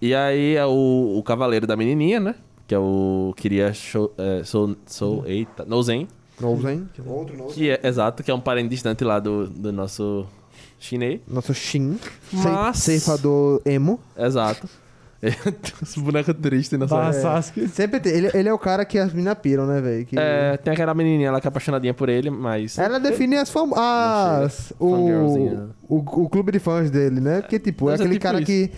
E 0.00 0.14
aí 0.14 0.54
é 0.56 0.64
o, 0.64 1.16
o 1.18 1.22
cavaleiro 1.22 1.66
da 1.66 1.76
menininha, 1.76 2.18
né? 2.18 2.34
Que 2.66 2.74
é 2.74 2.78
o 2.78 3.34
Kiria 3.36 3.74
Sho, 3.74 4.10
é, 4.16 4.42
Sou, 4.42 4.74
Sou 4.86 5.26
Eita, 5.26 5.66
Nozen. 5.66 6.08
Novo, 6.40 6.68
hein? 6.68 6.88
Outro 7.06 7.36
novo. 7.36 7.52
Que 7.52 7.70
é, 7.70 7.80
exato, 7.84 8.22
que 8.22 8.30
é 8.30 8.34
um 8.34 8.40
parente 8.40 8.68
distante 8.70 9.04
lá 9.04 9.20
do, 9.20 9.46
do 9.48 9.70
nosso 9.70 10.26
chinês. 10.78 11.20
Nosso 11.28 11.52
Shin. 11.54 11.98
Mas- 12.32 12.78
Ceifador 12.78 13.60
emo. 13.66 14.00
Exato. 14.16 14.68
Esse 15.82 16.00
boneco 16.00 16.32
triste, 16.34 16.76
nossa. 16.76 16.94
Barra 16.94 17.10
É. 17.10 17.12
Sasuke. 17.12 17.68
Sempre 17.68 18.00
tem. 18.00 18.12
Ele, 18.12 18.30
ele 18.34 18.48
é 18.48 18.52
o 18.52 18.58
cara 18.58 18.84
que 18.84 18.98
as 18.98 19.12
meninas 19.12 19.36
piram, 19.38 19.66
né, 19.66 19.80
velho? 19.80 20.04
Que... 20.04 20.18
É, 20.18 20.56
tem 20.56 20.72
aquela 20.72 20.94
menininha 20.94 21.30
lá 21.32 21.40
que 21.40 21.46
é 21.46 21.48
apaixonadinha 21.48 21.94
por 21.94 22.08
ele, 22.08 22.30
mas. 22.30 22.78
Ela 22.78 22.98
define 22.98 23.36
as 23.36 23.50
fam... 23.50 23.70
as 23.74 24.72
o, 24.78 24.86
o, 25.88 25.96
o 25.96 26.28
clube 26.28 26.52
de 26.52 26.58
fãs 26.58 26.90
dele, 26.90 27.20
né? 27.20 27.40
Porque, 27.40 27.58
tipo, 27.58 27.88
é 27.88 27.92
Mas 27.92 28.00
é 28.00 28.04
aquele 28.04 28.14
tipo 28.18 28.22
cara 28.22 28.38
isso. 28.38 28.46
que 28.46 28.70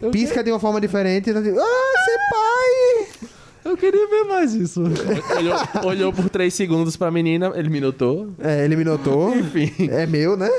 Eu, 0.00 0.10
pisca 0.10 0.42
de 0.42 0.50
uma 0.50 0.58
forma 0.60 0.80
diferente 0.80 1.30
e 1.30 1.34
tá 1.34 1.42
tipo, 1.42 1.58
ah, 1.58 1.94
senpai! 2.04 3.30
eu 3.64 3.76
queria 3.76 4.08
ver 4.08 4.24
mais 4.24 4.54
isso. 4.54 4.82
olhou, 5.36 5.56
olhou 5.84 6.12
por 6.12 6.28
três 6.28 6.52
segundos 6.54 6.96
pra 6.96 7.10
menina, 7.10 7.52
ele 7.54 7.70
me 7.70 7.80
notou. 7.80 8.30
É, 8.38 8.64
ele 8.64 8.76
me 8.76 8.84
notou. 8.84 9.34
Enfim. 9.34 9.72
É 9.90 10.06
meu, 10.06 10.36
né? 10.36 10.50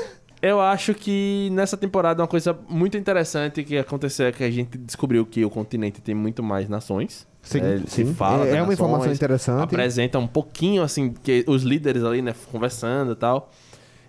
Eu 0.42 0.60
acho 0.60 0.92
que 0.94 1.48
nessa 1.52 1.76
temporada 1.76 2.22
uma 2.22 2.28
coisa 2.28 2.56
muito 2.68 2.96
interessante 2.96 3.64
que 3.64 3.76
aconteceu 3.78 4.26
é 4.26 4.32
que 4.32 4.44
a 4.44 4.50
gente 4.50 4.76
descobriu 4.78 5.24
que 5.24 5.44
o 5.44 5.50
continente 5.50 6.00
tem 6.00 6.14
muito 6.14 6.42
mais 6.42 6.68
nações. 6.68 7.26
É, 7.54 7.80
se 7.86 8.04
fala 8.06 8.46
é, 8.46 8.56
é 8.56 8.62
uma 8.62 8.72
informação 8.72 8.98
nações, 9.02 9.16
interessante. 9.18 9.62
Apresenta 9.62 10.18
um 10.18 10.26
pouquinho, 10.26 10.82
assim, 10.82 11.12
que 11.12 11.44
os 11.46 11.62
líderes 11.62 12.02
ali, 12.02 12.20
né, 12.20 12.34
conversando 12.50 13.12
e 13.12 13.16
tal. 13.16 13.50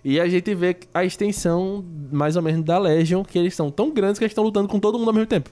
E 0.04 0.20
a 0.20 0.28
gente 0.28 0.54
vê 0.54 0.76
a 0.92 1.04
extensão, 1.04 1.84
mais 2.10 2.36
ou 2.36 2.42
menos, 2.42 2.64
da 2.64 2.78
Legion, 2.78 3.22
que 3.22 3.38
eles 3.38 3.54
são 3.54 3.70
tão 3.70 3.90
grandes 3.92 4.18
que 4.18 4.24
eles 4.24 4.32
estão 4.32 4.44
lutando 4.44 4.68
com 4.68 4.78
todo 4.80 4.98
mundo 4.98 5.08
ao 5.08 5.14
mesmo 5.14 5.26
tempo. 5.28 5.50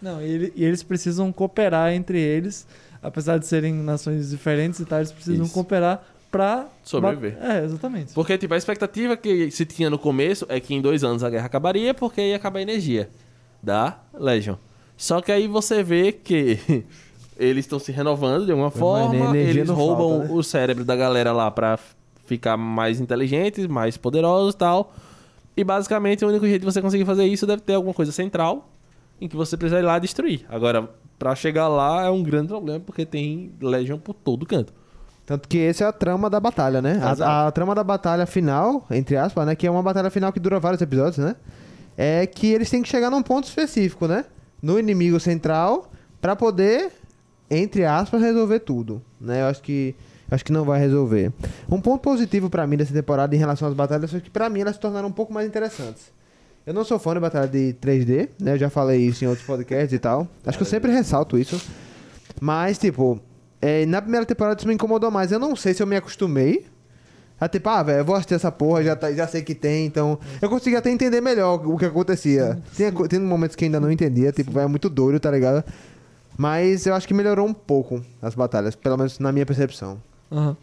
Não, 0.00 0.20
e, 0.20 0.24
ele- 0.24 0.52
e 0.56 0.64
eles 0.64 0.82
precisam 0.82 1.30
cooperar 1.32 1.92
entre 1.92 2.18
eles, 2.20 2.66
apesar 3.02 3.38
de 3.38 3.46
serem 3.46 3.74
nações 3.74 4.30
diferentes 4.30 4.80
e 4.80 4.84
tal, 4.84 4.98
eles 5.00 5.12
precisam 5.12 5.44
Isso. 5.44 5.52
cooperar 5.54 6.02
pra... 6.30 6.66
Sobreviver. 6.82 7.36
É, 7.40 7.64
exatamente. 7.64 8.12
Porque, 8.12 8.36
tipo, 8.38 8.54
a 8.54 8.56
expectativa 8.56 9.16
que 9.16 9.50
se 9.50 9.64
tinha 9.64 9.90
no 9.90 9.98
começo 9.98 10.46
é 10.48 10.60
que 10.60 10.74
em 10.74 10.80
dois 10.80 11.04
anos 11.04 11.22
a 11.22 11.30
guerra 11.30 11.46
acabaria 11.46 11.94
porque 11.94 12.20
ia 12.20 12.36
acabar 12.36 12.58
a 12.58 12.62
energia 12.62 13.10
da 13.62 13.98
Legion. 14.14 14.56
Só 14.96 15.20
que 15.20 15.30
aí 15.30 15.46
você 15.46 15.82
vê 15.82 16.12
que 16.12 16.84
eles 17.38 17.64
estão 17.64 17.78
se 17.78 17.92
renovando 17.92 18.44
de 18.46 18.52
alguma 18.52 18.70
forma, 18.70 19.36
eles 19.36 19.68
roubam 19.68 20.10
falta, 20.10 20.24
né? 20.24 20.34
o 20.34 20.42
cérebro 20.42 20.84
da 20.84 20.96
galera 20.96 21.32
lá 21.32 21.50
pra 21.50 21.78
ficar 22.26 22.56
mais 22.56 23.00
inteligentes, 23.00 23.66
mais 23.66 23.96
poderosos 23.96 24.54
e 24.54 24.58
tal. 24.58 24.92
E 25.56 25.64
basicamente 25.64 26.24
o 26.24 26.28
único 26.28 26.46
jeito 26.46 26.60
de 26.60 26.66
você 26.66 26.82
conseguir 26.82 27.04
fazer 27.04 27.26
isso 27.26 27.46
deve 27.46 27.62
ter 27.62 27.74
alguma 27.74 27.94
coisa 27.94 28.12
central 28.12 28.70
em 29.20 29.28
que 29.28 29.36
você 29.36 29.56
precisa 29.56 29.80
ir 29.80 29.82
lá 29.82 29.98
destruir. 29.98 30.44
Agora, 30.48 30.88
pra 31.18 31.34
chegar 31.34 31.68
lá 31.68 32.06
é 32.06 32.10
um 32.10 32.22
grande 32.22 32.48
problema 32.48 32.80
porque 32.80 33.04
tem 33.04 33.52
Legion 33.60 33.98
por 33.98 34.14
todo 34.14 34.46
canto. 34.46 34.72
Tanto 35.28 35.46
que 35.46 35.58
essa 35.58 35.84
é 35.84 35.86
a 35.86 35.92
trama 35.92 36.30
da 36.30 36.40
batalha, 36.40 36.80
né? 36.80 36.98
A, 37.02 37.48
a 37.48 37.52
trama 37.52 37.74
da 37.74 37.84
batalha 37.84 38.24
final, 38.24 38.86
entre 38.90 39.14
aspas, 39.14 39.44
né? 39.44 39.54
Que 39.54 39.66
é 39.66 39.70
uma 39.70 39.82
batalha 39.82 40.08
final 40.08 40.32
que 40.32 40.40
dura 40.40 40.58
vários 40.58 40.80
episódios, 40.80 41.18
né? 41.18 41.36
É 41.98 42.26
que 42.26 42.46
eles 42.46 42.70
têm 42.70 42.80
que 42.80 42.88
chegar 42.88 43.10
num 43.10 43.22
ponto 43.22 43.44
específico, 43.46 44.08
né? 44.08 44.24
No 44.62 44.78
inimigo 44.78 45.20
central, 45.20 45.92
pra 46.18 46.34
poder, 46.34 46.92
entre 47.50 47.84
aspas, 47.84 48.22
resolver 48.22 48.60
tudo, 48.60 49.02
né? 49.20 49.42
Eu 49.42 49.48
acho 49.48 49.60
que 49.60 49.94
acho 50.30 50.42
que 50.42 50.50
não 50.50 50.64
vai 50.64 50.80
resolver. 50.80 51.30
Um 51.70 51.78
ponto 51.78 52.00
positivo 52.00 52.48
pra 52.48 52.66
mim 52.66 52.78
dessa 52.78 52.94
temporada 52.94 53.36
em 53.36 53.38
relação 53.38 53.68
às 53.68 53.74
batalhas 53.74 54.10
foi 54.10 54.22
que 54.22 54.30
pra 54.30 54.48
mim 54.48 54.62
elas 54.62 54.76
se 54.76 54.80
tornaram 54.80 55.08
um 55.08 55.12
pouco 55.12 55.30
mais 55.30 55.46
interessantes. 55.46 56.10
Eu 56.64 56.72
não 56.72 56.84
sou 56.86 56.98
fã 56.98 57.12
de 57.12 57.20
batalha 57.20 57.46
de 57.46 57.76
3D, 57.82 58.30
né? 58.40 58.54
Eu 58.54 58.58
já 58.58 58.70
falei 58.70 59.02
isso 59.02 59.26
em 59.26 59.28
outros 59.28 59.46
podcasts 59.46 59.92
e 59.92 59.98
tal. 59.98 60.26
Acho 60.46 60.56
que 60.56 60.62
eu 60.62 60.68
sempre 60.68 60.90
ressalto 60.90 61.36
isso. 61.36 61.60
Mas, 62.40 62.78
tipo, 62.78 63.20
é, 63.60 63.84
na 63.86 64.00
primeira 64.00 64.24
temporada 64.26 64.58
isso 64.60 64.68
me 64.68 64.74
incomodou 64.74 65.10
mais. 65.10 65.32
Eu 65.32 65.38
não 65.38 65.54
sei 65.56 65.74
se 65.74 65.82
eu 65.82 65.86
me 65.86 65.96
acostumei. 65.96 66.66
A 67.40 67.48
tipo, 67.48 67.68
ah, 67.68 67.82
velho, 67.84 67.98
eu 67.98 68.04
vou 68.04 68.16
assistir 68.16 68.34
essa 68.34 68.50
porra, 68.50 68.82
já, 68.82 68.96
tá- 68.96 69.12
já 69.12 69.26
sei 69.28 69.42
que 69.42 69.54
tem, 69.54 69.86
então. 69.86 70.18
Eu 70.42 70.48
consegui 70.48 70.74
até 70.74 70.90
entender 70.90 71.20
melhor 71.20 71.64
o 71.68 71.76
que 71.78 71.84
acontecia. 71.84 72.58
Tem, 72.76 73.20
momentos 73.20 73.54
que 73.54 73.64
ainda 73.64 73.78
não 73.78 73.92
entendia, 73.92 74.32
tipo, 74.32 74.50
velho, 74.50 74.64
é 74.64 74.68
muito 74.68 74.90
doido, 74.90 75.20
tá 75.20 75.30
ligado? 75.30 75.62
Mas 76.36 76.84
eu 76.86 76.94
acho 76.94 77.06
que 77.06 77.14
melhorou 77.14 77.46
um 77.46 77.54
pouco 77.54 78.02
as 78.20 78.34
batalhas, 78.34 78.74
pelo 78.74 78.96
menos 78.96 79.20
na 79.20 79.30
minha 79.30 79.46
percepção. 79.46 79.98
Aham. 80.30 80.56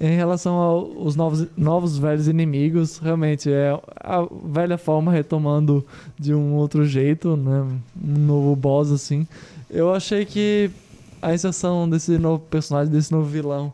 Em 0.00 0.14
relação 0.16 0.54
aos 0.54 1.16
novos, 1.16 1.46
novos 1.56 1.96
velhos 1.96 2.28
inimigos, 2.28 2.98
realmente 2.98 3.50
é 3.50 3.70
a 3.96 4.26
velha 4.44 4.76
forma 4.76 5.10
retomando 5.10 5.86
de 6.18 6.34
um 6.34 6.54
outro 6.54 6.84
jeito, 6.84 7.36
né? 7.36 7.66
Um 8.04 8.18
novo 8.18 8.54
boss, 8.54 8.90
assim. 8.90 9.26
Eu 9.70 9.94
achei 9.94 10.24
que 10.24 10.70
a 11.20 11.34
inserção 11.34 11.88
desse 11.88 12.18
novo 12.18 12.44
personagem, 12.44 12.92
desse 12.92 13.12
novo 13.12 13.26
vilão, 13.26 13.72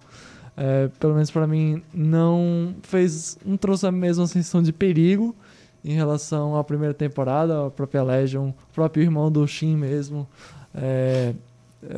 é, 0.56 0.88
pelo 1.00 1.14
menos 1.14 1.30
pra 1.30 1.46
mim, 1.46 1.82
não 1.92 2.74
fez. 2.82 3.38
não 3.44 3.56
trouxe 3.56 3.86
a 3.86 3.92
mesma 3.92 4.26
sensação 4.26 4.62
de 4.62 4.72
perigo 4.72 5.34
em 5.84 5.94
relação 5.94 6.56
à 6.56 6.62
primeira 6.62 6.94
temporada, 6.94 7.66
a 7.66 7.70
própria 7.70 8.02
Legion, 8.02 8.50
o 8.50 8.54
próprio 8.74 9.02
irmão 9.02 9.30
do 9.30 9.46
Shin 9.46 9.76
mesmo. 9.76 10.28
É, 10.74 11.34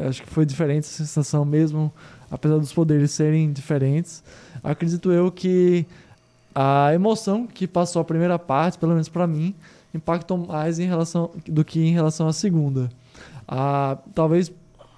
acho 0.08 0.22
que 0.22 0.30
foi 0.30 0.46
diferente 0.46 0.84
a 0.84 0.88
sensação 0.88 1.44
mesmo 1.44 1.92
apesar 2.34 2.58
dos 2.58 2.72
poderes 2.72 3.12
serem 3.12 3.52
diferentes, 3.52 4.22
acredito 4.62 5.12
eu 5.12 5.30
que 5.30 5.86
a 6.52 6.92
emoção 6.92 7.46
que 7.46 7.66
passou 7.66 8.02
a 8.02 8.04
primeira 8.04 8.38
parte, 8.38 8.76
pelo 8.76 8.92
menos 8.92 9.08
pra 9.08 9.26
mim, 9.26 9.54
impactou 9.94 10.36
mais 10.36 10.80
em 10.80 10.86
relação 10.86 11.30
do 11.46 11.64
que 11.64 11.80
em 11.80 11.92
relação 11.92 12.26
à 12.26 12.32
segunda. 12.32 12.90
Ah, 13.46 13.98
talvez 14.14 14.50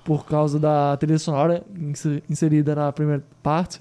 por 0.07 0.25
causa 0.25 0.59
da 0.59 0.97
trilha 0.97 1.19
sonora 1.19 1.63
inse- 1.79 2.23
inserida 2.31 2.75
na 2.75 2.91
primeira 2.93 3.23
parte, 3.43 3.81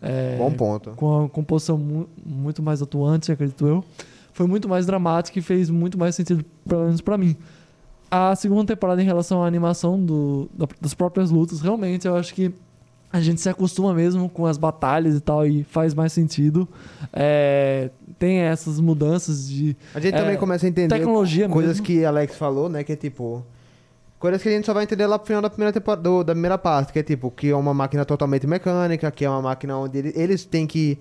é, 0.00 0.36
Bom 0.38 0.50
ponto. 0.52 0.90
com 0.92 1.24
a 1.24 1.28
composição 1.28 1.76
mu- 1.76 2.08
muito 2.24 2.62
mais 2.62 2.80
atuante, 2.80 3.30
acredito 3.32 3.66
eu, 3.66 3.84
foi 4.32 4.46
muito 4.46 4.68
mais 4.68 4.86
dramática 4.86 5.38
e 5.38 5.42
fez 5.42 5.68
muito 5.68 5.98
mais 5.98 6.14
sentido, 6.14 6.44
pelo 6.68 6.84
menos 6.84 7.00
pra 7.00 7.18
mim. 7.18 7.36
A 8.10 8.36
segunda 8.36 8.64
temporada, 8.64 9.02
em 9.02 9.04
relação 9.04 9.42
à 9.42 9.46
animação 9.46 10.00
do, 10.02 10.48
da- 10.54 10.68
das 10.80 10.94
próprias 10.94 11.30
lutas, 11.30 11.60
realmente 11.60 12.06
eu 12.06 12.14
acho 12.16 12.32
que 12.32 12.52
a 13.12 13.20
gente 13.20 13.40
se 13.40 13.48
acostuma 13.48 13.92
mesmo 13.94 14.28
com 14.28 14.46
as 14.46 14.56
batalhas 14.58 15.16
e 15.16 15.20
tal, 15.20 15.44
e 15.46 15.64
faz 15.64 15.94
mais 15.94 16.12
sentido. 16.12 16.68
É, 17.12 17.90
tem 18.18 18.38
essas 18.40 18.78
mudanças 18.78 19.48
de 19.48 19.76
A 19.94 19.98
gente 20.00 20.14
É, 20.14 20.18
também 20.20 20.36
começa 20.36 20.66
a 20.66 20.68
entender 20.68 20.94
tecnologia 20.94 21.48
coisas 21.48 21.72
mesmo. 21.80 21.86
que 21.86 22.04
Alex 22.04 22.36
falou, 22.36 22.68
né? 22.68 22.84
Que 22.84 22.92
é 22.92 22.96
tipo. 22.96 23.42
Coisas 24.26 24.42
que 24.42 24.48
a 24.48 24.52
gente 24.52 24.66
só 24.66 24.74
vai 24.74 24.82
entender 24.82 25.06
lá 25.06 25.20
pro 25.20 25.26
final 25.28 25.40
da 25.40 25.48
primeira 25.48 25.72
temporada, 25.72 26.02
do- 26.02 26.24
da 26.24 26.32
primeira 26.32 26.58
parte, 26.58 26.92
que 26.92 26.98
é 26.98 27.02
tipo, 27.04 27.30
que 27.30 27.50
é 27.50 27.54
uma 27.54 27.72
máquina 27.72 28.04
totalmente 28.04 28.44
mecânica, 28.44 29.08
que 29.12 29.24
é 29.24 29.30
uma 29.30 29.40
máquina 29.40 29.78
onde 29.78 29.98
ele- 29.98 30.12
eles 30.16 30.44
têm 30.44 30.66
que 30.66 30.98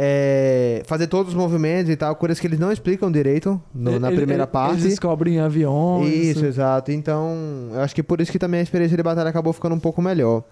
é, 0.00 0.82
fazer 0.86 1.06
todos 1.06 1.32
os 1.32 1.38
movimentos 1.38 1.90
e 1.90 1.96
tal, 1.96 2.14
coisas 2.16 2.38
que 2.40 2.46
eles 2.48 2.58
não 2.58 2.70
explicam 2.72 3.10
direito 3.12 3.60
no- 3.74 3.98
na 4.00 4.08
Ele- 4.08 4.16
primeira 4.16 4.42
ele- 4.42 4.50
parte. 4.50 4.72
Eles 4.74 4.84
descobrem 4.90 5.38
aviões. 5.40 6.08
Isso, 6.12 6.44
exato. 6.44 6.90
Então, 6.92 7.36
eu 7.72 7.80
acho 7.80 7.94
que 7.94 8.02
por 8.02 8.20
isso 8.20 8.30
que 8.32 8.38
também 8.40 8.58
a 8.60 8.62
experiência 8.62 8.96
de 8.96 9.02
batalha 9.02 9.28
acabou 9.30 9.52
ficando 9.52 9.74
um 9.76 9.80
pouco 9.80 10.00
melhor. 10.02 10.42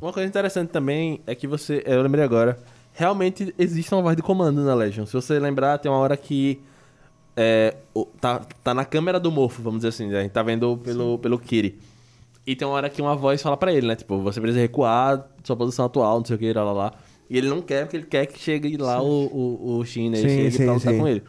Uma 0.00 0.12
coisa 0.14 0.26
interessante 0.28 0.68
também 0.70 1.20
é 1.26 1.34
que 1.34 1.46
você. 1.46 1.82
Eu 1.86 2.00
lembrei 2.02 2.24
agora. 2.24 2.58
Realmente 2.94 3.54
existe 3.58 3.94
uma 3.94 4.00
voz 4.02 4.16
de 4.16 4.22
comando 4.22 4.62
na 4.64 4.74
Legion. 4.74 5.04
Se 5.06 5.12
você 5.12 5.38
lembrar, 5.38 5.76
tem 5.78 5.90
uma 5.90 5.98
hora 5.98 6.16
que. 6.16 6.60
É, 7.40 7.76
tá, 8.20 8.40
tá 8.64 8.74
na 8.74 8.84
câmera 8.84 9.20
do 9.20 9.30
Morfo, 9.30 9.62
vamos 9.62 9.78
dizer 9.78 9.90
assim. 9.90 10.08
né? 10.08 10.18
A 10.18 10.22
gente 10.22 10.32
tá 10.32 10.42
vendo 10.42 10.76
pelo, 10.78 11.18
pelo 11.18 11.38
Kiri. 11.38 11.78
E 12.44 12.56
tem 12.56 12.66
uma 12.66 12.74
hora 12.74 12.90
que 12.90 13.00
uma 13.00 13.14
voz 13.14 13.40
fala 13.40 13.56
pra 13.56 13.72
ele, 13.72 13.86
né? 13.86 13.94
Tipo, 13.94 14.20
você 14.20 14.40
precisa 14.40 14.60
recuar 14.60 15.24
sua 15.44 15.54
posição 15.54 15.84
atual, 15.84 16.18
não 16.18 16.24
sei 16.24 16.34
o 16.34 16.38
que, 16.38 16.52
lá, 16.52 16.64
lá, 16.64 16.72
lá. 16.72 16.92
E 17.30 17.38
ele 17.38 17.48
não 17.48 17.62
quer, 17.62 17.84
porque 17.84 17.96
ele 17.96 18.06
quer 18.06 18.26
que 18.26 18.40
chegue 18.40 18.76
lá 18.76 19.00
o, 19.00 19.26
o, 19.26 19.78
o 19.78 19.84
Shin, 19.84 20.10
né? 20.10 20.16
Sim, 20.16 20.28
chegue 20.28 20.50
sim, 20.50 20.64
pra 20.64 20.72
lutar 20.74 20.92
sim. 20.92 20.98
com 20.98 21.06
ele. 21.06 21.22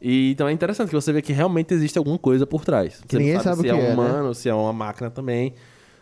E 0.00 0.30
então 0.30 0.46
é 0.46 0.52
interessante 0.52 0.90
que 0.90 0.94
você 0.94 1.12
vê 1.12 1.20
que 1.20 1.32
realmente 1.32 1.74
existe 1.74 1.98
alguma 1.98 2.18
coisa 2.18 2.46
por 2.46 2.64
trás. 2.64 3.02
Você 3.08 3.18
ninguém 3.18 3.40
sabe 3.40 3.56
se 3.56 3.60
o 3.62 3.64
que 3.64 3.70
é 3.70 3.74
é, 3.74 3.82
né? 3.88 3.94
humano, 3.94 4.34
se 4.34 4.48
é 4.48 4.54
uma 4.54 4.72
máquina 4.72 5.10
também. 5.10 5.54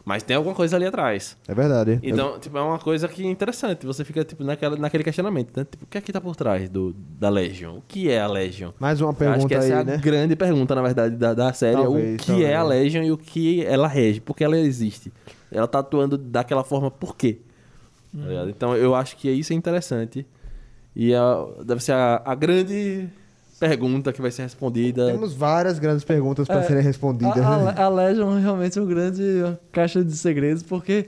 Mas 0.04 0.22
tem 0.22 0.34
alguma 0.36 0.54
coisa 0.54 0.76
ali 0.76 0.86
atrás. 0.86 1.36
É 1.46 1.54
verdade. 1.54 1.98
Então, 2.02 2.38
tipo, 2.38 2.56
é 2.56 2.62
uma 2.62 2.78
coisa 2.78 3.06
que 3.06 3.22
é 3.24 3.30
interessante. 3.30 3.84
Você 3.86 4.04
fica, 4.04 4.24
tipo, 4.24 4.42
naquela, 4.42 4.74
naquele 4.76 5.04
questionamento, 5.04 5.54
né? 5.56 5.66
Tipo, 5.70 5.84
o 5.84 5.88
que 5.88 5.98
é 5.98 6.00
que 6.00 6.10
tá 6.12 6.20
por 6.20 6.34
trás 6.34 6.68
do, 6.70 6.92
da 6.94 7.28
Legion? 7.28 7.76
O 7.78 7.82
que 7.86 8.10
é 8.10 8.18
a 8.20 8.26
Legion? 8.26 8.70
Mais 8.78 9.00
uma 9.00 9.08
Eu 9.08 9.10
Acho 9.10 9.18
que 9.18 9.24
pergunta 9.48 9.54
essa 9.56 9.66
aí, 9.66 9.72
é 9.72 9.74
a 9.76 9.84
né? 9.84 9.96
grande 9.98 10.34
pergunta, 10.36 10.74
na 10.74 10.82
verdade, 10.82 11.16
da, 11.16 11.34
da 11.34 11.52
série. 11.52 11.76
Talvez, 11.76 12.14
o 12.14 12.18
que 12.18 12.26
talvez. 12.28 12.48
é 12.48 12.54
a 12.56 12.62
Legion 12.62 13.02
e 13.02 13.12
o 13.12 13.18
que 13.18 13.64
ela 13.66 13.86
rege. 13.86 14.20
Por 14.20 14.34
que 14.36 14.42
ela 14.42 14.56
existe? 14.58 15.12
Ela 15.52 15.68
tá 15.68 15.80
atuando 15.80 16.16
daquela 16.16 16.64
forma 16.64 16.90
por 16.90 17.14
quê? 17.14 17.38
Tá 18.18 18.26
ligado? 18.26 18.50
Então, 18.50 18.74
eu 18.76 18.94
acho 18.94 19.16
que 19.16 19.30
isso 19.30 19.52
é 19.52 19.56
interessante. 19.56 20.26
E 20.96 21.14
a- 21.14 21.46
deve 21.64 21.82
ser 21.84 21.92
a, 21.92 22.20
a 22.24 22.34
grande 22.34 23.08
pergunta 23.60 24.12
que 24.12 24.20
vai 24.22 24.30
ser 24.30 24.42
respondida. 24.42 25.06
Temos 25.12 25.34
várias 25.34 25.78
grandes 25.78 26.02
perguntas 26.02 26.48
para 26.48 26.60
É, 26.60 26.62
serem 26.64 26.82
respondidas. 26.82 27.36
A, 27.36 27.58
né? 27.58 27.74
a, 27.76 27.84
a 27.84 27.88
Legion 27.88 28.40
realmente 28.40 28.78
é 28.78 28.82
uma 28.82 28.88
grande 28.88 29.22
caixa 29.70 30.02
de 30.02 30.16
segredos, 30.16 30.62
porque 30.62 31.06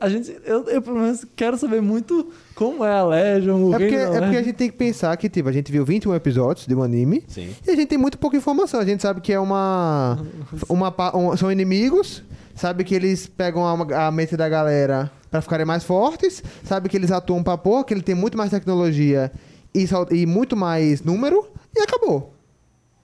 a 0.00 0.08
gente, 0.08 0.36
eu, 0.44 0.64
eu 0.68 0.82
pelo 0.82 0.98
menos 0.98 1.24
quero 1.36 1.56
saber 1.56 1.80
muito 1.80 2.30
como 2.56 2.84
é 2.84 2.92
a 2.92 3.04
Legion, 3.04 3.62
o 3.70 3.74
É 3.74 3.78
porque, 3.78 3.94
é 3.94 4.20
porque 4.20 4.36
a 4.36 4.42
gente 4.42 4.52
tem 4.54 4.68
que 4.70 4.76
pensar 4.76 5.16
que, 5.16 5.28
tipo, 5.28 5.48
a 5.48 5.52
gente 5.52 5.70
viu 5.70 5.84
21 5.84 6.14
episódios 6.16 6.66
de 6.66 6.74
um 6.74 6.82
anime 6.82 7.22
Sim. 7.28 7.48
e 7.66 7.70
a 7.70 7.76
gente 7.76 7.86
tem 7.88 7.96
muito 7.98 8.18
pouca 8.18 8.36
informação. 8.36 8.80
A 8.80 8.84
gente 8.84 9.00
sabe 9.00 9.20
que 9.20 9.32
é 9.32 9.38
uma. 9.40 10.18
uma 10.68 10.92
um- 11.16 11.36
são 11.36 11.50
inimigos, 11.52 12.22
sabe 12.54 12.82
que 12.84 12.94
eles 12.94 13.26
pegam 13.28 13.64
a, 13.64 14.08
a 14.08 14.10
mente 14.10 14.36
da 14.36 14.48
galera 14.48 15.10
pra 15.30 15.40
ficarem 15.40 15.64
mais 15.64 15.84
fortes, 15.84 16.42
sabe 16.64 16.88
que 16.88 16.96
eles 16.96 17.10
atuam 17.12 17.42
pra 17.42 17.56
porra, 17.56 17.84
que 17.84 17.94
ele 17.94 18.02
tem 18.02 18.14
muito 18.14 18.36
mais 18.36 18.50
tecnologia 18.50 19.30
e, 19.74 19.86
e 20.10 20.26
muito 20.26 20.56
mais 20.56 21.02
número, 21.02 21.46
e 21.76 21.82
acabou. 21.82 22.34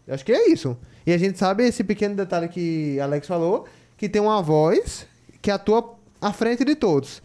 Eu 0.07 0.15
acho 0.15 0.25
que 0.25 0.33
é 0.33 0.51
isso. 0.51 0.77
E 1.07 1.13
a 1.13 1.19
gente 1.19 1.39
sabe 1.39 1.67
esse 1.67 1.85
pequeno 1.85 2.15
detalhe 2.15 2.49
que 2.49 2.99
Alex 3.01 3.27
falou, 3.27 3.67
que 3.97 4.09
tem 4.09 4.21
uma 4.21 4.43
voz 4.43 5.07
que 5.41 5.51
atua 5.51 5.95
à 6.21 6.33
frente 6.33 6.65
de 6.65 6.75
todos. 6.75 7.23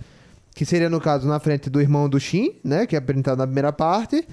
Que 0.53 0.65
seria, 0.65 0.89
no 0.89 0.99
caso, 0.99 1.27
na 1.27 1.39
frente 1.39 1.69
do 1.69 1.79
irmão 1.79 2.09
do 2.09 2.19
Shin, 2.19 2.55
né? 2.63 2.87
Que 2.87 2.95
é 2.95 2.99
apresentado 2.99 3.37
na 3.37 3.45
primeira 3.45 3.71
parte. 3.71 4.27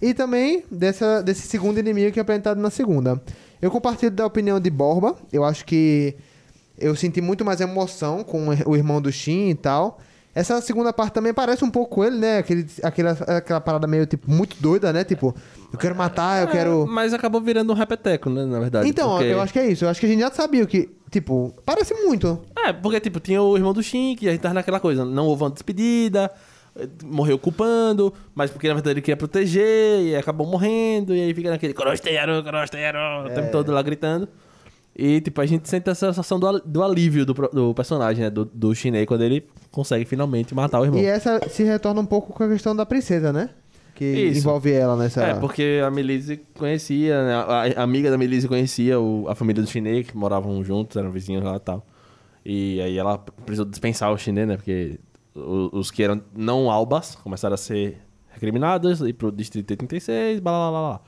E 0.00 0.12
também 0.14 0.64
dessa, 0.70 1.22
desse 1.22 1.46
segundo 1.46 1.78
inimigo 1.78 2.12
que 2.12 2.18
é 2.18 2.22
apresentado 2.22 2.60
na 2.60 2.70
segunda. 2.70 3.20
Eu 3.60 3.70
compartilho 3.70 4.12
da 4.12 4.26
opinião 4.26 4.60
de 4.60 4.70
Borba. 4.70 5.16
Eu 5.32 5.44
acho 5.44 5.64
que 5.64 6.16
eu 6.76 6.94
senti 6.94 7.20
muito 7.20 7.44
mais 7.44 7.60
emoção 7.60 8.22
com 8.22 8.48
o 8.66 8.76
irmão 8.76 9.00
do 9.00 9.10
Shin 9.10 9.50
e 9.50 9.54
tal. 9.54 10.00
Essa 10.38 10.60
segunda 10.60 10.92
parte 10.92 11.14
também 11.14 11.34
parece 11.34 11.64
um 11.64 11.70
pouco 11.70 12.04
ele, 12.04 12.16
né? 12.16 12.38
Aquele, 12.38 12.64
aquela, 12.84 13.10
aquela 13.10 13.60
parada 13.60 13.88
meio, 13.88 14.06
tipo, 14.06 14.30
muito 14.30 14.56
doida, 14.60 14.92
né? 14.92 15.02
Tipo, 15.02 15.34
eu 15.72 15.76
quero 15.76 15.96
matar, 15.96 16.42
eu 16.42 16.48
É, 16.48 16.52
quero... 16.52 16.86
Mas 16.86 17.12
acabou 17.12 17.40
virando 17.40 17.72
um 17.72 17.74
repeteco, 17.74 18.30
né? 18.30 18.44
Na 18.44 18.60
verdade. 18.60 18.88
Então, 18.88 19.10
porque... 19.16 19.24
eu 19.24 19.40
acho 19.40 19.52
que 19.52 19.58
é 19.58 19.66
isso. 19.66 19.84
Eu 19.84 19.88
acho 19.88 19.98
que 19.98 20.06
a 20.06 20.08
gente 20.08 20.20
já 20.20 20.30
sabia 20.30 20.64
que... 20.64 20.88
Tipo, 21.10 21.52
parece 21.66 21.92
muito. 21.92 22.40
É, 22.56 22.72
porque, 22.72 23.00
tipo, 23.00 23.18
tinha 23.18 23.42
o 23.42 23.56
irmão 23.56 23.72
do 23.72 23.82
Shin, 23.82 24.14
que 24.14 24.28
a 24.28 24.30
gente 24.30 24.40
tava 24.40 24.54
naquela 24.54 24.78
coisa, 24.78 25.04
não 25.04 25.26
houve 25.26 25.42
uma 25.42 25.50
despedida, 25.50 26.30
morreu 27.04 27.36
culpando, 27.38 28.14
mas 28.34 28.50
porque 28.50 28.68
na 28.68 28.74
verdade 28.74 28.94
ele 28.94 29.00
queria 29.00 29.16
proteger, 29.16 30.02
e 30.02 30.14
acabou 30.14 30.46
morrendo, 30.46 31.14
e 31.14 31.20
aí 31.20 31.34
fica 31.34 31.50
naquele 31.50 31.74
Korosteiro, 31.74 32.44
Korosteiro, 32.44 32.98
o 33.26 33.30
tempo 33.30 33.50
todo 33.50 33.72
lá 33.72 33.82
gritando. 33.82 34.28
E, 35.00 35.20
tipo, 35.20 35.40
a 35.40 35.46
gente 35.46 35.68
sente 35.68 35.88
essa 35.88 36.08
sensação 36.08 36.40
do, 36.40 36.58
do 36.58 36.82
alívio 36.82 37.24
do, 37.24 37.32
do 37.32 37.72
personagem, 37.72 38.24
né? 38.24 38.30
Do, 38.30 38.44
do 38.44 38.74
Shinei, 38.74 39.06
quando 39.06 39.22
ele 39.22 39.46
consegue 39.70 40.04
finalmente 40.04 40.52
matar 40.56 40.80
o 40.80 40.84
irmão. 40.84 41.00
E 41.00 41.04
essa 41.06 41.40
se 41.48 41.62
retorna 41.62 42.00
um 42.00 42.04
pouco 42.06 42.32
com 42.32 42.42
a 42.42 42.48
questão 42.48 42.74
da 42.74 42.84
princesa, 42.84 43.32
né? 43.32 43.50
Que 43.94 44.04
Isso. 44.04 44.40
envolve 44.40 44.72
ela 44.72 44.96
nessa... 44.96 45.22
É, 45.24 45.34
porque 45.34 45.80
a 45.84 45.90
Melise 45.90 46.40
conhecia, 46.56 47.24
né? 47.24 47.34
a, 47.34 47.80
a 47.80 47.82
amiga 47.84 48.10
da 48.10 48.18
Melise 48.18 48.46
conhecia 48.48 48.98
o- 48.98 49.26
a 49.28 49.34
família 49.36 49.62
do 49.62 49.68
Chinê, 49.68 50.02
que 50.02 50.16
moravam 50.16 50.62
juntos, 50.64 50.96
eram 50.96 51.10
vizinhos 51.12 51.44
lá 51.44 51.56
e 51.56 51.60
tal. 51.60 51.86
E 52.44 52.80
aí 52.80 52.98
ela 52.98 53.18
precisou 53.18 53.66
dispensar 53.66 54.12
o 54.12 54.18
Chinê, 54.18 54.46
né? 54.46 54.56
Porque 54.56 54.98
o- 55.34 55.70
os 55.78 55.90
que 55.92 56.02
eram 56.02 56.20
não 56.36 56.70
albas 56.70 57.14
começaram 57.16 57.54
a 57.54 57.56
ser 57.58 57.98
recriminados, 58.30 59.00
ir 59.00 59.12
pro 59.14 59.30
Distrito 59.32 59.70
86, 59.72 60.40
blá 60.40 60.52
blá 60.52 60.70
blá 60.70 60.80
blá. 60.90 61.00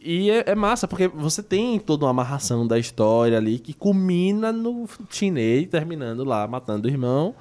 E 0.00 0.30
é, 0.30 0.44
é 0.50 0.54
massa, 0.54 0.86
porque 0.86 1.08
você 1.08 1.42
tem 1.42 1.78
toda 1.78 2.04
uma 2.04 2.10
amarração 2.10 2.66
da 2.66 2.78
história 2.78 3.36
ali 3.36 3.58
que 3.58 3.72
culmina 3.72 4.52
no 4.52 4.86
Chinê 5.10 5.66
terminando 5.66 6.24
lá, 6.24 6.46
matando 6.46 6.86
o 6.86 6.90
irmão. 6.90 7.34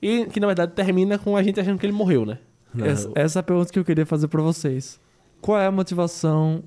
E 0.00 0.26
que 0.26 0.40
na 0.40 0.48
verdade 0.48 0.72
termina 0.72 1.16
com 1.16 1.36
a 1.36 1.42
gente 1.42 1.60
achando 1.60 1.78
que 1.78 1.86
ele 1.86 1.92
morreu, 1.92 2.26
né? 2.26 2.38
Essa, 2.78 3.10
essa 3.14 3.38
é 3.38 3.40
a 3.40 3.42
pergunta 3.42 3.72
que 3.72 3.78
eu 3.78 3.84
queria 3.84 4.04
fazer 4.04 4.28
pra 4.28 4.42
vocês. 4.42 4.98
Qual 5.40 5.58
é 5.58 5.66
a 5.66 5.70
motivação 5.70 6.64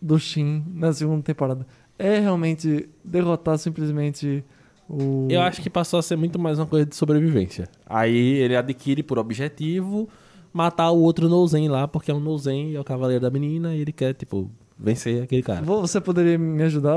do 0.00 0.18
Shin 0.18 0.64
na 0.72 0.92
segunda 0.92 1.22
temporada? 1.22 1.66
É 1.98 2.18
realmente 2.18 2.88
derrotar 3.04 3.58
simplesmente 3.58 4.44
o. 4.88 5.26
Eu 5.28 5.42
acho 5.42 5.60
que 5.60 5.68
passou 5.68 5.98
a 5.98 6.02
ser 6.02 6.16
muito 6.16 6.38
mais 6.38 6.58
uma 6.58 6.66
coisa 6.66 6.86
de 6.86 6.94
sobrevivência. 6.94 7.68
Aí 7.84 8.16
ele 8.16 8.56
adquire 8.56 9.02
por 9.02 9.18
objetivo 9.18 10.08
matar 10.52 10.90
o 10.90 11.00
outro 11.00 11.28
Nouzen 11.28 11.68
lá, 11.68 11.86
porque 11.86 12.10
é 12.10 12.14
um 12.14 12.20
Nouzen, 12.20 12.74
é 12.74 12.80
o 12.80 12.84
cavaleiro 12.84 13.22
da 13.22 13.30
menina, 13.30 13.74
e 13.74 13.80
ele 13.80 13.92
quer, 13.92 14.14
tipo, 14.14 14.50
vencer 14.78 15.22
aquele 15.24 15.42
cara. 15.42 15.62
Vo- 15.62 15.80
Você 15.80 16.00
poderia 16.00 16.38
me 16.38 16.62
ajudar? 16.62 16.94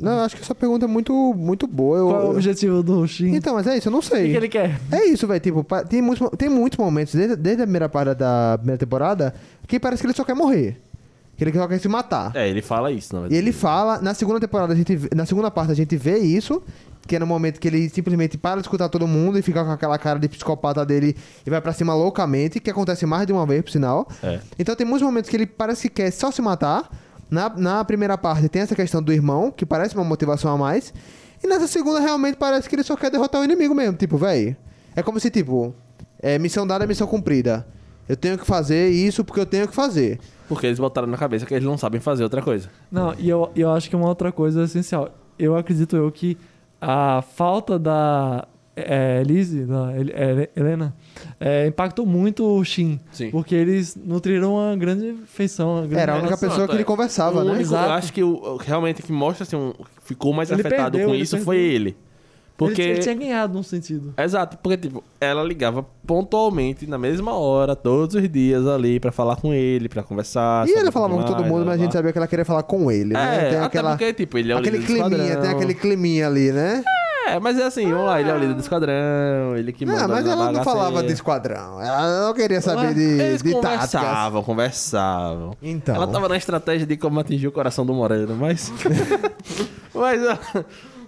Não, 0.00 0.12
eu 0.18 0.20
acho 0.20 0.36
que 0.36 0.42
essa 0.42 0.54
pergunta 0.54 0.86
é 0.86 0.88
muito, 0.88 1.12
muito 1.34 1.66
boa. 1.66 1.98
Eu- 1.98 2.06
Qual 2.08 2.20
é 2.22 2.24
o 2.24 2.30
objetivo 2.30 2.82
do 2.82 3.06
Shin? 3.06 3.34
Então, 3.34 3.54
mas 3.54 3.66
é 3.66 3.76
isso, 3.76 3.88
eu 3.88 3.92
não 3.92 3.98
o 3.98 4.02
que, 4.02 4.08
sei. 4.08 4.30
que 4.30 4.36
ele 4.36 4.48
quer? 4.48 4.80
É 4.90 5.04
isso, 5.06 5.26
velho. 5.26 5.40
Tipo, 5.40 5.64
tem 5.88 6.00
muitos, 6.00 6.28
tem 6.38 6.48
muitos 6.48 6.78
momentos, 6.78 7.14
desde, 7.14 7.36
desde 7.36 7.62
a 7.62 7.66
primeira 7.66 7.88
parte 7.88 8.14
da 8.14 8.54
primeira 8.58 8.78
temporada, 8.78 9.34
que 9.66 9.78
parece 9.78 10.02
que 10.02 10.06
ele 10.06 10.14
só 10.14 10.24
quer 10.24 10.34
morrer. 10.34 10.80
Que 11.36 11.44
ele 11.44 11.52
só 11.52 11.68
quer 11.68 11.78
se 11.78 11.88
matar. 11.88 12.32
É, 12.34 12.48
ele 12.48 12.60
fala 12.60 12.90
isso, 12.90 13.14
na 13.14 13.20
E 13.20 13.22
verdade. 13.22 13.38
ele 13.42 13.52
fala, 13.52 14.00
na 14.00 14.12
segunda 14.12 14.40
temporada, 14.40 14.72
a 14.72 14.76
gente, 14.76 14.98
na 15.14 15.24
segunda 15.24 15.50
parte 15.52 15.70
a 15.70 15.74
gente 15.74 15.96
vê 15.96 16.18
isso, 16.18 16.60
que 17.08 17.16
é 17.16 17.18
no 17.18 17.26
momento 17.26 17.58
que 17.58 17.66
ele 17.66 17.88
simplesmente 17.88 18.36
para 18.36 18.56
de 18.56 18.62
escutar 18.62 18.88
todo 18.88 19.06
mundo 19.06 19.38
e 19.38 19.42
fica 19.42 19.64
com 19.64 19.70
aquela 19.70 19.98
cara 19.98 20.18
de 20.18 20.28
psicopata 20.28 20.84
dele 20.84 21.16
e 21.44 21.50
vai 21.50 21.60
pra 21.60 21.72
cima 21.72 21.94
loucamente, 21.94 22.60
que 22.60 22.70
acontece 22.70 23.06
mais 23.06 23.26
de 23.26 23.32
uma 23.32 23.46
vez, 23.46 23.62
por 23.62 23.70
sinal. 23.70 24.06
É. 24.22 24.38
Então 24.58 24.76
tem 24.76 24.86
muitos 24.86 25.04
momentos 25.04 25.30
que 25.30 25.36
ele 25.36 25.46
parece 25.46 25.88
que 25.88 26.02
quer 26.02 26.10
só 26.12 26.30
se 26.30 26.42
matar. 26.42 26.88
Na, 27.30 27.48
na 27.48 27.84
primeira 27.84 28.16
parte 28.16 28.48
tem 28.48 28.62
essa 28.62 28.74
questão 28.74 29.02
do 29.02 29.12
irmão, 29.12 29.50
que 29.50 29.66
parece 29.66 29.94
uma 29.94 30.04
motivação 30.04 30.52
a 30.52 30.56
mais. 30.56 30.92
E 31.42 31.46
nessa 31.46 31.66
segunda 31.66 32.00
realmente 32.00 32.36
parece 32.36 32.68
que 32.68 32.74
ele 32.74 32.82
só 32.82 32.94
quer 32.94 33.10
derrotar 33.10 33.40
o 33.40 33.44
inimigo 33.44 33.74
mesmo. 33.74 33.96
Tipo, 33.96 34.16
velho. 34.18 34.56
É 34.94 35.02
como 35.02 35.18
se, 35.18 35.30
tipo, 35.30 35.74
é 36.20 36.38
missão 36.38 36.66
dada, 36.66 36.86
missão 36.86 37.06
cumprida. 37.06 37.66
Eu 38.08 38.16
tenho 38.16 38.38
que 38.38 38.46
fazer 38.46 38.88
isso 38.88 39.24
porque 39.24 39.40
eu 39.40 39.46
tenho 39.46 39.68
que 39.68 39.74
fazer. 39.74 40.18
Porque 40.48 40.66
eles 40.66 40.78
botaram 40.78 41.06
na 41.06 41.16
cabeça 41.16 41.44
que 41.44 41.54
eles 41.54 41.64
não 41.64 41.76
sabem 41.76 42.00
fazer 42.00 42.24
outra 42.24 42.42
coisa. 42.42 42.70
Não, 42.90 43.14
e 43.18 43.28
eu, 43.28 43.50
e 43.54 43.60
eu 43.60 43.70
acho 43.70 43.88
que 43.88 43.94
uma 43.94 44.08
outra 44.08 44.32
coisa 44.32 44.64
essencial. 44.64 45.10
Eu 45.38 45.56
acredito 45.56 45.94
eu 45.94 46.10
que 46.10 46.36
a 46.80 47.22
falta 47.34 47.78
da 47.78 48.46
é, 48.76 49.20
Elise, 49.22 49.64
da 49.64 49.92
Hel- 49.96 50.10
é, 50.14 50.48
Helena, 50.54 50.94
é, 51.40 51.66
impactou 51.66 52.06
muito 52.06 52.44
o 52.46 52.64
Shin. 52.64 53.00
Sim. 53.10 53.30
Porque 53.30 53.54
eles 53.54 53.96
nutriram 53.96 54.54
uma 54.54 54.76
grande 54.76 55.14
feição. 55.26 55.72
uma 55.74 55.80
grande 55.80 55.96
Era 56.00 56.12
a 56.12 56.14
única 56.16 56.28
relação, 56.28 56.48
pessoa 56.48 56.68
que 56.68 56.74
ele 56.74 56.82
é. 56.82 56.84
conversava, 56.84 57.40
o 57.40 57.44
né? 57.44 57.50
único, 57.50 57.62
Exato. 57.62 57.88
eu 57.88 57.92
acho 57.92 58.12
que 58.12 58.22
o, 58.22 58.34
o- 58.36 58.56
realmente 58.56 59.02
que 59.02 59.10
mostra 59.12 59.42
assim, 59.42 59.56
um, 59.56 59.72
ficou 60.04 60.32
mais 60.32 60.50
Ele 60.50 60.60
afetado 60.60 60.92
perdeu, 60.92 61.08
com 61.08 61.14
isso 61.14 61.38
foi 61.38 61.56
perdeu. 61.56 61.72
ele. 61.74 61.96
Porque 62.58 62.82
Ele, 62.82 62.90
ele 62.90 63.00
tinha 63.00 63.14
ganhado 63.14 63.54
num 63.54 63.62
sentido. 63.62 64.12
Exato, 64.18 64.58
porque, 64.60 64.76
tipo, 64.76 65.04
ela 65.20 65.44
ligava 65.44 65.86
pontualmente, 66.04 66.88
na 66.88 66.98
mesma 66.98 67.32
hora, 67.34 67.76
todos 67.76 68.16
os 68.16 68.28
dias 68.28 68.66
ali, 68.66 68.98
pra 68.98 69.12
falar 69.12 69.36
com 69.36 69.54
ele, 69.54 69.88
pra 69.88 70.02
conversar. 70.02 70.66
E 70.66 70.72
ele 70.72 70.90
falava 70.90 71.14
com 71.14 71.22
todo 71.22 71.44
mundo, 71.44 71.64
mas 71.64 71.78
a 71.78 71.84
gente 71.84 71.92
sabia 71.92 72.10
que 72.10 72.18
ela 72.18 72.26
queria 72.26 72.44
falar 72.44 72.64
com 72.64 72.90
ele, 72.90 73.14
né? 73.14 73.36
É, 73.36 73.38
Tem 73.38 73.58
até 73.58 73.64
aquela, 73.64 73.90
porque, 73.90 74.12
tipo, 74.12 74.36
ele 74.36 74.50
é 74.50 74.56
o 74.56 74.58
aquele 74.58 74.78
líder 74.78 74.86
do 74.92 74.92
climinha, 74.92 75.24
esquadrão. 75.24 75.42
tem 75.42 75.50
aquele 75.52 75.74
climinha 75.74 76.26
ali, 76.26 76.50
né? 76.50 76.82
É, 77.28 77.38
mas 77.38 77.58
é 77.58 77.64
assim, 77.64 77.88
vamos 77.92 78.06
lá, 78.06 78.20
ele 78.20 78.30
é 78.30 78.34
o 78.34 78.38
líder 78.38 78.54
do 78.54 78.60
esquadrão, 78.60 79.56
ele 79.56 79.70
que 79.72 79.84
manda 79.86 80.00
Não, 80.00 80.08
mas 80.08 80.26
ela 80.26 80.50
não 80.50 80.64
falava 80.64 81.02
de 81.02 81.12
esquadrão. 81.12 81.80
Ela 81.80 82.26
não 82.26 82.34
queria 82.34 82.60
saber 82.60 82.92
de, 82.94 83.02
Eles 83.02 83.42
de 83.42 83.52
táticas. 83.52 83.92
conversavam, 83.92 84.42
conversavam. 84.42 85.56
Então. 85.62 85.94
Ela 85.94 86.06
tava 86.08 86.28
na 86.28 86.36
estratégia 86.36 86.86
de 86.86 86.96
como 86.96 87.20
atingir 87.20 87.46
o 87.46 87.52
coração 87.52 87.84
do 87.86 87.92
Moreno, 87.94 88.34
mas. 88.34 88.72
mas 89.94 90.22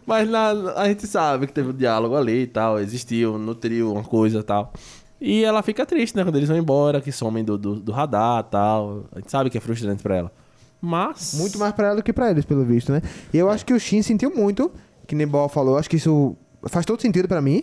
mas 0.07 0.29
na- 0.29 0.73
a 0.77 0.89
gente 0.89 1.07
sabe 1.07 1.47
que 1.47 1.53
teve 1.53 1.71
um 1.71 1.73
diálogo 1.73 2.17
ali 2.17 2.43
e 2.43 2.47
tal, 2.47 2.79
existiu, 2.81 3.39
nutriu 3.39 3.93
uma 3.93 4.03
coisa 4.05 4.41
e 4.41 4.43
tal. 4.43 4.73
E 5.21 5.45
ela 5.45 5.63
fica 5.63 5.85
triste, 5.85 6.17
né, 6.17 6.25
quando 6.25 6.37
eles 6.37 6.49
vão 6.49 6.57
embora, 6.59 7.01
que 7.01 7.13
somem 7.13 7.45
do, 7.45 7.59
do, 7.59 7.75
do 7.77 7.93
radar 7.93 8.41
e 8.41 8.51
tal. 8.51 9.05
A 9.13 9.19
gente 9.19 9.31
sabe 9.31 9.51
que 9.51 9.59
é 9.59 9.61
frustrante 9.61 10.03
pra 10.03 10.17
ela. 10.17 10.33
Mas. 10.81 11.35
Muito 11.35 11.59
mais 11.59 11.73
pra 11.75 11.89
ela 11.89 11.97
do 11.97 12.03
que 12.03 12.13
pra 12.13 12.31
eles, 12.31 12.45
pelo 12.45 12.65
visto, 12.65 12.91
né? 12.91 13.03
E 13.33 13.37
eu 13.37 13.51
acho 13.51 13.67
que 13.67 13.75
o 13.75 13.79
Shin 13.79 14.01
sentiu 14.03 14.35
muito, 14.35 14.71
que 15.07 15.15
nem 15.15 15.27
Boa 15.27 15.49
falou, 15.49 15.77
acho 15.77 15.91
que 15.91 15.97
isso 15.97 16.35
faz 16.69 16.87
todo 16.87 17.03
sentido 17.03 17.29
pra 17.29 17.41
mim. 17.43 17.63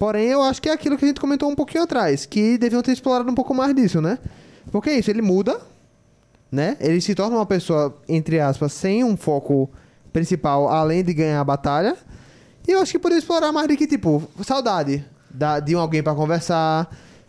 Porém, 0.00 0.26
eu 0.26 0.42
acho 0.42 0.60
que 0.60 0.68
é 0.68 0.72
aquilo 0.72 0.98
que 0.98 1.04
a 1.04 1.08
gente 1.08 1.20
comentou 1.20 1.48
um 1.48 1.54
pouquinho 1.54 1.84
atrás, 1.84 2.26
que 2.26 2.58
deviam 2.58 2.82
ter 2.82 2.90
explorado 2.92 3.30
um 3.30 3.34
pouco 3.36 3.54
mais 3.54 3.72
disso, 3.72 4.00
né? 4.00 4.18
Porque 4.72 4.90
é 4.90 4.98
isso, 4.98 5.08
ele 5.10 5.22
muda, 5.22 5.60
né? 6.50 6.76
Ele 6.80 7.00
se 7.00 7.14
torna 7.14 7.36
uma 7.36 7.46
pessoa, 7.46 7.96
entre 8.08 8.40
aspas, 8.40 8.72
sem 8.72 9.04
um 9.04 9.16
foco 9.16 9.70
principal, 10.20 10.68
além 10.68 11.04
de 11.04 11.12
ganhar 11.12 11.40
a 11.40 11.44
batalha. 11.44 11.94
E 12.66 12.72
eu 12.72 12.80
acho 12.80 12.92
que 12.92 12.98
poderia 12.98 13.18
explorar 13.20 13.52
mais 13.52 13.68
de 13.68 13.76
que, 13.76 13.86
tipo, 13.86 14.22
saudade 14.42 15.04
da- 15.30 15.60
de 15.60 15.76
um 15.76 15.78
alguém 15.78 16.02
pra 16.02 16.14
conversar. 16.14 16.88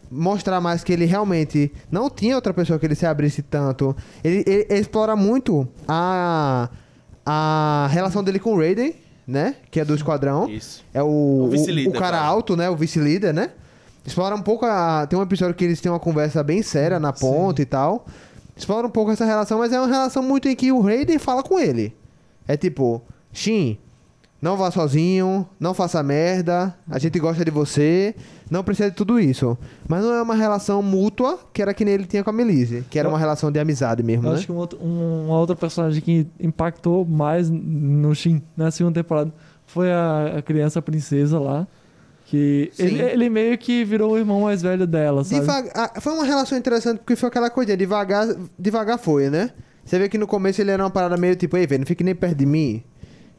mostrar 0.10 0.62
mais 0.62 0.86
que 0.86 0.94
ele 0.94 1.04
realmente 1.04 1.70
não 1.92 2.10
tinha 2.10 2.34
outra 2.34 2.54
pessoa 2.54 2.80
que 2.80 2.86
ele 2.86 2.96
se 2.96 3.06
abrisse 3.06 3.42
tanto. 3.42 3.94
Ele, 4.24 4.42
ele- 4.48 4.66
ele 4.70 4.80
explora 4.80 5.18
muito 5.18 5.68
a, 5.86 6.70
a 7.26 7.90
relação 7.92 8.24
dele 8.24 8.40
com 8.40 8.54
o 8.54 8.58
Raiden, 8.58 8.96
né? 9.28 9.56
Que 9.70 9.82
é 9.82 9.84
do 9.86 9.94
esquadrão. 9.94 10.50
Isso. 10.50 10.82
É 10.94 11.04
o, 11.04 11.08
O 11.08 11.50
o, 11.50 11.90
o 11.90 11.92
cara 11.92 12.20
cara. 12.20 12.22
alto, 12.22 12.56
né? 12.56 12.70
O 12.70 12.76
vice-líder, 12.78 13.34
né? 13.34 13.50
Explora 14.06 14.34
um 14.34 14.42
pouco 14.42 14.66
a. 14.66 15.06
Tem 15.08 15.20
um 15.20 15.22
episódio 15.22 15.54
que 15.54 15.66
eles 15.66 15.82
têm 15.82 15.92
uma 15.92 16.00
conversa 16.00 16.42
bem 16.42 16.62
séria 16.62 17.02
na 17.02 17.12
ponta 17.12 17.62
e 17.62 17.66
tal. 17.66 18.06
Explora 18.56 18.88
um 18.88 18.90
pouco 18.90 19.12
essa 19.12 19.26
relação, 19.26 19.60
mas 19.60 19.74
é 19.74 19.78
uma 19.78 19.88
relação 19.90 20.24
muito 20.24 20.48
em 20.48 20.56
que 20.56 20.72
o 20.72 20.80
Raiden 20.80 21.20
fala 21.20 21.44
com 21.44 21.60
ele. 21.60 21.94
É 22.48 22.56
tipo, 22.58 23.02
Shin, 23.34 23.78
não 24.42 24.56
vá 24.56 24.70
sozinho, 24.72 25.48
não 25.60 25.74
faça 25.74 26.02
merda, 26.04 26.74
a 26.90 27.00
gente 27.00 27.18
gosta 27.20 27.44
de 27.44 27.50
você, 27.52 28.16
não 28.50 28.64
precisa 28.64 28.90
de 28.90 28.96
tudo 28.96 29.20
isso. 29.20 29.58
Mas 29.88 30.04
não 30.04 30.14
é 30.14 30.22
uma 30.22 30.36
relação 30.36 30.82
mútua, 30.84 31.40
que 31.52 31.62
era 31.62 31.74
que 31.74 31.84
nem 31.84 31.96
ele 31.96 32.06
tinha 32.06 32.24
com 32.24 32.30
a 32.30 32.34
Melise, 32.34 32.86
que 32.90 33.00
era 33.00 33.08
Eu- 33.08 33.12
uma 33.14 33.20
relação 33.20 33.52
de 33.52 33.60
amizade 33.60 34.04
mesmo, 34.04 34.26
Eu 34.28 34.32
né? 34.32 34.38
acho 34.38 34.46
que 34.46 34.52
um 34.52 34.58
outro, 34.58 34.80
um, 34.82 35.26
uma 35.26 35.40
outra 35.40 35.56
personagem 35.56 36.02
que 36.02 36.28
impactou 36.40 37.04
mais 37.06 37.50
no 37.50 38.14
Shin 38.14 38.42
na 38.56 38.70
segunda 38.72 39.02
temporada 39.02 39.34
foi 39.66 39.92
a, 39.92 40.36
a 40.38 40.42
criança 40.42 40.82
princesa 40.82 41.40
lá. 41.40 41.68
Que 42.30 42.72
ele, 42.78 43.02
ele 43.02 43.30
meio 43.30 43.58
que 43.58 43.86
virou 43.86 44.12
o 44.12 44.18
irmão 44.18 44.42
mais 44.42 44.62
velho 44.62 44.86
dela, 44.86 45.24
sabe? 45.24 45.40
Devagar- 45.40 45.94
foi 46.02 46.12
uma 46.14 46.26
relação 46.26 46.58
interessante 46.58 46.98
porque 46.98 47.16
foi 47.16 47.30
aquela 47.30 47.50
coisa, 47.50 47.76
devagar, 47.78 48.28
devagar 48.60 49.00
foi, 49.00 49.30
né? 49.30 49.52
Você 49.88 49.98
vê 49.98 50.10
que 50.10 50.18
no 50.18 50.28
começo 50.28 50.60
ele 50.60 50.70
era 50.70 50.84
uma 50.84 50.90
parada 50.90 51.16
meio 51.16 51.34
tipo, 51.38 51.56
ei, 51.56 51.66
velho, 51.66 51.80
não 51.80 51.88
fique 51.88 52.04
nem 52.04 52.14
perto 52.14 52.36
de 52.36 52.46
mim. 52.46 52.84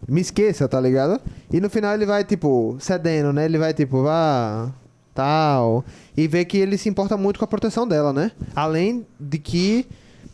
Me 0.08 0.22
esqueça, 0.22 0.66
tá 0.66 0.80
ligado? 0.80 1.20
E 1.52 1.60
no 1.60 1.68
final 1.68 1.92
ele 1.92 2.06
vai, 2.06 2.24
tipo, 2.24 2.78
cedendo, 2.80 3.34
né? 3.34 3.44
Ele 3.44 3.58
vai, 3.58 3.74
tipo, 3.74 4.02
vá, 4.02 4.72
tal. 5.14 5.84
E 6.16 6.26
vê 6.26 6.46
que 6.46 6.56
ele 6.56 6.78
se 6.78 6.88
importa 6.88 7.18
muito 7.18 7.38
com 7.38 7.44
a 7.44 7.48
proteção 7.48 7.86
dela, 7.86 8.14
né? 8.14 8.32
Além 8.56 9.06
de 9.20 9.38
que 9.38 9.86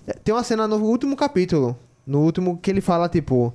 eh, 0.06 0.12
tem 0.22 0.32
uma 0.32 0.44
cena 0.44 0.68
no 0.68 0.76
último 0.76 1.16
capítulo, 1.16 1.76
no 2.06 2.20
último, 2.20 2.58
que 2.58 2.70
ele 2.70 2.80
fala, 2.80 3.08
tipo, 3.08 3.52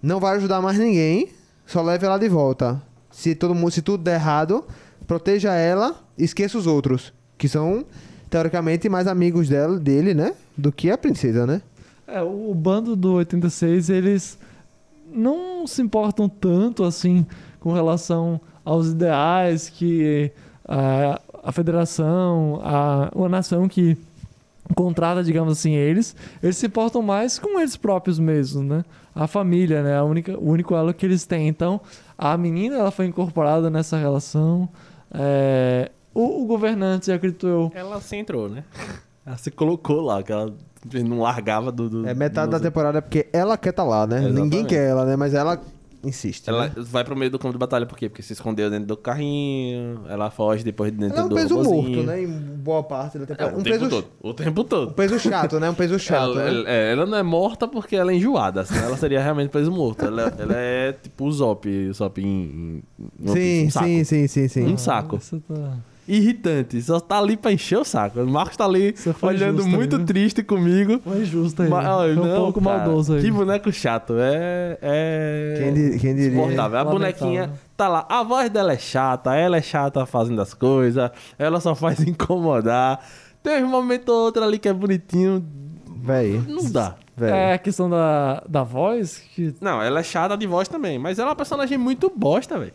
não 0.00 0.20
vai 0.20 0.36
ajudar 0.36 0.62
mais 0.62 0.78
ninguém, 0.78 1.28
só 1.66 1.82
leve 1.82 2.06
ela 2.06 2.18
de 2.18 2.28
volta. 2.28 2.80
Se 3.10 3.34
todo 3.34 3.52
mundo, 3.52 3.72
se 3.72 3.82
tudo 3.82 4.04
der 4.04 4.14
errado, 4.14 4.64
proteja 5.08 5.54
ela, 5.54 5.96
esqueça 6.16 6.56
os 6.56 6.68
outros, 6.68 7.12
que 7.36 7.48
são 7.48 7.84
teoricamente 8.30 8.88
mais 8.88 9.08
amigos 9.08 9.48
dela, 9.48 9.76
dele, 9.76 10.14
né, 10.14 10.34
do 10.56 10.70
que 10.70 10.88
a 10.88 10.96
princesa, 10.96 11.44
né? 11.44 11.60
É, 12.12 12.22
o 12.22 12.52
bando 12.54 12.96
do 12.96 13.14
86, 13.14 13.88
eles 13.90 14.38
não 15.12 15.66
se 15.66 15.82
importam 15.82 16.28
tanto 16.28 16.84
assim 16.84 17.26
com 17.58 17.72
relação 17.72 18.40
aos 18.64 18.88
ideais 18.88 19.68
que 19.68 20.32
a, 20.66 21.20
a 21.42 21.52
federação, 21.52 22.60
a, 22.62 23.10
a 23.14 23.28
nação 23.28 23.68
que 23.68 23.96
contrata, 24.74 25.22
digamos 25.22 25.52
assim, 25.52 25.72
eles, 25.72 26.14
eles 26.42 26.56
se 26.56 26.66
importam 26.66 27.02
mais 27.02 27.38
com 27.38 27.58
eles 27.58 27.76
próprios 27.76 28.18
mesmos, 28.18 28.64
né? 28.64 28.84
A 29.14 29.26
família, 29.26 29.82
né? 29.82 29.96
A 29.96 30.04
única, 30.04 30.38
o 30.38 30.50
único 30.50 30.74
elo 30.74 30.94
que 30.94 31.04
eles 31.04 31.24
têm. 31.26 31.48
Então, 31.48 31.80
a 32.16 32.36
menina, 32.36 32.76
ela 32.76 32.90
foi 32.90 33.06
incorporada 33.06 33.68
nessa 33.68 33.96
relação. 33.96 34.68
É, 35.12 35.90
o, 36.14 36.42
o 36.42 36.46
governante, 36.46 37.10
acredito 37.10 37.46
eu, 37.46 37.72
Ela 37.74 38.00
se 38.00 38.16
entrou, 38.16 38.48
né? 38.48 38.64
Ela 39.26 39.36
se 39.36 39.50
colocou 39.50 40.00
lá, 40.00 40.22
que 40.22 40.32
ela 40.32 40.52
não 41.06 41.20
largava 41.20 41.70
do. 41.70 41.88
do 41.88 42.06
É 42.08 42.14
metade 42.14 42.50
da 42.50 42.58
do- 42.58 42.62
temporada 42.62 43.02
porque 43.02 43.26
ela 43.32 43.56
quer 43.58 43.72
tá 43.72 43.84
lá, 43.84 44.06
né? 44.06 44.16
Exatamente. 44.18 44.42
Ninguém 44.42 44.64
quer 44.66 44.88
ela, 44.88 45.04
né? 45.04 45.14
Mas 45.16 45.34
ela 45.34 45.60
insiste. 46.02 46.48
Ela 46.48 46.68
né? 46.68 46.72
vai 46.78 47.04
pro 47.04 47.14
meio 47.14 47.30
do 47.30 47.38
campo 47.38 47.52
de 47.52 47.58
batalha, 47.58 47.84
por 47.84 47.98
quê? 47.98 48.08
Porque 48.08 48.22
se 48.22 48.32
escondeu 48.32 48.70
dentro 48.70 48.86
do 48.86 48.96
carrinho, 48.96 50.00
ela 50.08 50.30
foge 50.30 50.64
depois 50.64 50.90
de 50.90 50.96
dentro 50.96 51.14
Ela 51.16 51.22
é 51.22 51.26
um 51.26 51.28
do 51.28 51.34
peso 51.34 51.54
robozinho. 51.56 51.82
morto, 51.82 52.02
né? 52.04 52.22
Em 52.22 52.26
boa 52.28 52.82
parte 52.82 53.18
da 53.18 53.24
É, 53.24 53.26
temporada. 53.26 53.56
o 53.56 53.60
um 53.60 53.62
tempo 53.62 53.78
peso, 53.78 53.90
todo. 53.90 54.06
O 54.22 54.32
tempo 54.34 54.64
todo. 54.64 54.88
um 54.90 54.94
peso 54.94 55.18
chato, 55.18 55.60
né? 55.60 55.68
Um 55.68 55.74
peso 55.74 55.98
chato, 56.00 56.22
ela, 56.22 56.34
né? 56.42 56.48
ela- 56.48 56.70
é, 56.70 56.92
ela 56.92 57.04
não 57.04 57.18
é 57.18 57.22
morta 57.22 57.68
porque 57.68 57.94
ela 57.96 58.10
é 58.10 58.14
enjoada, 58.14 58.64
senão 58.64 58.84
ela 58.84 58.96
seria 58.96 59.22
realmente 59.22 59.50
peso 59.50 59.70
morto. 59.70 60.02
Ela, 60.06 60.32
ela 60.38 60.54
é 60.56 60.92
tipo 60.94 61.26
o 61.26 61.30
Zop, 61.32 61.68
o 61.68 61.92
Zop 61.92 62.18
em, 62.18 62.26
em 62.26 62.82
em 63.22 63.28
Sim, 63.34 63.66
um 63.66 63.70
saco. 63.70 63.86
sim, 63.86 64.04
sim, 64.04 64.26
sim, 64.28 64.48
sim. 64.48 64.66
Um 64.66 64.78
saco. 64.78 65.20
Você 65.20 65.38
tá... 65.40 65.76
Irritante, 66.16 66.82
só 66.82 66.98
tá 66.98 67.18
ali 67.18 67.36
pra 67.36 67.52
encher 67.52 67.78
o 67.78 67.84
saco. 67.84 68.20
O 68.20 68.26
Marcos 68.28 68.56
tá 68.56 68.64
ali 68.64 68.94
olhando 69.22 69.62
justo, 69.62 69.70
muito 69.70 69.96
viu? 69.96 70.06
triste 70.06 70.42
comigo. 70.42 71.00
Foi 71.04 71.24
justo 71.24 71.62
aí. 71.62 71.68
Mas, 71.68 71.84
né? 71.84 71.90
Foi 71.92 72.12
um 72.16 72.26
não, 72.26 72.36
pouco 72.36 72.60
cara, 72.60 72.78
maldoso 72.78 73.14
aí. 73.14 73.20
Que 73.22 73.30
boneco 73.30 73.72
chato. 73.72 74.14
É. 74.18 74.78
é... 74.82 75.54
Quem, 75.58 75.74
di- 75.74 75.98
quem 75.98 76.14
diria? 76.16 76.38
A 76.38 76.42
Lamentável. 76.42 76.84
bonequinha 76.86 77.50
tá 77.76 77.88
lá. 77.88 78.06
A 78.08 78.22
voz 78.22 78.50
dela 78.50 78.72
é 78.72 78.78
chata, 78.78 79.34
ela 79.34 79.56
é 79.56 79.62
chata 79.62 80.04
fazendo 80.04 80.40
as 80.42 80.52
coisas, 80.52 81.10
ela 81.38 81.60
só 81.60 81.74
faz 81.74 82.00
incomodar. 82.06 83.00
Tem 83.42 83.62
um 83.64 83.68
momento 83.68 84.10
ou 84.10 84.24
outro 84.26 84.42
ali 84.44 84.58
que 84.58 84.68
é 84.68 84.72
bonitinho. 84.72 85.44
Véi, 86.02 86.42
Não 86.48 86.64
dá. 86.70 86.94
véi. 87.16 87.30
É 87.30 87.52
a 87.54 87.58
questão 87.58 87.88
da, 87.90 88.42
da 88.48 88.62
voz 88.62 89.18
que 89.34 89.54
Não, 89.60 89.82
ela 89.82 90.00
é 90.00 90.02
chata 90.02 90.36
de 90.36 90.46
voz 90.46 90.66
também, 90.66 90.98
mas 90.98 91.18
ela 91.18 91.28
é 91.28 91.30
uma 91.30 91.36
personagem 91.36 91.76
muito 91.76 92.10
bosta, 92.14 92.58
velho. 92.58 92.72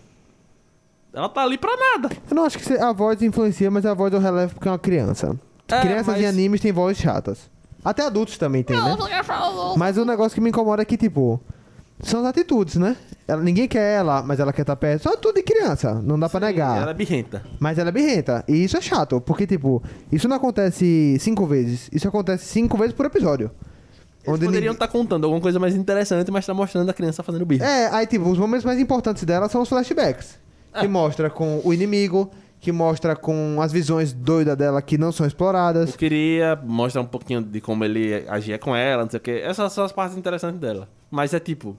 Ela 1.16 1.30
tá 1.30 1.42
ali 1.42 1.58
pra 1.58 1.72
nada. 1.76 2.10
Eu 2.30 2.36
não 2.36 2.44
acho 2.46 2.60
que 2.60 2.74
a 2.74 2.92
voz 2.92 3.22
influencia, 3.22 3.72
mas 3.72 3.86
a 3.86 3.94
voz 3.94 4.14
eu 4.14 4.20
relevo 4.20 4.54
porque 4.56 4.68
é 4.68 4.72
uma 4.72 4.78
criança. 4.80 5.36
É, 5.70 5.80
Crianças 5.82 6.08
mas- 6.08 6.22
em 6.22 6.26
animes 6.26 6.60
têm 6.62 6.72
vozes 6.72 7.02
chatas. 7.02 7.50
Até 7.84 8.04
adultos 8.06 8.38
também 8.38 8.64
tem, 8.64 8.76
né? 8.76 8.98
Mas 9.78 9.98
o 9.98 10.04
negócio 10.06 10.36
que 10.36 10.42
me 10.42 10.50
incomoda 10.50 10.82
é 10.82 10.86
que, 10.86 10.98
tipo, 10.98 11.40
são 12.02 12.20
as 12.22 12.26
atitudes, 12.28 12.76
né? 12.76 12.98
Ela, 13.28 13.42
ninguém 13.42 13.68
quer 13.68 13.98
ela, 14.00 14.22
mas 14.24 14.40
ela 14.40 14.52
quer 14.52 14.62
estar 14.62 14.76
perto. 14.76 15.04
Só 15.04 15.16
tudo 15.16 15.36
de 15.36 15.44
criança, 15.44 15.94
não 16.04 16.20
dá 16.20 16.28
pra 16.28 16.40
negar. 16.40 16.82
Ela 16.82 16.92
é 16.92 16.94
birrenta. 16.94 17.44
Mas 17.60 17.78
ela 17.78 17.90
é 17.90 17.92
birrenta. 17.92 18.44
E 18.48 18.64
isso 18.64 18.76
é 18.76 18.82
chato, 18.82 19.22
porque, 19.22 19.46
tipo, 19.48 19.82
isso 20.12 20.28
não 20.28 20.36
acontece 20.38 21.18
cinco 21.20 21.46
vezes. 21.46 21.90
Isso 21.94 22.08
acontece 22.08 22.46
cinco 22.46 22.76
vezes 22.78 22.94
por 22.94 23.06
episódio. 23.06 23.50
Eles 24.24 24.34
Onde 24.36 24.46
poderiam 24.46 24.74
ninguém- 24.74 24.74
estar 24.74 24.88
contando 24.88 25.24
alguma 25.26 25.42
coisa 25.42 25.60
mais 25.60 25.76
interessante, 25.76 26.32
mas 26.32 26.46
tá 26.46 26.54
mostrando 26.54 26.90
a 26.90 26.94
criança 26.94 27.22
fazendo 27.24 27.46
birra. 27.46 27.66
É, 27.66 27.90
aí, 27.94 28.08
tipo, 28.08 28.28
os 28.28 28.38
momentos 28.40 28.66
mais 28.66 28.80
importantes 28.80 29.24
dela 29.24 29.48
são 29.48 29.62
os 29.62 29.70
flashbacks. 29.70 30.40
Que 30.80 30.88
mostra 30.88 31.30
com 31.30 31.62
o 31.64 31.74
inimigo, 31.74 32.30
que 32.60 32.72
mostra 32.72 33.16
com 33.16 33.62
as 33.62 33.72
visões 33.72 34.12
doidas 34.14 34.58
dela 34.58 34.82
que 34.82 34.98
não 34.98 35.12
são 35.12 35.26
exploradas. 35.26 35.92
Eu 35.92 35.98
queria 35.98 36.56
mostrar 36.64 37.02
um 37.02 37.06
pouquinho 37.06 37.42
de 37.42 37.62
como 37.62 37.84
ele 37.86 38.26
agia 38.28 38.58
com 38.58 38.76
ela, 38.76 39.04
não 39.04 39.10
sei 39.10 39.18
o 39.18 39.22
quê. 39.22 39.42
Essas 39.44 39.72
são 39.74 39.84
as 39.86 39.92
partes 39.92 40.18
interessantes 40.18 40.60
dela. 40.60 40.88
Mas 41.12 41.34
é 41.34 41.40
tipo 41.40 41.78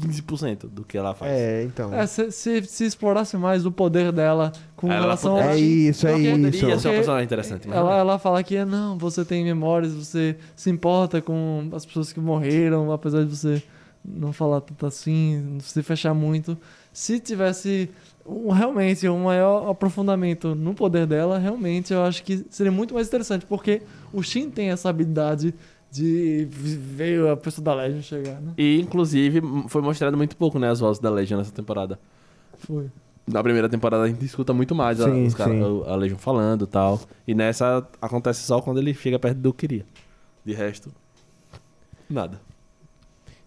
15% 0.00 0.68
do 0.70 0.84
que 0.84 0.96
ela 0.96 1.14
faz. 1.14 1.30
É, 1.30 1.62
então. 1.64 1.92
É, 1.92 2.06
se, 2.06 2.30
se, 2.32 2.62
se 2.62 2.84
explorasse 2.84 3.36
mais 3.36 3.66
o 3.66 3.70
poder 3.72 4.10
dela 4.10 4.52
com 4.74 4.90
Ela 4.90 5.02
relação 5.02 5.32
poder- 5.34 5.44
ao 5.48 5.50
É 5.50 5.58
isso, 5.58 6.06
é 6.06 6.18
isso. 6.18 6.30
Poderia 6.30 6.78
ser 6.78 6.88
uma 6.88 6.94
personagem 6.94 7.24
interessante. 7.24 7.68
Mas 7.68 7.76
Ela, 7.76 7.98
ela 7.98 8.18
fala 8.18 8.42
que 8.42 8.64
não, 8.64 8.96
você 8.96 9.24
tem 9.24 9.44
memórias, 9.44 9.92
você 9.92 10.36
se 10.56 10.70
importa 10.70 11.20
com 11.20 11.68
as 11.72 11.84
pessoas 11.84 12.12
que 12.12 12.20
morreram, 12.20 12.90
apesar 12.90 13.24
de 13.24 13.36
você 13.36 13.62
não 14.04 14.32
falar 14.32 14.60
tanto 14.62 14.84
assim, 14.86 15.40
não 15.40 15.60
se 15.60 15.82
fechar 15.82 16.14
muito. 16.14 16.56
Se 16.92 17.20
tivesse 17.20 17.88
um- 18.26 18.50
realmente 18.50 19.08
um 19.08 19.24
maior 19.24 19.68
aprofundamento 19.70 20.54
no 20.54 20.74
poder 20.74 21.06
dela, 21.06 21.38
realmente 21.38 21.92
eu 21.92 22.02
acho 22.04 22.22
que 22.22 22.44
seria 22.50 22.72
muito 22.72 22.94
mais 22.94 23.06
interessante, 23.08 23.44
porque 23.46 23.82
o 24.12 24.22
Shin 24.22 24.50
tem 24.50 24.70
essa 24.70 24.88
habilidade 24.88 25.54
de 25.90 26.46
ver 26.50 27.28
a 27.28 27.36
pessoa 27.36 27.64
da 27.64 27.74
Legend 27.74 28.02
chegar, 28.02 28.40
né? 28.40 28.52
E, 28.56 28.80
inclusive, 28.80 29.42
foi 29.68 29.82
mostrado 29.82 30.16
muito 30.16 30.36
pouco, 30.36 30.58
né, 30.58 30.70
as 30.70 30.80
vozes 30.80 31.00
da 31.02 31.10
Legion 31.10 31.36
nessa 31.38 31.52
temporada. 31.52 31.98
Foi. 32.58 32.86
Na 33.26 33.42
primeira 33.42 33.68
temporada 33.68 34.02
a 34.04 34.08
gente 34.08 34.24
escuta 34.24 34.52
muito 34.52 34.74
mais 34.74 35.00
a, 35.00 35.04
Sim, 35.04 35.26
os 35.26 35.34
cara- 35.34 35.52
a 35.86 35.94
Legion 35.94 36.16
falando 36.18 36.64
e 36.64 36.66
tal. 36.66 36.98
E 37.28 37.34
nessa 37.34 37.86
acontece 38.00 38.42
só 38.42 38.60
quando 38.60 38.78
ele 38.78 38.92
chega 38.94 39.18
perto 39.18 39.36
do 39.38 39.52
queria. 39.52 39.84
De 40.44 40.52
resto, 40.54 40.90
nada. 42.10 42.40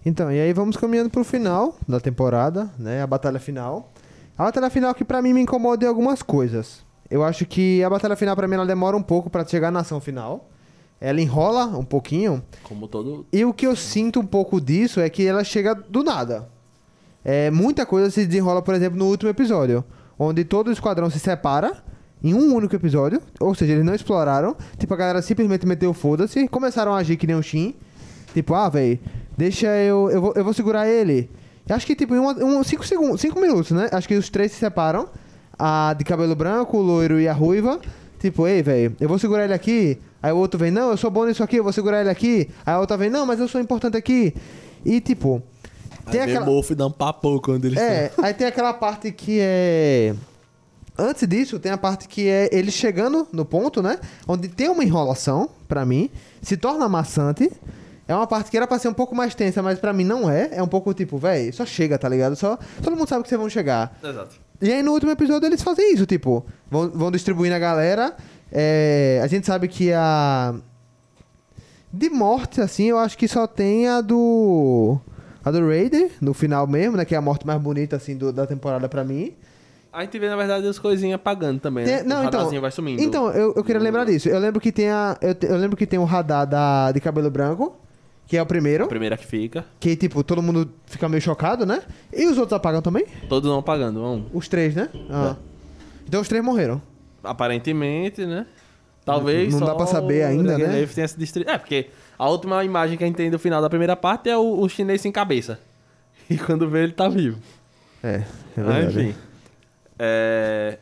Então, 0.06 0.32
e 0.32 0.40
aí 0.40 0.54
vamos 0.54 0.78
caminhando 0.78 1.10
pro 1.10 1.24
final 1.24 1.76
da 1.88 2.00
temporada, 2.00 2.70
né? 2.78 3.02
A 3.02 3.08
batalha 3.08 3.40
final. 3.40 3.92
A 4.38 4.44
batalha 4.44 4.70
final 4.70 4.94
que 4.94 5.06
pra 5.06 5.22
mim 5.22 5.34
me 5.34 5.42
incomoda 5.42 5.86
em 5.86 5.88
algumas 5.88 6.22
coisas. 6.22 6.84
Eu 7.10 7.24
acho 7.24 7.46
que 7.46 7.84
a 7.84 7.90
batalha 7.90 8.16
final 8.16 8.36
pra 8.36 8.48
mim 8.48 8.56
ela 8.56 8.66
demora 8.66 8.98
um 8.98 9.02
pouco 9.02 9.30
pra 9.30 9.46
chegar 9.46 9.72
na 9.72 9.80
ação 9.80 10.02
final. 10.02 10.50
Ela 11.00 11.22
enrola 11.22 11.66
um 11.66 11.84
pouquinho. 11.84 12.44
Como 12.64 12.88
todo. 12.88 13.26
E 13.32 13.46
o 13.46 13.54
que 13.54 13.66
eu 13.66 13.76
sinto 13.76 14.20
um 14.20 14.26
pouco 14.26 14.60
disso 14.60 15.00
é 15.00 15.10
que 15.10 15.26
ela 15.26 15.44
chega 15.44 15.74
do 15.74 16.04
nada. 16.04 16.50
É, 17.24 17.50
muita 17.50 17.86
coisa 17.86 18.10
se 18.10 18.26
desenrola, 18.26 18.62
por 18.62 18.76
exemplo, 18.76 18.98
no 18.98 19.06
último 19.06 19.30
episódio, 19.30 19.84
onde 20.18 20.44
todo 20.44 20.68
o 20.68 20.72
esquadrão 20.72 21.10
se 21.10 21.20
separa 21.20 21.84
em 22.24 22.34
um 22.34 22.56
único 22.56 22.76
episódio, 22.76 23.22
ou 23.40 23.54
seja, 23.56 23.74
eles 23.74 23.86
não 23.86 23.96
exploraram. 23.96 24.56
Tipo, 24.78 24.94
a 24.94 24.98
galera 24.98 25.22
simplesmente 25.22 25.66
meteu 25.66 25.92
o 25.92 25.94
foda-se 25.94 26.48
começaram 26.48 26.94
a 26.94 26.98
agir 26.98 27.18
que 27.18 27.28
nem 27.28 27.36
o 27.36 27.42
Shin. 27.42 27.76
Tipo, 28.34 28.54
ah, 28.54 28.68
velho, 28.68 29.00
deixa 29.38 29.68
eu. 29.68 30.10
Eu 30.10 30.22
vou, 30.22 30.34
eu 30.36 30.44
vou 30.44 30.54
segurar 30.54 30.88
ele. 30.90 31.30
Acho 31.70 31.86
que, 31.86 31.96
tipo, 31.96 32.16
em 32.16 32.20
5 32.20 32.46
um, 32.46 32.64
cinco 32.64 32.86
segundos, 32.86 33.22
cinco 33.22 33.40
minutos, 33.40 33.72
né? 33.72 33.90
Acho 33.92 34.08
que 34.08 34.16
os 34.16 34.30
três 34.30 34.52
se 34.52 34.60
separam. 34.60 35.08
A 35.58 35.94
de 35.98 36.04
cabelo 36.04 36.36
branco, 36.36 36.78
o 36.78 36.82
loiro 36.82 37.20
e 37.20 37.28
a 37.28 37.34
ruiva. 37.34 37.80
Tipo, 38.20 38.48
ei, 38.48 38.62
velho, 38.62 38.96
eu 39.00 39.08
vou 39.08 39.18
segurar 39.18 39.46
ele 39.46 39.54
aqui. 39.54 40.00
Aí 40.22 40.32
o 40.32 40.38
outro 40.38 40.60
vem, 40.60 40.72
não, 40.72 40.92
eu 40.92 40.98
sou 40.98 41.10
bom 41.10 41.26
nisso 41.26 41.44
aqui, 41.44 41.58
eu 41.58 41.64
vou 41.64 41.72
segurar 41.72 42.02
ele 42.02 42.10
aqui. 42.10 42.50
Aí 42.66 42.74
a 42.74 42.80
outra 42.80 42.98
vem, 42.98 43.10
não, 43.10 43.26
mas 43.26 43.40
eu 43.40 43.48
sou 43.48 43.62
importante 43.62 43.96
aqui. 43.96 44.34
E, 44.84 45.00
tipo, 45.00 45.42
tem 46.12 46.22
Aí 46.22 46.32
aquela. 46.32 46.46
o 46.48 46.54
Wolf 46.54 46.72
dá 46.72 46.86
um 46.86 46.92
papo 46.92 47.40
quando 47.42 47.66
ele 47.66 47.80
É, 47.80 48.12
aí 48.22 48.34
tem 48.34 48.48
aquela 48.48 48.74
parte 48.74 49.12
que 49.12 49.40
é. 49.42 50.14
Antes 50.98 51.28
disso, 51.28 51.60
tem 51.60 51.72
a 51.72 51.78
parte 51.78 52.08
que 52.08 52.28
é 52.28 52.50
ele 52.52 52.72
chegando 52.72 53.28
no 53.32 53.44
ponto, 53.44 53.82
né? 53.82 54.00
Onde 54.28 54.48
tem 54.48 54.70
uma 54.70 54.84
enrolação, 54.84 55.50
pra 55.68 55.86
mim, 55.86 56.10
se 56.42 56.56
torna 56.56 56.88
maçante. 56.88 57.52
É 58.08 58.14
uma 58.16 58.28
parte 58.28 58.52
que 58.52 58.58
era 58.58 58.68
pra 58.68 58.78
ser 58.78 58.88
um 58.88 58.94
pouco 58.94 59.16
mais 59.16 59.34
tensa, 59.34 59.62
mas 59.64 59.80
pra 59.80 59.92
mim 59.92 60.04
não 60.04 60.30
é. 60.30 60.50
É 60.52 60.62
um 60.62 60.68
pouco 60.68 60.94
tipo, 60.94 61.18
véi, 61.18 61.52
só 61.52 61.66
chega, 61.66 61.98
tá 61.98 62.08
ligado? 62.08 62.36
Só, 62.36 62.58
todo 62.84 62.96
mundo 62.96 63.08
sabe 63.10 63.24
que 63.24 63.30
vocês 63.30 63.40
vão 63.40 63.50
chegar. 63.50 63.98
Exato. 64.04 64.36
E 64.62 64.72
aí 64.72 64.84
no 64.84 64.92
último 64.92 65.12
episódio 65.12 65.48
eles 65.48 65.62
fazem 65.64 65.94
isso, 65.94 66.06
tipo, 66.06 66.46
vão, 66.70 66.90
vão 66.90 67.12
distribuindo 67.12 67.56
a 67.56 67.60
galera. 67.60 68.16
É, 68.52 69.20
a 69.24 69.28
gente 69.28 69.46
sabe 69.48 69.68
que 69.68 69.92
a. 69.92 70.54
De 71.92 72.10
morte, 72.10 72.60
assim, 72.62 72.86
eu 72.86 72.98
acho 72.98 73.18
que 73.18 73.28
só 73.28 73.48
tem 73.48 73.88
a 73.88 74.02
do. 74.02 75.00
A 75.44 75.52
do 75.52 75.66
Raider, 75.68 76.12
no 76.20 76.34
final 76.34 76.68
mesmo, 76.68 76.98
né? 76.98 77.06
Que 77.06 77.16
é 77.16 77.18
a 77.18 77.22
morte 77.22 77.46
mais 77.46 77.62
bonita, 77.62 77.96
assim, 77.96 78.18
do- 78.18 78.34
da 78.34 78.46
temporada 78.46 78.90
pra 78.90 79.04
mim. 79.04 79.34
A 79.94 80.02
gente 80.02 80.20
vê, 80.20 80.28
na 80.28 80.36
verdade, 80.36 80.68
as 80.68 80.78
coisinhas 80.78 81.16
apagando 81.16 81.60
também, 81.60 81.86
né? 81.86 82.00
Tem- 82.00 82.08
não, 82.08 82.24
o 82.24 82.26
então. 82.26 82.62
vai 82.62 82.72
sumindo. 82.72 83.02
Então, 83.02 83.30
eu, 83.32 83.54
eu 83.56 83.64
queria 83.64 83.82
lembrar 83.82 84.04
disso. 84.06 84.28
Eu 84.28 84.40
lembro 84.40 84.60
que 84.60 84.72
tem 84.72 84.90
a. 84.90 85.18
Eu, 85.22 85.36
eu 85.50 85.58
lembro 85.58 85.78
que 85.78 85.86
tem 85.88 85.98
o 85.98 86.04
radar 86.04 86.46
da, 86.46 86.92
de 86.92 87.00
cabelo 87.00 87.30
branco, 87.32 87.76
que 88.28 88.36
é 88.38 88.42
o 88.42 88.46
primeiro. 88.46 88.86
A 88.86 88.88
primeira 88.88 89.16
que 89.18 89.26
fica, 89.26 89.66
Que, 89.80 89.96
tipo, 89.96 90.24
todo 90.24 90.42
mundo 90.42 90.72
fica 90.86 91.08
meio 91.08 91.22
chocado, 91.22 91.66
né? 91.66 91.82
E 92.14 92.26
os 92.26 92.38
outros 92.38 92.54
apagam 92.54 92.82
também? 92.82 93.06
todos 93.30 93.50
vão 93.50 93.60
apagando. 93.60 94.00
Vão. 94.00 94.26
Os 94.34 94.48
três, 94.48 94.74
né? 94.76 94.90
Ah. 95.10 95.36
Então 96.08 96.22
os 96.22 96.28
três 96.28 96.44
morreram. 96.44 96.82
Aparentemente, 97.24 98.26
né? 98.26 98.46
Talvez 99.04 99.52
Não 99.52 99.60
só 99.60 99.66
dá 99.68 99.76
pra 99.76 99.86
saber 99.86 100.24
ainda, 100.24 100.58
né? 100.58 100.66
Leif 100.68 100.96
tenha 100.96 101.08
se 101.08 101.18
destruído. 101.18 101.50
É, 101.52 101.58
porque 101.60 101.90
a 102.18 102.28
última 102.28 102.64
imagem 102.64 102.98
que 102.98 103.04
a 103.04 103.08
gente 103.08 103.16
tem 103.18 103.30
do 103.30 103.38
final 103.38 103.62
da 103.62 103.70
primeira 103.70 103.96
parte 103.96 104.30
é 104.30 104.38
o, 104.38 104.60
o 104.60 104.68
chinês 104.70 105.02
sem 105.02 105.12
cabeça. 105.12 105.60
E 106.28 106.38
quando 106.40 106.68
vê, 106.68 106.82
ele 106.86 106.92
tá 106.94 107.08
vivo. 107.08 107.38
É, 108.04 108.16
é 108.16 108.24
Mas, 108.58 108.66
verdade. 108.66 109.00
enfim. 109.10 109.16
É, 110.00 110.80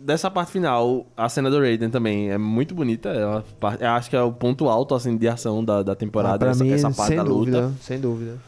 Dessa 0.00 0.30
parte 0.30 0.52
final, 0.52 1.06
a 1.16 1.28
cena 1.28 1.50
do 1.50 1.58
Raiden 1.58 1.90
também 1.90 2.30
é 2.30 2.38
muito 2.38 2.74
bonita. 2.74 3.08
Eu 3.10 3.88
acho 3.90 4.08
que 4.08 4.16
é 4.16 4.22
o 4.22 4.32
ponto 4.32 4.68
alto 4.68 4.94
assim, 4.94 5.16
de 5.16 5.26
ação 5.28 5.64
da, 5.64 5.82
da 5.82 5.92
Ah, 5.92 5.96
temporada, 5.96 6.38
pra 6.38 6.50
essa, 6.50 6.62
mim, 6.62 6.70
essa 6.70 6.90
parte 6.90 7.08
sem 7.08 7.16
da 7.16 7.24
dúvida, 7.24 7.60
luta. 7.62 7.74
sem 7.80 8.00
dúvida. 8.00 8.38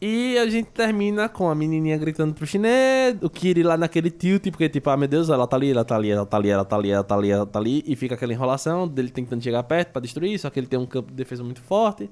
E 0.00 0.36
a 0.38 0.48
gente 0.48 0.66
termina 0.70 1.28
com 1.28 1.48
a 1.48 1.54
menininha 1.54 1.96
gritando 1.96 2.32
pro 2.34 2.46
chinês, 2.46 3.16
o 3.22 3.28
Kiri 3.30 3.62
lá 3.62 3.76
naquele 3.76 4.10
tilt, 4.10 4.44
porque 4.50 4.68
tipo, 4.68 4.88
ah 4.90 4.96
meu 4.96 5.08
Deus, 5.08 5.28
ela 5.28 5.46
tá 5.46 5.56
ali, 5.56 5.70
ela 5.70 5.84
tá 5.84 5.96
ali, 5.96 6.10
ela 6.10 6.24
tá 6.26 6.36
ali, 6.36 6.50
ela 6.50 6.64
tá 6.64 6.76
ali, 6.76 6.90
ela 6.90 7.04
tá 7.04 7.14
ali, 7.16 7.30
ela 7.30 7.46
tá 7.46 7.58
ali, 7.58 7.82
e 7.86 7.96
fica 7.96 8.14
aquela 8.14 8.32
enrolação 8.32 8.86
dele 8.86 9.08
tentando 9.10 9.42
chegar 9.42 9.62
perto 9.64 9.90
pra 9.90 10.00
destruir, 10.00 10.38
só 10.38 10.50
que 10.50 10.60
ele 10.60 10.68
tem 10.68 10.78
um 10.78 10.86
campo 10.86 11.10
de 11.10 11.16
defesa 11.16 11.42
muito 11.42 11.60
forte, 11.60 12.08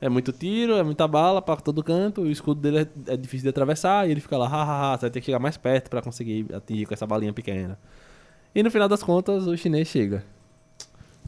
é 0.00 0.08
muito 0.08 0.30
tiro, 0.30 0.74
é 0.74 0.84
muita 0.84 1.08
bala 1.08 1.42
pra 1.42 1.56
todo 1.56 1.82
canto, 1.82 2.20
o 2.22 2.30
escudo 2.30 2.60
dele 2.60 2.78
é, 3.08 3.14
é 3.14 3.16
difícil 3.16 3.42
de 3.44 3.48
atravessar, 3.48 4.06
e 4.06 4.12
ele 4.12 4.20
fica 4.20 4.36
lá, 4.38 4.46
hahaha, 4.46 4.96
você 4.96 5.00
vai 5.02 5.10
ter 5.10 5.18
que 5.20 5.26
chegar 5.26 5.40
mais 5.40 5.56
perto 5.56 5.90
pra 5.90 6.00
conseguir 6.02 6.46
atingir 6.54 6.86
com 6.86 6.94
essa 6.94 7.06
balinha 7.06 7.32
pequena. 7.32 7.76
E 8.56 8.62
no 8.62 8.70
final 8.70 8.88
das 8.88 9.02
contas, 9.02 9.46
o 9.46 9.54
chinês 9.54 9.86
chega. 9.86 10.24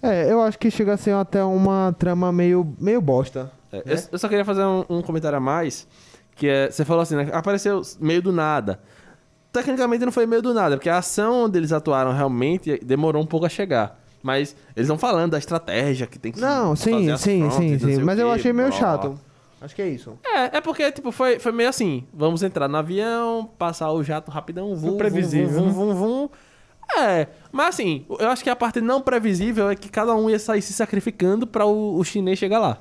É, 0.03 0.33
eu 0.33 0.41
acho 0.41 0.59
que 0.59 0.71
chega 0.71 0.95
a 0.95 0.97
ser 0.97 1.11
até 1.11 1.45
uma 1.45 1.95
trama 1.99 2.33
meio, 2.33 2.75
meio 2.81 3.03
bosta. 3.03 3.53
É, 3.71 3.83
eu, 3.85 3.99
eu 4.13 4.19
só 4.19 4.31
queria 4.31 4.47
fazer 4.47 4.65
um, 4.65 4.83
um 4.89 5.03
comentário 5.03 5.37
a 5.37 5.41
mais, 5.41 5.87
que 6.35 6.49
é, 6.49 6.71
você 6.71 6.87
falou 6.87 7.03
assim, 7.03 7.17
né, 7.17 7.29
apareceu 7.31 7.83
meio 8.01 8.23
do 8.23 8.33
nada. 8.33 8.81
Tecnicamente 9.53 10.07
não 10.07 10.13
foi 10.13 10.25
meio 10.25 10.41
do 10.41 10.55
nada, 10.55 10.79
porque 10.79 10.89
a 10.89 10.97
ação 10.97 11.45
onde 11.45 11.59
eles 11.59 11.71
atuaram 11.71 12.13
realmente 12.15 12.79
demorou 12.83 13.23
um 13.23 13.27
pouco 13.27 13.45
a 13.45 13.51
chegar. 13.51 14.01
Mas 14.23 14.57
eles 14.75 14.89
vão 14.89 14.97
falando 14.97 15.33
da 15.33 15.39
estratégia 15.39 16.07
que 16.07 16.19
tem 16.19 16.33
que 16.33 16.41
Não, 16.41 16.75
fazer 16.75 16.91
sim, 16.91 17.11
as 17.11 17.21
sim, 17.21 17.41
frontes, 17.41 17.57
sim, 17.57 17.87
não 17.87 17.95
sim. 17.95 18.05
Mas 18.05 18.19
eu 18.19 18.29
quê, 18.29 18.35
achei 18.37 18.53
meio 18.55 18.73
chato. 18.73 19.21
Acho 19.61 19.75
que 19.75 19.83
é 19.83 19.89
isso. 19.89 20.19
É, 20.25 20.57
é 20.57 20.61
porque, 20.63 20.91
tipo, 20.93 21.13
foi, 21.13 21.39
foi 21.39 21.53
meio 21.53 21.69
assim. 21.69 22.05
Vamos 22.15 22.43
entrar 22.43 22.69
no 22.69 22.77
avião, 22.79 23.51
passar 23.59 23.93
o 23.93 24.03
jato 24.03 24.31
rapidão, 24.31 24.75
vum, 24.75 24.97
previsível, 24.97 25.49
vum, 25.51 25.71
vum, 25.71 25.73
vum, 25.73 25.95
vum. 25.95 26.29
É, 26.99 27.29
mas 27.53 27.69
assim, 27.69 28.05
eu 28.19 28.29
acho 28.29 28.43
que 28.43 28.51
a 28.51 28.57
parte 28.57 28.81
não 28.81 29.01
previsível 29.01 29.71
é 29.71 29.77
que 29.77 29.89
cada 29.89 30.15
um 30.15 30.29
ia 30.29 30.39
sair 30.39 30.63
se 30.63 30.73
sacrificando 30.73 31.47
pra 31.47 31.65
o, 31.65 31.97
o 31.99 32.05
chinês 32.05 32.39
chegar 32.39 32.59
lá. 32.59 32.79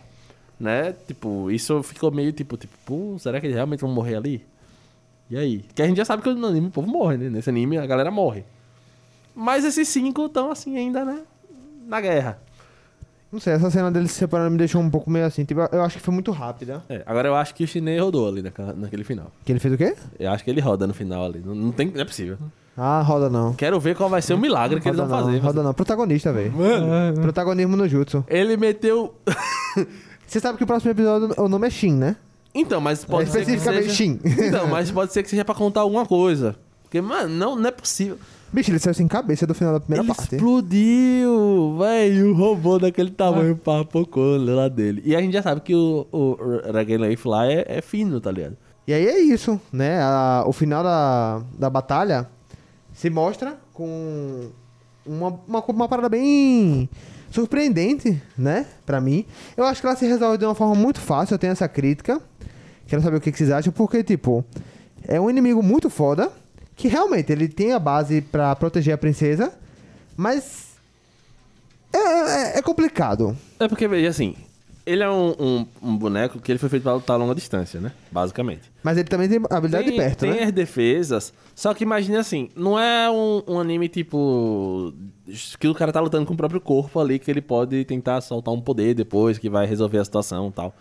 Né? 0.59 0.93
Tipo, 1.05 1.51
isso 1.51 1.83
ficou 1.83 2.11
meio 2.11 2.31
tipo, 2.31 2.57
tipo, 2.57 3.17
será 3.19 3.39
que 3.39 3.45
eles 3.45 3.55
realmente 3.55 3.81
vão 3.81 3.91
morrer 3.91 4.15
ali? 4.15 4.45
E 5.29 5.37
aí? 5.37 5.59
Que 5.75 5.81
a 5.81 5.87
gente 5.87 5.97
já 5.97 6.05
sabe 6.05 6.23
que 6.23 6.33
no 6.33 6.47
anime 6.47 6.67
o 6.67 6.71
povo 6.71 6.87
morre, 6.87 7.17
né? 7.17 7.29
Nesse 7.29 7.49
anime 7.49 7.77
a 7.77 7.85
galera 7.85 8.09
morre. 8.09 8.43
Mas 9.35 9.63
esses 9.63 9.87
cinco 9.87 10.25
estão 10.25 10.49
assim 10.49 10.77
ainda, 10.77 11.05
né? 11.05 11.21
Na 11.85 12.01
guerra. 12.01 12.39
Não 13.31 13.41
sei, 13.41 13.53
essa 13.53 13.69
cena 13.69 13.91
deles 13.91 14.11
se 14.11 14.19
separando 14.19 14.51
me 14.51 14.57
deixou 14.57 14.81
um 14.81 14.89
pouco 14.89 15.09
meio 15.09 15.25
assim. 15.25 15.43
Tipo, 15.43 15.61
eu 15.71 15.83
acho 15.83 15.97
que 15.97 16.03
foi 16.03 16.13
muito 16.13 16.31
rápida. 16.31 16.81
É, 16.87 17.03
agora 17.05 17.27
eu 17.27 17.35
acho 17.35 17.53
que 17.53 17.63
o 17.63 17.67
chinês 17.67 18.01
rodou 18.01 18.27
ali 18.27 18.41
naquele 18.41 19.03
final. 19.03 19.31
Que 19.43 19.51
ele 19.51 19.59
fez 19.59 19.73
o 19.73 19.77
quê? 19.77 19.95
Eu 20.17 20.31
acho 20.31 20.43
que 20.43 20.49
ele 20.49 20.61
roda 20.61 20.87
no 20.87 20.93
final 20.93 21.25
ali. 21.25 21.41
Não, 21.45 21.53
não 21.53 21.71
tem, 21.71 21.87
não 21.87 22.01
é 22.01 22.05
possível. 22.05 22.37
Ah, 22.77 23.01
roda 23.01 23.27
não. 23.29 23.53
Quero 23.53 23.79
ver 23.79 23.95
qual 23.95 24.07
vai 24.07 24.21
ser 24.21 24.35
o 24.35 24.37
milagre 24.37 24.79
que 24.79 24.87
roda 24.87 25.01
eles 25.01 25.09
vão 25.09 25.19
não, 25.19 25.25
fazer. 25.25 25.39
roda 25.39 25.63
não. 25.63 25.73
Protagonista, 25.73 26.31
velho. 26.31 26.51
Mano, 26.53 27.21
Protagonismo 27.21 27.75
no 27.75 27.87
jutsu. 27.87 28.23
ele 28.27 28.55
meteu. 28.55 29.15
Você 30.27 30.39
sabe 30.39 30.57
que 30.57 30.63
o 30.63 30.67
próximo 30.67 30.91
episódio, 30.91 31.33
o 31.37 31.47
nome 31.47 31.67
é 31.67 31.69
Shin, 31.69 31.93
né? 31.93 32.15
Então, 32.53 32.79
mas 32.81 33.03
pode 33.05 33.29
é 33.29 33.31
ser 33.31 33.45
que 33.45 33.51
especificamente 33.51 33.83
seja... 33.85 33.93
Shin. 33.95 34.19
Então, 34.47 34.67
mas 34.67 34.91
pode 34.91 35.11
ser 35.13 35.23
que 35.23 35.29
seja 35.29 35.43
pra 35.45 35.55
contar 35.55 35.81
alguma 35.81 36.05
coisa. 36.05 36.55
Porque, 36.83 37.01
mano, 37.01 37.29
não, 37.33 37.55
não 37.55 37.67
é 37.67 37.71
possível. 37.71 38.17
Bicho, 38.51 38.71
ele 38.71 38.79
saiu 38.79 38.93
sem 38.93 39.07
cabeça 39.07 39.45
do 39.45 39.53
final 39.53 39.73
da 39.73 39.79
primeira 39.79 40.03
ele 40.05 40.13
parte. 40.13 40.35
explodiu, 40.35 41.77
velho. 41.79 42.31
O 42.31 42.33
robô 42.33 42.79
daquele 42.79 43.11
tamanho 43.11 43.55
papocou 43.57 44.37
lá 44.37 44.67
dele. 44.67 45.01
E 45.05 45.15
a 45.15 45.21
gente 45.21 45.33
já 45.33 45.41
sabe 45.41 45.61
que 45.61 45.75
o, 45.75 46.07
o 46.11 46.37
Dragon 46.71 46.95
Life 47.05 47.27
lá 47.27 47.45
é, 47.45 47.65
é 47.67 47.81
fino, 47.81 48.19
tá 48.21 48.31
ligado? 48.31 48.55
E 48.87 48.93
aí 48.93 49.05
é 49.05 49.19
isso, 49.19 49.59
né? 49.71 49.99
A- 50.01 50.43
o 50.47 50.53
final 50.53 50.81
da, 50.83 51.41
da 51.59 51.69
batalha 51.69 52.27
se 52.97 53.11
mostra 53.11 53.59
com 53.73 54.49
uma, 55.05 55.39
uma, 55.47 55.63
uma 55.63 55.87
parada 55.87 56.09
bem 56.09 56.89
surpreendente, 57.29 58.19
né? 58.35 58.65
Pra 58.87 58.99
mim. 58.99 59.23
Eu 59.55 59.65
acho 59.65 59.79
que 59.81 59.85
ela 59.87 59.95
se 59.95 60.07
resolve 60.07 60.39
de 60.39 60.45
uma 60.45 60.55
forma 60.55 60.73
muito 60.73 60.99
fácil. 60.99 61.35
Eu 61.35 61.37
tenho 61.39 61.53
essa 61.53 61.67
crítica. 61.67 62.19
Quero 62.87 63.03
saber 63.03 63.17
o 63.17 63.21
que, 63.21 63.31
vocês 63.31 63.51
acham, 63.51 63.71
porque, 63.71 64.03
tipo, 64.03 64.43
é 65.07 65.21
um 65.21 65.29
inimigo 65.29 65.61
muito 65.61 65.91
foda. 65.91 66.31
Que 66.75 66.87
realmente 66.87 67.31
ele 67.31 67.47
tem 67.47 67.71
a 67.71 67.79
base 67.79 68.21
pra 68.21 68.55
proteger 68.55 68.95
a 68.95 68.97
princesa, 68.97 69.53
mas. 70.15 70.67
É, 71.93 71.97
é- 71.97 72.57
é 72.57 72.61
complicado. 72.63 73.37
É 73.59 73.67
porque, 73.67 73.87
veja, 73.87 74.09
assim, 74.09 74.35
ele 74.87 75.03
é 75.03 75.09
um, 75.09 75.35
um- 75.39 75.65
um 75.83 75.97
boneco 75.97 76.39
que 76.39 76.51
ele 76.51 76.57
foi 76.57 76.69
feito 76.69 76.83
pra 76.83 76.93
lutar 76.93 77.15
a 77.15 77.19
longa 77.19 77.35
distância, 77.35 77.79
né? 77.79 77.91
Basicamente. 78.11 78.71
Mas 78.81 78.97
ele 78.97 79.07
também 79.07 79.27
tem 79.27 79.39
habilidade 79.49 79.83
tem, 79.85 79.93
de 79.93 79.99
perto, 79.99 80.19
tem 80.19 80.31
né? 80.31 80.43
as 80.43 80.51
defesas, 80.51 81.33
só 81.53 81.73
que 81.73 81.83
imagine 81.83 82.15
assim, 82.17 82.49
não 82.55 82.79
é 82.79 83.09
um, 83.11 83.43
um 83.47 83.59
anime 83.59 83.87
tipo. 83.89 84.93
que 85.59 85.67
o 85.67 85.75
cara 85.75 85.91
tá 85.91 85.99
lutando 85.99 86.25
com 86.25 86.33
o 86.33 86.37
próprio 86.37 86.61
corpo 86.61 86.99
ali, 86.99 87.19
que 87.19 87.29
ele 87.29 87.41
pode 87.41 87.83
tentar 87.85 88.21
soltar 88.21 88.53
um 88.53 88.61
poder 88.61 88.93
depois, 88.95 89.37
que 89.37 89.49
vai 89.49 89.65
resolver 89.67 89.97
a 89.99 90.05
situação 90.05 90.47
e 90.47 90.51
tal. 90.51 90.73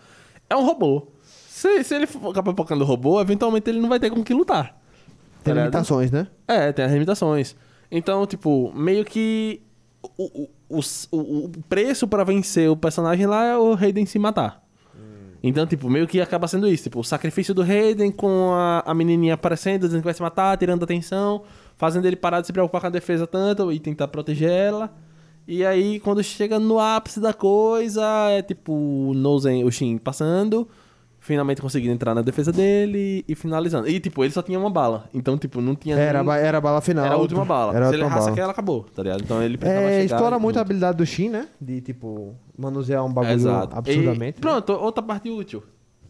É 0.49 0.55
um 0.55 0.65
robô. 0.65 1.07
Se, 1.47 1.83
se 1.83 1.95
ele 1.95 2.07
for 2.07 2.29
acabar 2.31 2.53
focando 2.55 2.83
o 2.83 2.87
robô, 2.87 3.19
eventualmente 3.19 3.69
ele 3.69 3.79
não 3.81 3.89
vai 3.89 3.99
ter 3.99 4.09
com 4.09 4.23
que 4.23 4.33
lutar. 4.33 4.79
Tem 5.43 5.53
tá 5.53 5.59
limitações, 5.61 6.11
né? 6.11 6.27
É, 6.47 6.71
tem 6.71 6.85
as 6.85 6.91
limitações. 6.91 7.55
Então, 7.91 8.25
tipo, 8.25 8.71
meio 8.73 9.03
que. 9.03 9.61
O, 10.17 10.43
o, 10.43 10.49
o, 10.69 10.79
o- 11.11 11.45
o 11.45 11.49
preço 11.69 12.07
pra 12.07 12.23
vencer 12.23 12.69
o 12.69 12.75
personagem 12.77 13.25
lá 13.25 13.45
é 13.45 13.57
o 13.57 13.73
Raiden 13.73 14.05
se 14.05 14.17
matar. 14.19 14.63
Então, 15.43 15.65
tipo, 15.67 15.89
meio 15.89 16.07
que 16.07 16.19
acaba 16.19 16.47
sendo 16.47 16.67
isso. 16.67 16.83
Tipo, 16.83 16.99
o 16.99 17.03
sacrifício 17.03 17.53
do 17.53 17.61
Raiden 17.61 18.11
com 18.11 18.51
a, 18.53 18.83
a 18.85 18.93
menininha 18.93 19.35
aparecendo, 19.35 19.81
dizendo 19.81 20.01
que 20.01 20.05
vai 20.05 20.13
se 20.13 20.21
matar, 20.21 20.57
tirando 20.57 20.83
atenção, 20.83 21.43
fazendo 21.77 22.05
ele 22.05 22.15
parar 22.15 22.41
de 22.41 22.47
se 22.47 22.53
preocupar 22.53 22.81
com 22.81 22.87
a 22.87 22.89
defesa 22.89 23.27
tanto 23.27 23.71
e 23.71 23.79
tentar 23.79 24.07
proteger 24.07 24.49
ela. 24.49 24.93
E 25.47 25.63
aí, 25.63 25.99
quando 25.99 26.21
chega 26.23 26.59
no 26.59 26.79
ápice 26.79 27.19
da 27.21 27.33
coisa, 27.33 28.03
é 28.31 28.41
tipo 28.41 29.13
Nozen, 29.15 29.63
o 29.63 29.71
Shin 29.71 29.97
passando, 29.97 30.67
finalmente 31.27 31.61
conseguindo 31.61 31.93
entrar 31.93 32.15
na 32.15 32.21
defesa 32.21 32.51
dele 32.53 33.23
e 33.27 33.35
finalizando. 33.35 33.87
E, 33.87 33.99
tipo, 33.99 34.23
ele 34.23 34.31
só 34.31 34.41
tinha 34.41 34.57
uma 34.57 34.69
bala. 34.69 35.09
Então, 35.13 35.37
tipo, 35.37 35.59
não 35.59 35.75
tinha. 35.75 35.95
Era, 35.97 36.23
nem- 36.23 36.33
era 36.33 36.57
a 36.57 36.61
bala 36.61 36.79
final. 36.79 37.05
era 37.05 37.15
a 37.15 37.17
última 37.17 37.43
bala. 37.43 37.75
Era 37.75 37.89
Se 37.89 37.95
ele 37.95 38.03
errasse 38.03 38.29
aquela, 38.29 38.51
acabou, 38.51 38.83
tá 38.83 39.03
ligado? 39.03 39.21
Então 39.21 39.43
ele 39.43 39.57
precisava 39.57 39.85
É, 39.85 40.01
chegar 40.01 40.15
explora 40.15 40.39
muito 40.39 40.57
a 40.57 40.61
habilidade 40.61 40.97
do 40.97 41.05
Shin, 41.05 41.29
né? 41.29 41.47
De, 41.59 41.81
tipo, 41.81 42.33
manusear 42.57 43.05
um 43.05 43.11
bagulho 43.11 43.33
Exato. 43.35 43.77
absurdamente. 43.77 44.37
E, 44.37 44.41
pronto, 44.41 44.71
outra 44.73 45.03
parte 45.03 45.29
útil. 45.29 45.61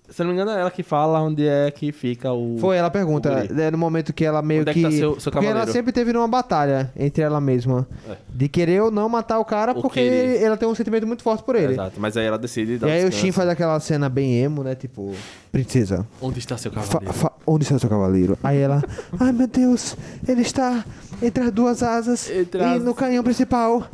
Se 0.10 0.22
eu 0.22 0.26
não 0.26 0.34
me 0.34 0.40
engano, 0.40 0.58
é 0.58 0.62
ela 0.62 0.72
que 0.72 0.84
fala 0.84 1.22
onde 1.22 1.46
é 1.46 1.70
que 1.70 1.92
fica 1.92 2.32
o. 2.32 2.58
Foi, 2.60 2.78
ela 2.78 2.90
pergunta, 2.90 3.30
é, 3.58 3.70
no 3.70 3.78
momento 3.78 4.14
que 4.14 4.24
ela 4.24 4.42
meio 4.42 4.62
Onde 4.62 4.70
é 4.70 4.74
que 4.74 4.80
que... 4.80 4.86
tá 4.86 4.92
seu- 4.92 5.20
seu 5.20 5.32
porque 5.32 5.46
ela 5.46 5.68
sempre 5.68 5.92
teve 5.92 6.14
numa 6.14 6.28
batalha 6.28 6.92
entre 6.98 7.22
ela 7.24 7.42
mesma. 7.42 7.86
É. 8.10 8.16
De 8.34 8.48
querer 8.48 8.82
ou 8.84 8.90
não 8.90 9.10
matar 9.10 9.38
o 9.38 9.44
cara, 9.46 9.74
O 9.74 9.82
porque 9.82 10.00
querer. 10.00 10.42
ela 10.42 10.56
tem 10.56 10.68
um 10.68 10.74
sentimento 10.74 11.06
muito 11.06 11.24
forte 11.24 11.44
por 11.44 11.56
ele. 11.56 11.74
Exato, 11.74 12.00
mas 12.00 12.16
aí 12.16 12.26
ela 12.26 12.38
decide 12.38 12.74
E 12.74 12.78
dar 12.78 12.88
aí 12.88 13.06
o. 13.06 13.12
Shin 13.12 13.32
faz 13.34 13.50
aquela 13.50 13.78
cena 13.82 14.08
bem 14.08 14.40
emo, 14.42 14.64
né? 14.64 14.76
Tipo, 14.76 15.14
princesa, 15.52 16.08
Onde 16.22 16.40
está 16.40 16.58
seu 16.58 16.72
fa- 16.72 16.82
cavaleiro? 16.82 17.14
fa- 17.14 17.32
onde 17.46 17.64
está 17.66 17.78
seu 17.78 17.90
cavaleiro? 17.90 18.38
Aí 18.44 18.58
ela, 18.60 18.82
ai 19.20 19.32
meu 19.34 19.48
Deus, 19.48 19.98
ele 20.28 20.42
está 20.42 20.86
entre 21.22 21.44
as 21.44 21.52
duas 21.52 21.84
asas 21.84 22.30
Entre 22.30 22.62
e 22.62 22.64
as- 22.64 22.82
no 22.84 22.94
canhão 22.96 23.24
principal. 23.24 23.86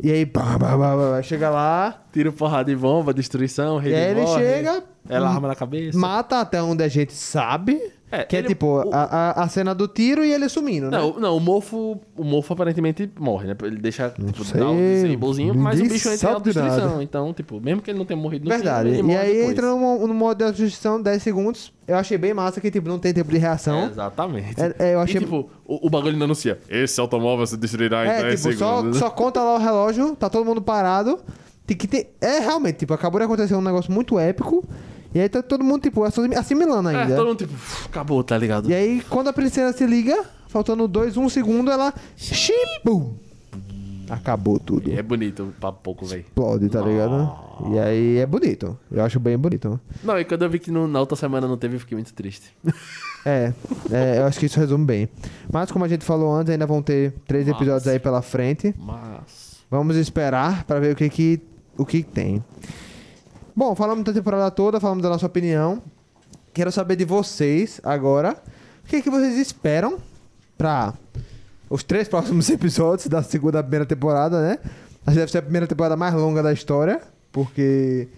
E 0.00 0.10
aí, 0.10 0.24
pá, 0.24 0.58
pá, 0.58 0.76
pá, 0.78 0.96
pá, 0.96 1.22
chega 1.22 1.50
lá, 1.50 2.02
Tira 2.12 2.30
porrada 2.32 2.70
de 2.70 2.76
bomba, 2.76 3.12
destruição, 3.12 3.78
rei 3.78 3.92
e 3.92 3.94
aí 3.94 4.10
ele 4.12 4.20
morre. 4.22 4.42
chega, 4.42 4.84
Ela 5.08 5.28
arma 5.30 5.48
na 5.48 5.54
cabeça. 5.54 5.98
mata 5.98 6.40
até 6.40 6.62
onde 6.62 6.82
a 6.82 6.88
gente 6.88 7.12
sabe. 7.12 7.80
É, 8.12 8.24
que 8.24 8.36
é 8.36 8.40
ele- 8.40 8.48
tipo 8.48 8.66
o- 8.66 8.90
a, 8.92 9.42
a, 9.42 9.48
cena 9.48 9.74
do 9.74 9.88
tiro 9.88 10.22
e 10.24 10.30
ele 10.30 10.46
sumindo, 10.48 10.90
né? 10.90 10.98
Não, 10.98 11.18
não, 11.18 11.36
o 11.36 11.40
mofo, 11.40 11.98
o 12.14 12.22
mofo 12.22 12.52
aparentemente 12.52 13.10
morre, 13.18 13.46
né? 13.48 13.56
Ele 13.62 13.78
deixa, 13.78 14.10
tipo, 14.10 14.44
sei, 14.44 14.60
dar 14.60 14.68
um 14.68 14.76
disablezinho, 14.76 15.54
mas 15.54 15.80
o 15.80 15.84
bicho 15.84 16.08
entra 16.10 16.28
em 16.30 16.32
autodestruição. 16.34 17.00
Então, 17.02 17.32
tipo, 17.32 17.58
mesmo 17.60 17.80
que 17.80 17.90
ele 17.90 17.98
não 17.98 18.04
tenha 18.04 18.20
morrido 18.20 18.44
no 18.44 18.50
Verdade. 18.50 18.90
E 18.90 19.16
aí 19.16 19.32
depois. 19.32 19.50
entra 19.50 19.66
no, 19.68 20.06
no 20.06 20.14
modo 20.14 20.36
de 20.38 20.44
autodestruição 20.44 21.00
10 21.00 21.22
segundos. 21.22 21.72
Eu 21.88 21.96
achei 21.96 22.16
bem 22.18 22.32
massa 22.34 22.60
que 22.60 22.70
tipo, 22.70 22.88
não 22.88 22.98
tem 22.98 23.12
tempo 23.14 23.30
de 23.30 23.38
reação. 23.38 23.86
Exatamente. 23.86 24.60
É, 24.60 24.74
é, 24.90 24.94
eu 24.94 25.00
achei. 25.00 25.16
E, 25.16 25.20
tipo, 25.24 25.48
o, 25.66 25.86
o 25.86 25.90
bagulho 25.90 26.12
ainda 26.12 26.26
anuncia. 26.26 26.58
Esse 26.68 27.00
automóvel 27.00 27.46
se 27.46 27.56
destruirá 27.56 28.04
em 28.04 28.08
É, 28.10 28.22
10 28.24 28.42
tipo, 28.42 28.54
só, 28.58 28.76
segundos. 28.76 28.98
só 28.98 29.08
conta 29.10 29.42
lá 29.42 29.54
o 29.54 29.58
relógio, 29.58 30.14
tá 30.14 30.28
todo 30.28 30.44
mundo 30.44 30.60
parado. 30.60 31.18
Tem 31.66 31.76
que 31.76 31.86
ter. 31.86 32.14
É 32.20 32.40
realmente, 32.40 32.76
tipo, 32.80 32.92
acabou 32.92 33.18
de 33.20 33.24
acontecer 33.24 33.54
um 33.54 33.62
negócio 33.62 33.90
muito 33.90 34.18
épico. 34.18 34.64
E 35.14 35.20
aí 35.20 35.28
tá 35.28 35.42
todo 35.42 35.62
mundo, 35.64 35.82
tipo, 35.82 36.02
assim- 36.04 36.34
assimilando 36.34 36.88
É, 36.90 37.02
ainda. 37.02 37.16
todo 37.16 37.26
mundo, 37.28 37.38
tipo, 37.38 37.52
"Uf, 37.54 37.86
acabou, 37.86 38.22
tá 38.24 38.36
ligado? 38.38 38.70
E 38.70 38.74
aí, 38.74 39.02
quando 39.08 39.28
a 39.28 39.32
princesa 39.32 39.76
se 39.76 39.86
liga, 39.86 40.24
faltando 40.48 40.88
2, 40.88 41.16
1 41.16 41.24
um 41.24 41.28
segundo, 41.28 41.70
ela. 41.70 41.92
Shibum! 42.16 43.14
Acabou 44.10 44.58
tudo. 44.58 44.92
É 44.92 45.02
bonito 45.02 45.54
pra 45.58 45.72
pouco, 45.72 46.04
velho. 46.04 46.20
Explode, 46.20 46.68
tá 46.68 46.82
ligado? 46.82 47.32
E 47.72 47.78
aí 47.78 48.18
é 48.18 48.26
bonito. 48.26 48.78
Eu 48.90 49.02
acho 49.02 49.18
bem 49.18 49.38
bonito. 49.38 49.80
Não, 50.04 50.18
e 50.18 50.24
quando 50.24 50.42
eu 50.42 50.50
vi 50.50 50.58
que 50.58 50.70
no- 50.70 50.86
na 50.86 51.00
outra 51.00 51.16
semana 51.16 51.46
não 51.48 51.56
teve, 51.56 51.76
eu 51.76 51.80
fiquei 51.80 51.96
muito 51.96 52.12
triste. 52.12 52.52
É, 53.24 53.52
é, 53.92 54.18
eu 54.18 54.24
acho 54.26 54.36
que 54.40 54.46
isso 54.46 54.58
resume 54.58 54.84
bem. 54.84 55.08
Mas 55.52 55.70
como 55.70 55.84
a 55.84 55.88
gente 55.88 56.04
falou 56.04 56.34
antes, 56.34 56.50
ainda 56.52 56.66
vão 56.66 56.82
ter 56.82 57.14
três 57.24 57.46
Nossa. 57.46 57.56
episódios 57.62 57.86
aí 57.86 58.00
pela 58.00 58.20
frente. 58.20 58.74
Mas. 58.76 59.58
Vamos 59.70 59.94
esperar 59.94 60.64
pra 60.64 60.80
ver 60.80 60.92
o 60.92 60.96
que 60.96 61.08
que, 61.08 61.40
o 61.78 61.86
que 61.86 62.02
tem. 62.02 62.42
Bom, 63.54 63.74
falamos 63.76 64.02
da 64.02 64.14
temporada 64.14 64.50
toda, 64.50 64.80
falamos 64.80 65.02
da 65.02 65.10
nossa 65.10 65.26
opinião. 65.26 65.82
Quero 66.54 66.72
saber 66.72 66.96
de 66.96 67.04
vocês 67.04 67.78
agora. 67.84 68.34
O 68.82 68.88
que 68.88 69.02
que 69.02 69.10
vocês 69.10 69.36
esperam 69.36 69.98
pra 70.56 70.94
os 71.68 71.82
três 71.82 72.08
próximos 72.08 72.48
episódios 72.50 73.08
da 73.08 73.22
segunda 73.22 73.58
da 73.58 73.62
primeira 73.62 73.84
temporada, 73.84 74.40
né? 74.40 74.58
Acho 75.04 75.14
que 75.14 75.20
deve 75.20 75.30
ser 75.30 75.38
a 75.38 75.42
primeira 75.42 75.66
temporada 75.66 75.94
mais 75.96 76.14
longa 76.14 76.42
da 76.42 76.50
história, 76.50 77.02
porque 77.30 78.08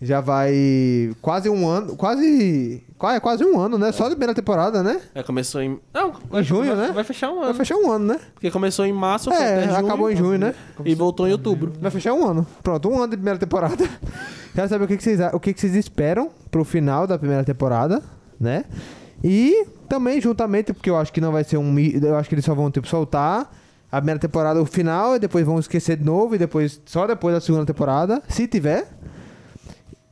já 0.00 0.22
vai 0.22 1.14
quase 1.20 1.50
um 1.50 1.68
ano, 1.68 1.94
quase, 1.94 2.82
quase, 3.00 3.20
quase 3.20 3.44
um 3.44 3.58
ano, 3.58 3.78
né? 3.78 3.90
Só 3.90 4.04
da 4.04 4.10
primeira 4.10 4.34
temporada, 4.34 4.82
né? 4.82 5.00
É, 5.14 5.22
começou 5.22 5.60
em. 5.62 5.80
Não, 5.92 6.12
vai- 6.28 6.42
junho, 6.44 6.76
vai, 6.76 6.86
né? 6.86 6.92
Vai 6.92 7.02
fechar 7.02 7.30
um 7.30 7.36
Vai 7.40 7.44
ano. 7.46 7.54
fechar 7.54 7.74
um 7.76 7.90
ano, 7.90 8.04
né? 8.04 8.20
Porque 8.34 8.50
começou 8.50 8.84
em 8.86 8.92
março, 8.92 9.30
foi 9.30 9.42
É, 9.42 9.62
junho, 9.64 9.76
acabou 9.76 10.10
em 10.10 10.16
junho, 10.16 10.38
né? 10.38 10.54
E 10.84 10.94
voltou 10.94 11.26
em 11.26 11.32
outubro. 11.32 11.72
Vai 11.80 11.90
fechar 11.90 12.12
um 12.12 12.24
ano. 12.28 12.46
Pronto, 12.62 12.88
um 12.88 12.96
ano 12.98 13.08
de 13.08 13.16
primeira 13.16 13.38
temporada. 13.38 13.76
Quero 14.54 14.68
saber 14.68 14.84
o 14.84 14.88
que, 14.88 14.96
que 14.96 15.02
vocês, 15.02 15.18
o 15.32 15.40
que, 15.40 15.52
que 15.54 15.60
vocês 15.60 15.74
esperam 15.74 16.30
pro 16.50 16.64
final 16.64 17.06
da 17.06 17.18
primeira 17.18 17.42
temporada, 17.42 18.02
né? 18.38 18.64
E 19.24 19.66
também, 19.88 20.20
juntamente, 20.20 20.72
porque 20.72 20.88
eu 20.90 20.96
acho 20.96 21.12
que 21.12 21.20
não 21.20 21.32
vai 21.32 21.42
ser 21.42 21.56
um. 21.56 21.78
Eu 21.78 22.16
acho 22.16 22.28
que 22.28 22.34
eles 22.34 22.44
só 22.44 22.54
vão, 22.54 22.70
tipo, 22.70 22.86
soltar 22.86 23.50
a 23.90 23.96
primeira 23.96 24.20
temporada, 24.20 24.60
o 24.62 24.66
final, 24.66 25.16
e 25.16 25.18
depois 25.18 25.44
vão 25.44 25.58
esquecer 25.58 25.96
de 25.96 26.04
novo, 26.04 26.34
e 26.34 26.38
depois. 26.38 26.80
Só 26.86 27.06
depois 27.06 27.34
da 27.34 27.40
segunda 27.40 27.64
temporada, 27.66 28.22
se 28.28 28.46
tiver. 28.46 28.86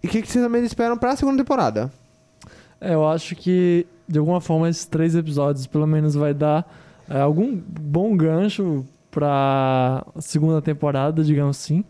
E 0.02 0.06
o 0.06 0.10
que, 0.10 0.22
que 0.22 0.30
vocês 0.30 0.44
também 0.44 0.64
esperam 0.64 0.96
pra 0.96 1.16
segunda 1.16 1.38
temporada? 1.38 1.90
É, 2.80 2.94
eu 2.94 3.06
acho 3.06 3.34
que, 3.36 3.86
de 4.06 4.18
alguma 4.18 4.40
forma, 4.40 4.68
esses 4.68 4.84
três 4.86 5.14
episódios, 5.14 5.66
pelo 5.66 5.86
menos, 5.86 6.14
vai 6.14 6.32
dar 6.34 6.70
é, 7.08 7.20
algum 7.20 7.56
bom 7.56 8.16
gancho 8.16 8.84
pra 9.10 10.04
segunda 10.18 10.60
temporada, 10.62 11.22
digamos 11.24 11.56
assim. 11.58 11.84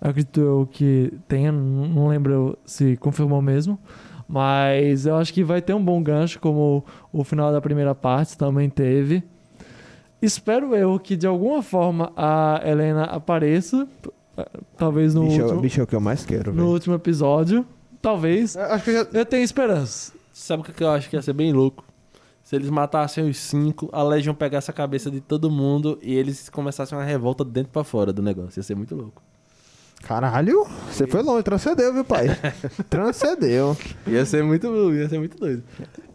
Acredito 0.00 0.40
eu 0.40 0.68
que 0.70 1.12
tenha, 1.26 1.50
não 1.50 2.08
lembro 2.08 2.58
se 2.64 2.96
confirmou 2.98 3.40
mesmo. 3.40 3.78
Mas 4.28 5.06
eu 5.06 5.16
acho 5.16 5.32
que 5.32 5.44
vai 5.44 5.60
ter 5.62 5.74
um 5.74 5.84
bom 5.84 6.02
gancho, 6.02 6.40
como 6.40 6.84
o 7.12 7.22
final 7.24 7.52
da 7.52 7.60
primeira 7.60 7.94
parte 7.94 8.36
também 8.36 8.68
teve. 8.70 9.22
Espero 10.20 10.74
eu 10.74 10.98
que, 10.98 11.16
de 11.16 11.26
alguma 11.26 11.62
forma, 11.62 12.10
a 12.16 12.60
Helena 12.64 13.04
apareça. 13.04 13.86
eh, 14.38 14.46
Talvez 14.78 15.14
no, 15.14 15.24
bicho, 15.26 15.42
último, 15.42 15.60
bicho 15.60 15.80
é 15.80 15.84
o 15.84 15.86
que 15.86 15.94
eu 15.94 16.00
mais 16.00 16.24
quero, 16.24 16.50
no 16.52 16.56
velho. 16.62 16.68
último 16.68 16.94
episódio. 16.94 17.66
Talvez. 18.00 18.56
Eu 18.56 18.62
Acho 18.64 18.84
que 18.84 18.90
eu 18.90 18.94
já. 19.04 19.08
Eu 19.12 19.26
tenho 19.26 19.44
esperança. 19.44 20.13
Sabe 20.34 20.62
o 20.62 20.64
que 20.64 20.82
eu 20.82 20.90
acho 20.90 21.08
que 21.08 21.14
ia 21.14 21.22
ser 21.22 21.32
bem 21.32 21.52
louco? 21.52 21.84
Se 22.42 22.56
eles 22.56 22.68
matassem 22.68 23.30
os 23.30 23.36
cinco, 23.36 23.88
a 23.92 24.02
Legion 24.02 24.34
pegasse 24.34 24.68
a 24.68 24.74
cabeça 24.74 25.08
de 25.08 25.20
todo 25.20 25.48
mundo 25.48 25.96
e 26.02 26.12
eles 26.12 26.48
começassem 26.48 26.98
uma 26.98 27.04
revolta 27.04 27.44
de 27.44 27.52
dentro 27.52 27.70
pra 27.72 27.84
fora 27.84 28.12
do 28.12 28.20
negócio. 28.20 28.58
Ia 28.58 28.64
ser 28.64 28.74
muito 28.74 28.96
louco. 28.96 29.22
Caralho, 30.02 30.66
você 30.90 31.06
foi 31.06 31.22
longe, 31.22 31.44
transcendeu, 31.44 31.94
viu, 31.94 32.04
pai? 32.04 32.26
transcendeu. 32.90 33.76
Ia 34.08 34.26
ser 34.26 34.42
muito, 34.42 34.66
ia 34.92 35.08
ser 35.08 35.18
muito 35.18 35.38
doido. 35.38 35.62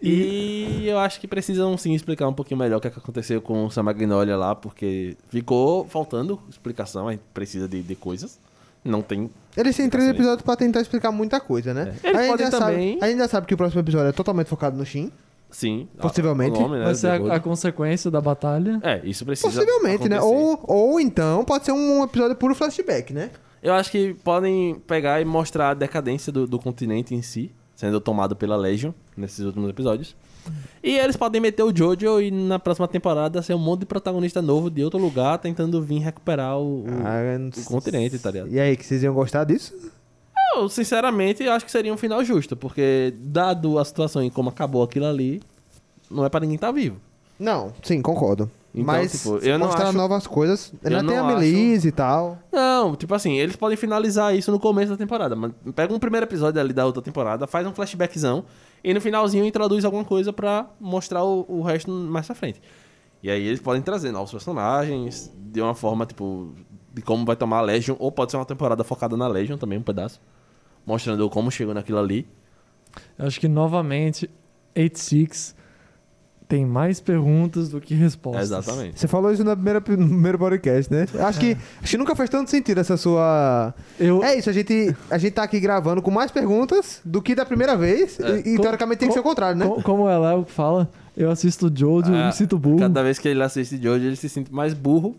E 0.02 0.86
eu 0.86 1.00
acho 1.00 1.20
que 1.22 1.28
precisam 1.28 1.78
sim 1.78 1.94
explicar 1.94 2.28
um 2.28 2.34
pouquinho 2.34 2.60
melhor 2.60 2.78
o 2.78 2.82
que, 2.82 2.88
é 2.90 2.92
que 2.92 3.00
aconteceu 3.00 3.42
com 3.42 3.66
o 3.66 3.72
Sam 3.72 3.84
Magnolia 3.84 4.36
lá, 4.36 4.54
porque 4.54 5.16
ficou 5.30 5.86
faltando 5.86 6.40
explicação, 6.50 7.08
a 7.08 7.14
gente 7.14 7.24
precisa 7.34 7.70
de, 7.70 7.82
de 7.82 7.96
coisas. 7.96 8.38
Não 8.84 9.02
tem. 9.02 9.30
Eles 9.58 9.76
têm 9.76 9.90
três 9.90 10.08
episódios 10.10 10.42
pra 10.42 10.56
tentar 10.56 10.80
explicar 10.82 11.12
muita 11.12 11.40
coisa, 11.40 11.74
né? 11.74 11.94
É. 12.04 12.08
Eles 12.10 12.20
a, 12.20 12.22
gente 12.22 12.32
podem 12.32 12.46
já 12.46 12.52
sabe, 12.52 12.72
também- 12.72 12.98
a 13.02 13.08
gente 13.10 13.18
já 13.18 13.28
sabe 13.28 13.48
que 13.48 13.54
o 13.54 13.58
próximo 13.58 13.82
episódio 13.82 14.08
é 14.10 14.12
totalmente 14.12 14.48
focado 14.48 14.78
no 14.78 14.86
Shin. 14.86 15.12
Sim. 15.52 15.88
Possivelmente. 16.00 16.58
o 16.58 16.62
nome, 16.62 16.78
né, 16.78 16.86
Vai 16.86 16.96
ser 16.96 17.08
a, 17.08 17.36
a 17.36 17.40
consequência 17.40 18.12
da 18.12 18.22
batalha. 18.22 18.80
É, 18.84 19.02
isso 19.04 19.26
precisa. 19.26 19.48
Possivelmente, 19.50 20.08
né? 20.08 20.18
acontecer. 20.18 20.64
Ou, 20.68 20.92
ou 20.92 21.00
então 21.00 21.44
pode 21.44 21.66
ser 21.66 21.72
um 21.72 22.04
episódio 22.04 22.36
puro 22.36 22.54
flashback, 22.54 23.12
né? 23.14 23.32
Eu 23.62 23.74
acho 23.74 23.92
que 23.92 24.14
podem 24.24 24.76
pegar 24.88 25.20
e 25.20 25.26
mostrar 25.26 25.72
a 25.72 25.74
decadência 25.74 26.32
do, 26.32 26.48
do 26.48 26.60
continente 26.60 27.14
em 27.14 27.22
si, 27.22 27.52
sendo 27.76 28.00
tomado 28.00 28.36
pela 28.36 28.56
Legion 28.56 28.92
nesses 29.18 29.40
últimos 29.40 29.70
episódios. 29.70 30.16
E 30.82 30.98
eles 30.98 31.18
podem 31.18 31.42
meter 31.42 31.64
o 31.64 31.76
Jojo 31.76 32.22
e 32.22 32.32
na 32.32 32.58
próxima 32.58 32.88
temporada 32.88 33.42
ser 33.42 33.54
um 33.54 33.60
monte 33.60 33.82
de 33.82 33.86
protagonista 33.86 34.42
novo 34.42 34.70
de 34.70 34.84
outro 34.84 34.98
lugar 35.00 35.38
tentando 35.38 35.82
vir 35.82 36.00
recuperar 36.00 36.58
o, 36.58 36.86
Ah, 37.04 37.60
o 37.60 37.64
continente, 37.66 38.18
tá 38.18 38.32
ligado? 38.32 38.50
E 38.50 38.60
aí, 38.60 38.78
que 38.78 38.86
vocês 38.86 39.04
iam 39.04 39.14
gostar 39.14 39.44
disso? 39.44 39.74
Eu, 40.56 40.70
sinceramente, 40.70 41.48
acho 41.48 41.66
que 41.66 41.72
seria 41.72 41.94
um 41.94 41.98
final 41.98 42.24
justo, 42.24 42.56
porque 42.56 43.14
dado 43.18 43.78
a 43.78 43.84
situação 43.86 44.24
e 44.24 44.32
como 44.32 44.50
acabou 44.50 44.82
aquilo 44.82 45.06
ali, 45.06 45.42
não 46.10 46.26
é 46.26 46.30
pra 46.30 46.40
ninguém 46.40 46.56
estar 46.56 46.72
vivo. 46.72 46.98
Não, 47.38 47.74
sim, 47.84 48.02
concordo. 48.02 48.50
Então, 48.74 48.86
Mas 48.86 49.12
tipo, 49.12 49.38
eu 49.38 49.58
não 49.58 49.66
mostrar 49.68 49.88
acho- 49.90 49.98
novas 49.98 50.28
coisas. 50.28 50.72
Ainda 50.84 50.98
eu 51.00 51.08
tem 51.08 51.18
a 51.18 51.22
não 51.24 51.30
acho- 51.30 51.38
Melise 51.40 51.88
e 51.88 51.92
tal. 51.92 52.38
Não, 52.52 52.96
tipo 52.96 53.14
assim, 53.16 53.38
eles 53.38 53.56
podem 53.56 53.76
finalizar 53.76 54.36
isso 54.36 54.52
no 54.52 54.60
começo 54.60 54.92
da 54.92 54.98
temporada. 54.98 55.36
Mas 55.36 55.52
pega 55.76 55.92
um 55.94 55.98
primeiro 56.00 56.26
episódio 56.26 56.62
ali 56.62 56.72
da 56.72 56.86
outra 56.86 57.02
temporada, 57.02 57.48
faz 57.48 57.66
um 57.66 57.74
flashbackzão 57.74 58.44
e 58.84 58.94
no 58.94 59.02
finalzinho 59.02 59.44
introduz 59.44 59.84
alguma 59.84 60.06
coisa 60.06 60.32
pra 60.32 60.68
mostrar 60.80 61.24
o, 61.24 61.46
o 61.50 61.62
resto 61.64 61.90
mais 61.92 62.28
pra 62.28 62.36
frente. 62.36 62.62
E 63.24 63.30
aí 63.32 63.44
eles 63.48 63.60
podem 63.60 63.82
trazer 63.82 64.12
novos 64.12 64.32
personagens 64.32 65.32
de 65.36 65.60
uma 65.62 65.74
forma, 65.74 66.06
tipo, 66.06 66.54
de 66.94 67.02
como 67.02 67.26
vai 67.26 67.36
tomar 67.36 67.58
a 67.58 67.62
Legion, 67.62 67.96
ou 68.00 68.12
pode 68.12 68.32
ser 68.32 68.38
uma 68.38 68.46
temporada 68.46 68.84
focada 68.84 69.18
na 69.18 69.28
Legion 69.28 69.58
também, 69.58 69.80
um 69.80 69.84
pedaço. 69.84 70.22
Mostrando 70.86 71.28
como 71.30 71.50
chegou 71.52 71.74
naquilo 71.74 71.98
ali. 71.98 72.28
Eu 73.18 73.26
acho 73.28 73.40
que 73.40 73.48
novamente 73.48 74.30
86 74.76 75.56
tem 76.50 76.66
mais 76.66 77.00
perguntas 77.00 77.70
do 77.70 77.80
que 77.80 77.94
respostas. 77.94 78.42
Exatamente. 78.52 79.00
Você 79.00 79.08
falou 79.08 79.32
isso 79.32 79.44
no 79.44 79.56
primeiro, 79.56 79.80
no 79.80 80.08
primeiro 80.08 80.38
podcast, 80.40 80.92
né? 80.92 81.06
Acho 81.20 81.40
que, 81.40 81.56
acho 81.80 81.92
que 81.92 81.98
nunca 81.98 82.16
fez 82.16 82.28
tanto 82.28 82.50
sentido 82.50 82.80
essa 82.80 82.98
sua. 82.98 83.72
Eu, 84.00 84.24
É 84.24 84.36
isso, 84.36 84.50
a 84.50 84.54
gente, 84.54 84.96
a 85.12 85.18
gente 85.20 85.34
tá 85.34 85.44
aqui 85.44 85.60
gravando 85.60 86.02
com 86.02 86.10
mais 86.10 86.32
perguntas 86.32 87.02
do 87.06 87.22
que 87.22 87.36
da 87.36 87.46
primeira 87.46 87.78
vez. 87.78 88.20
É. 88.20 88.38
E, 88.44 88.56
e 88.56 88.60
teoricamente 88.60 88.98
tem 89.00 89.08
que 89.10 89.14
ser 89.14 89.20
o 89.20 89.24
contrário, 89.24 89.58
né? 89.60 89.68
co- 89.68 89.82
como 89.84 90.10
ela 90.10 90.32
é 90.32 90.36
o 90.36 90.44
que 90.44 90.52
fala, 90.52 90.90
eu 91.16 91.30
assisto 91.30 91.68
o 91.68 91.72
Jojo 91.74 92.12
e 92.12 92.16
Ah, 92.18 92.26
me 92.28 92.34
sinto 92.34 92.58
burro. 92.58 92.80
Cada 92.80 93.04
vez 93.04 93.20
que 93.20 93.28
ele 93.28 93.44
assiste 93.44 93.78
Jojo, 93.82 94.04
ele 94.04 94.16
se 94.16 94.28
sente 94.28 94.52
mais 94.52 94.74
burro. 94.74 95.16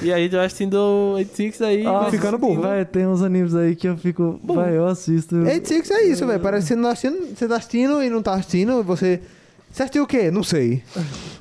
E 0.00 0.10
aí 0.10 0.26
vai 0.30 0.46
assistindo 0.46 0.74
86 1.16 1.60
aí. 1.68 1.86
Ah, 1.86 2.08
ficando 2.10 2.38
burro. 2.38 2.62
Vai, 2.62 2.82
tem 2.86 3.06
uns 3.06 3.20
animes 3.20 3.54
aí 3.54 3.76
que 3.76 3.86
eu 3.86 3.94
fico. 3.98 4.40
Vai, 4.42 4.74
eu 4.74 4.86
assisto. 4.86 5.36
86 5.36 5.90
é 5.90 6.04
isso, 6.06 6.26
velho. 6.26 6.40
Parece 6.40 6.68
que 6.68 6.68
você, 6.68 6.76
não 6.76 6.84
tá 6.84 6.92
assistindo, 6.92 7.36
você 7.36 7.46
tá 7.46 7.56
assistindo 7.56 8.02
e 8.02 8.08
não 8.08 8.22
tá 8.22 8.32
assistindo. 8.32 8.80
e 8.80 8.82
Você. 8.84 9.20
Você 9.72 9.84
assistiu 9.84 10.02
o 10.02 10.06
quê? 10.06 10.30
Não 10.30 10.42
sei. 10.42 10.82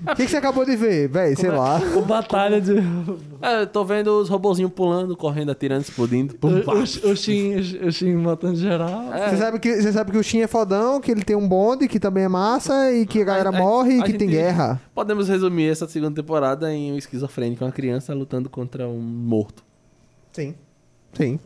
O 0.02 0.16
que, 0.16 0.24
que 0.24 0.30
você 0.30 0.38
acabou 0.38 0.64
de 0.64 0.74
ver, 0.78 1.10
velho? 1.10 1.38
Sei 1.38 1.50
é? 1.50 1.52
lá. 1.52 1.82
O 1.98 2.02
batalha 2.02 2.62
de. 2.62 2.76
É, 3.42 3.64
eu 3.64 3.68
tô 3.68 3.84
vendo 3.84 4.08
os 4.22 4.30
robozinhos 4.30 4.72
pulando, 4.72 5.18
correndo, 5.18 5.52
atirando, 5.52 5.82
explodindo. 5.82 6.36
Pum, 6.36 6.62
pá. 6.62 6.74
o, 6.74 6.78
o, 6.78 7.12
o 7.12 7.16
Shin, 7.16 7.56
o 7.86 7.92
Shin 7.92 8.16
matando 8.16 8.56
geral. 8.56 9.14
É. 9.14 9.30
Você 9.30 9.38
sabe, 9.38 9.60
que, 9.60 9.76
você 9.82 9.92
sabe 9.92 10.12
que 10.12 10.18
o 10.18 10.24
Shin 10.24 10.40
é 10.40 10.48
fodão, 10.48 11.02
que 11.02 11.12
ele 11.12 11.24
tem 11.24 11.36
um 11.36 11.46
bonde, 11.46 11.90
que 11.90 12.00
também 12.00 12.24
é 12.24 12.30
massa, 12.30 12.92
e 12.94 13.06
que 13.06 13.22
a 13.22 13.26
galera 13.26 13.50
A- 13.50 13.56
a- 13.56 13.60
morre 13.60 13.98
e 13.98 14.00
a 14.00 14.04
que 14.04 14.14
tem 14.14 14.30
guerra. 14.30 14.82
Podemos 14.96 15.28
resumir 15.28 15.70
essa 15.70 15.86
segunda 15.88 16.16
temporada 16.16 16.74
em 16.74 16.94
um 16.94 16.98
esquizofrênico, 16.98 17.66
uma 17.66 17.72
criança 17.72 18.14
lutando 18.14 18.50
contra 18.50 18.88
um 18.88 19.00
morto. 19.00 19.62
Sim. 20.32 20.56
Sim. 21.14 21.38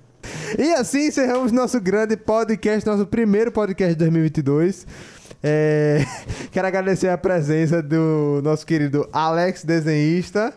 E 0.58 0.74
assim 0.74 1.08
encerramos 1.08 1.52
nosso 1.52 1.80
grande 1.82 2.16
podcast, 2.16 2.88
nosso 2.88 3.06
primeiro 3.06 3.52
podcast 3.52 3.94
de 3.94 4.00
2022. 4.00 4.86
É, 5.48 6.04
Quero 6.52 6.68
agradecer 6.68 7.08
a 7.10 7.18
presença 7.18 7.82
do 7.84 8.42
nosso 8.44 8.66
querido 8.66 9.08
Alex, 9.14 9.64
desenhista. 9.64 10.52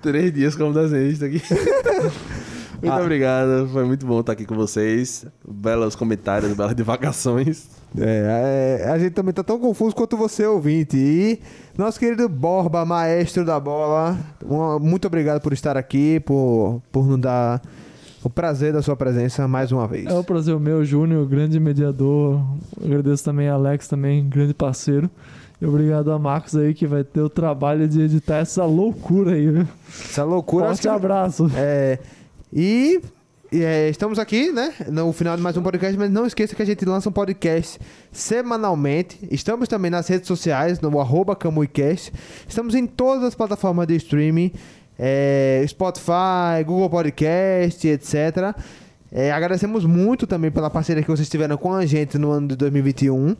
Três 0.00 0.32
dias 0.32 0.54
como 0.54 0.72
desenhista 0.72 1.26
aqui. 1.26 1.42
Muito 2.80 2.94
Ah. 2.94 3.00
obrigado, 3.00 3.68
foi 3.72 3.84
muito 3.84 4.04
bom 4.04 4.18
estar 4.20 4.32
aqui 4.32 4.44
com 4.44 4.56
vocês. 4.56 5.24
Belos 5.48 5.94
comentários, 5.94 6.52
belas 6.52 6.74
divagações. 6.74 7.66
É, 7.96 8.80
é, 8.84 8.90
a 8.90 8.98
gente 8.98 9.12
também 9.12 9.32
tá 9.32 9.44
tão 9.44 9.56
confuso 9.60 9.94
quanto 9.94 10.16
você, 10.16 10.44
ouvinte. 10.46 10.96
E 10.96 11.40
nosso 11.78 12.00
querido 12.00 12.28
Borba, 12.28 12.84
maestro 12.84 13.44
da 13.44 13.60
bola, 13.60 14.18
muito 14.80 15.06
obrigado 15.06 15.40
por 15.40 15.52
estar 15.52 15.76
aqui, 15.76 16.18
por, 16.20 16.82
por 16.90 17.06
nos 17.06 17.20
dar 17.20 17.62
o 18.24 18.30
prazer 18.30 18.72
da 18.72 18.82
sua 18.82 18.96
presença 18.96 19.46
mais 19.48 19.72
uma 19.72 19.86
vez. 19.86 20.06
É 20.06 20.12
um 20.14 20.22
prazer 20.22 20.54
o 20.54 20.60
meu, 20.60 20.84
Júnior, 20.84 21.26
grande 21.26 21.58
mediador. 21.58 22.40
Agradeço 22.82 23.24
também 23.24 23.48
a 23.48 23.54
Alex, 23.54 23.88
também, 23.88 24.28
grande 24.28 24.54
parceiro. 24.54 25.10
E 25.60 25.66
obrigado 25.66 26.10
a 26.10 26.18
Marcos 26.18 26.56
aí, 26.56 26.74
que 26.74 26.86
vai 26.86 27.04
ter 27.04 27.20
o 27.20 27.28
trabalho 27.30 27.86
de 27.86 28.00
editar 28.00 28.38
essa 28.38 28.64
loucura 28.64 29.32
aí, 29.32 29.48
viu? 29.48 29.68
Essa 29.88 30.24
loucura. 30.24 30.66
Forte 30.66 30.82
que- 30.82 30.88
abraço. 30.88 31.50
É, 31.56 31.98
e 32.52 33.00
e, 33.52 33.62
é, 33.62 33.90
estamos 33.90 34.18
aqui, 34.18 34.50
né? 34.50 34.72
No 34.90 35.12
final 35.12 35.36
de 35.36 35.42
mais 35.42 35.54
um 35.58 35.62
podcast, 35.62 35.94
mas 35.98 36.10
não 36.10 36.24
esqueça 36.24 36.54
que 36.56 36.62
a 36.62 36.64
gente 36.64 36.86
lança 36.86 37.10
um 37.10 37.12
podcast 37.12 37.78
semanalmente. 38.10 39.18
Estamos 39.30 39.68
também 39.68 39.90
nas 39.90 40.08
redes 40.08 40.26
sociais, 40.26 40.80
no 40.80 40.98
arroba 40.98 41.36
CamuiCast. 41.36 42.12
Estamos 42.48 42.74
em 42.74 42.86
todas 42.86 43.22
as 43.24 43.34
plataformas 43.34 43.86
de 43.86 43.94
streaming. 43.96 44.52
É, 45.04 45.64
Spotify, 45.66 46.62
Google 46.64 46.88
Podcast, 46.88 47.88
etc. 47.88 48.54
É, 49.10 49.32
agradecemos 49.32 49.84
muito 49.84 50.28
também 50.28 50.48
pela 50.48 50.70
parceria 50.70 51.02
que 51.02 51.10
vocês 51.10 51.28
tiveram 51.28 51.56
com 51.56 51.72
a 51.72 51.84
gente 51.84 52.16
no 52.16 52.30
ano 52.30 52.46
de 52.46 52.56
2021. 52.56 53.36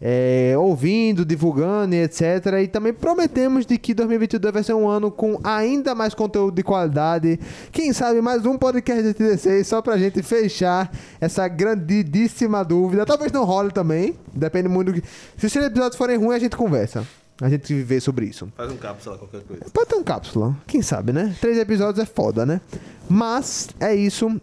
é, 0.00 0.54
ouvindo, 0.56 1.24
divulgando 1.24 1.94
etc. 1.94 2.46
E 2.62 2.66
também 2.66 2.94
prometemos 2.94 3.66
de 3.66 3.76
que 3.76 3.92
2022 3.92 4.52
vai 4.52 4.62
ser 4.64 4.72
um 4.72 4.88
ano 4.88 5.10
com 5.10 5.38
ainda 5.44 5.94
mais 5.94 6.14
conteúdo 6.14 6.56
de 6.56 6.62
qualidade. 6.62 7.38
Quem 7.70 7.92
sabe 7.92 8.22
mais 8.22 8.46
um 8.46 8.56
podcast 8.56 9.02
de 9.02 9.12
TDC 9.12 9.62
só 9.64 9.82
pra 9.82 9.98
gente 9.98 10.22
fechar 10.22 10.90
essa 11.20 11.46
grandíssima 11.46 12.64
dúvida. 12.64 13.04
Talvez 13.04 13.30
não 13.30 13.44
role 13.44 13.70
também, 13.70 14.16
depende 14.32 14.68
muito 14.68 14.92
do 14.92 15.00
que. 15.00 15.06
Se 15.36 15.46
os 15.46 15.56
episódios 15.56 15.96
forem 15.96 16.16
ruins, 16.16 16.36
a 16.36 16.38
gente 16.38 16.56
conversa. 16.56 17.06
A 17.42 17.48
gente 17.48 17.74
vê 17.82 17.98
sobre 18.00 18.26
isso. 18.26 18.48
Faz 18.56 18.70
um 18.70 18.76
cápsula, 18.76 19.18
qualquer 19.18 19.42
coisa. 19.42 19.64
Pode 19.72 19.88
ter 19.88 19.96
um 19.96 20.04
cápsula. 20.04 20.56
Quem 20.64 20.80
sabe, 20.80 21.12
né? 21.12 21.34
Três 21.40 21.58
episódios 21.58 21.98
é 21.98 22.06
foda, 22.06 22.46
né? 22.46 22.60
Mas 23.08 23.68
é 23.80 23.92
isso. 23.92 24.40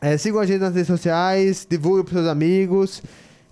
É, 0.00 0.16
sigam 0.16 0.40
a 0.40 0.46
gente 0.46 0.60
nas 0.60 0.74
redes 0.74 0.86
sociais, 0.86 1.66
divulguem 1.68 2.02
pros 2.02 2.16
seus 2.16 2.26
amigos. 2.26 3.02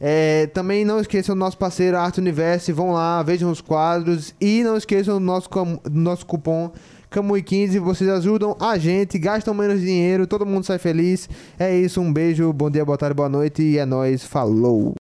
É, 0.00 0.46
também 0.54 0.86
não 0.86 1.00
esqueçam 1.00 1.34
do 1.34 1.38
nosso 1.38 1.58
parceiro 1.58 1.98
Arte 1.98 2.18
Universo. 2.18 2.72
Vão 2.72 2.92
lá, 2.92 3.22
vejam 3.22 3.50
os 3.50 3.60
quadros. 3.60 4.34
E 4.40 4.64
não 4.64 4.74
esqueçam 4.74 5.18
do 5.18 5.20
nosso, 5.20 5.50
do 5.84 6.00
nosso 6.00 6.24
cupom 6.24 6.72
Camui15. 7.10 7.78
Vocês 7.80 8.08
ajudam 8.08 8.56
a 8.58 8.78
gente, 8.78 9.18
gastam 9.18 9.52
menos 9.52 9.82
dinheiro, 9.82 10.26
todo 10.26 10.46
mundo 10.46 10.64
sai 10.64 10.78
feliz. 10.78 11.28
É 11.58 11.76
isso, 11.76 12.00
um 12.00 12.10
beijo, 12.10 12.50
bom 12.54 12.70
dia, 12.70 12.86
boa 12.86 12.96
tarde, 12.96 13.14
boa 13.14 13.28
noite. 13.28 13.62
E 13.62 13.76
é 13.76 13.84
nóis, 13.84 14.24
falou! 14.24 14.94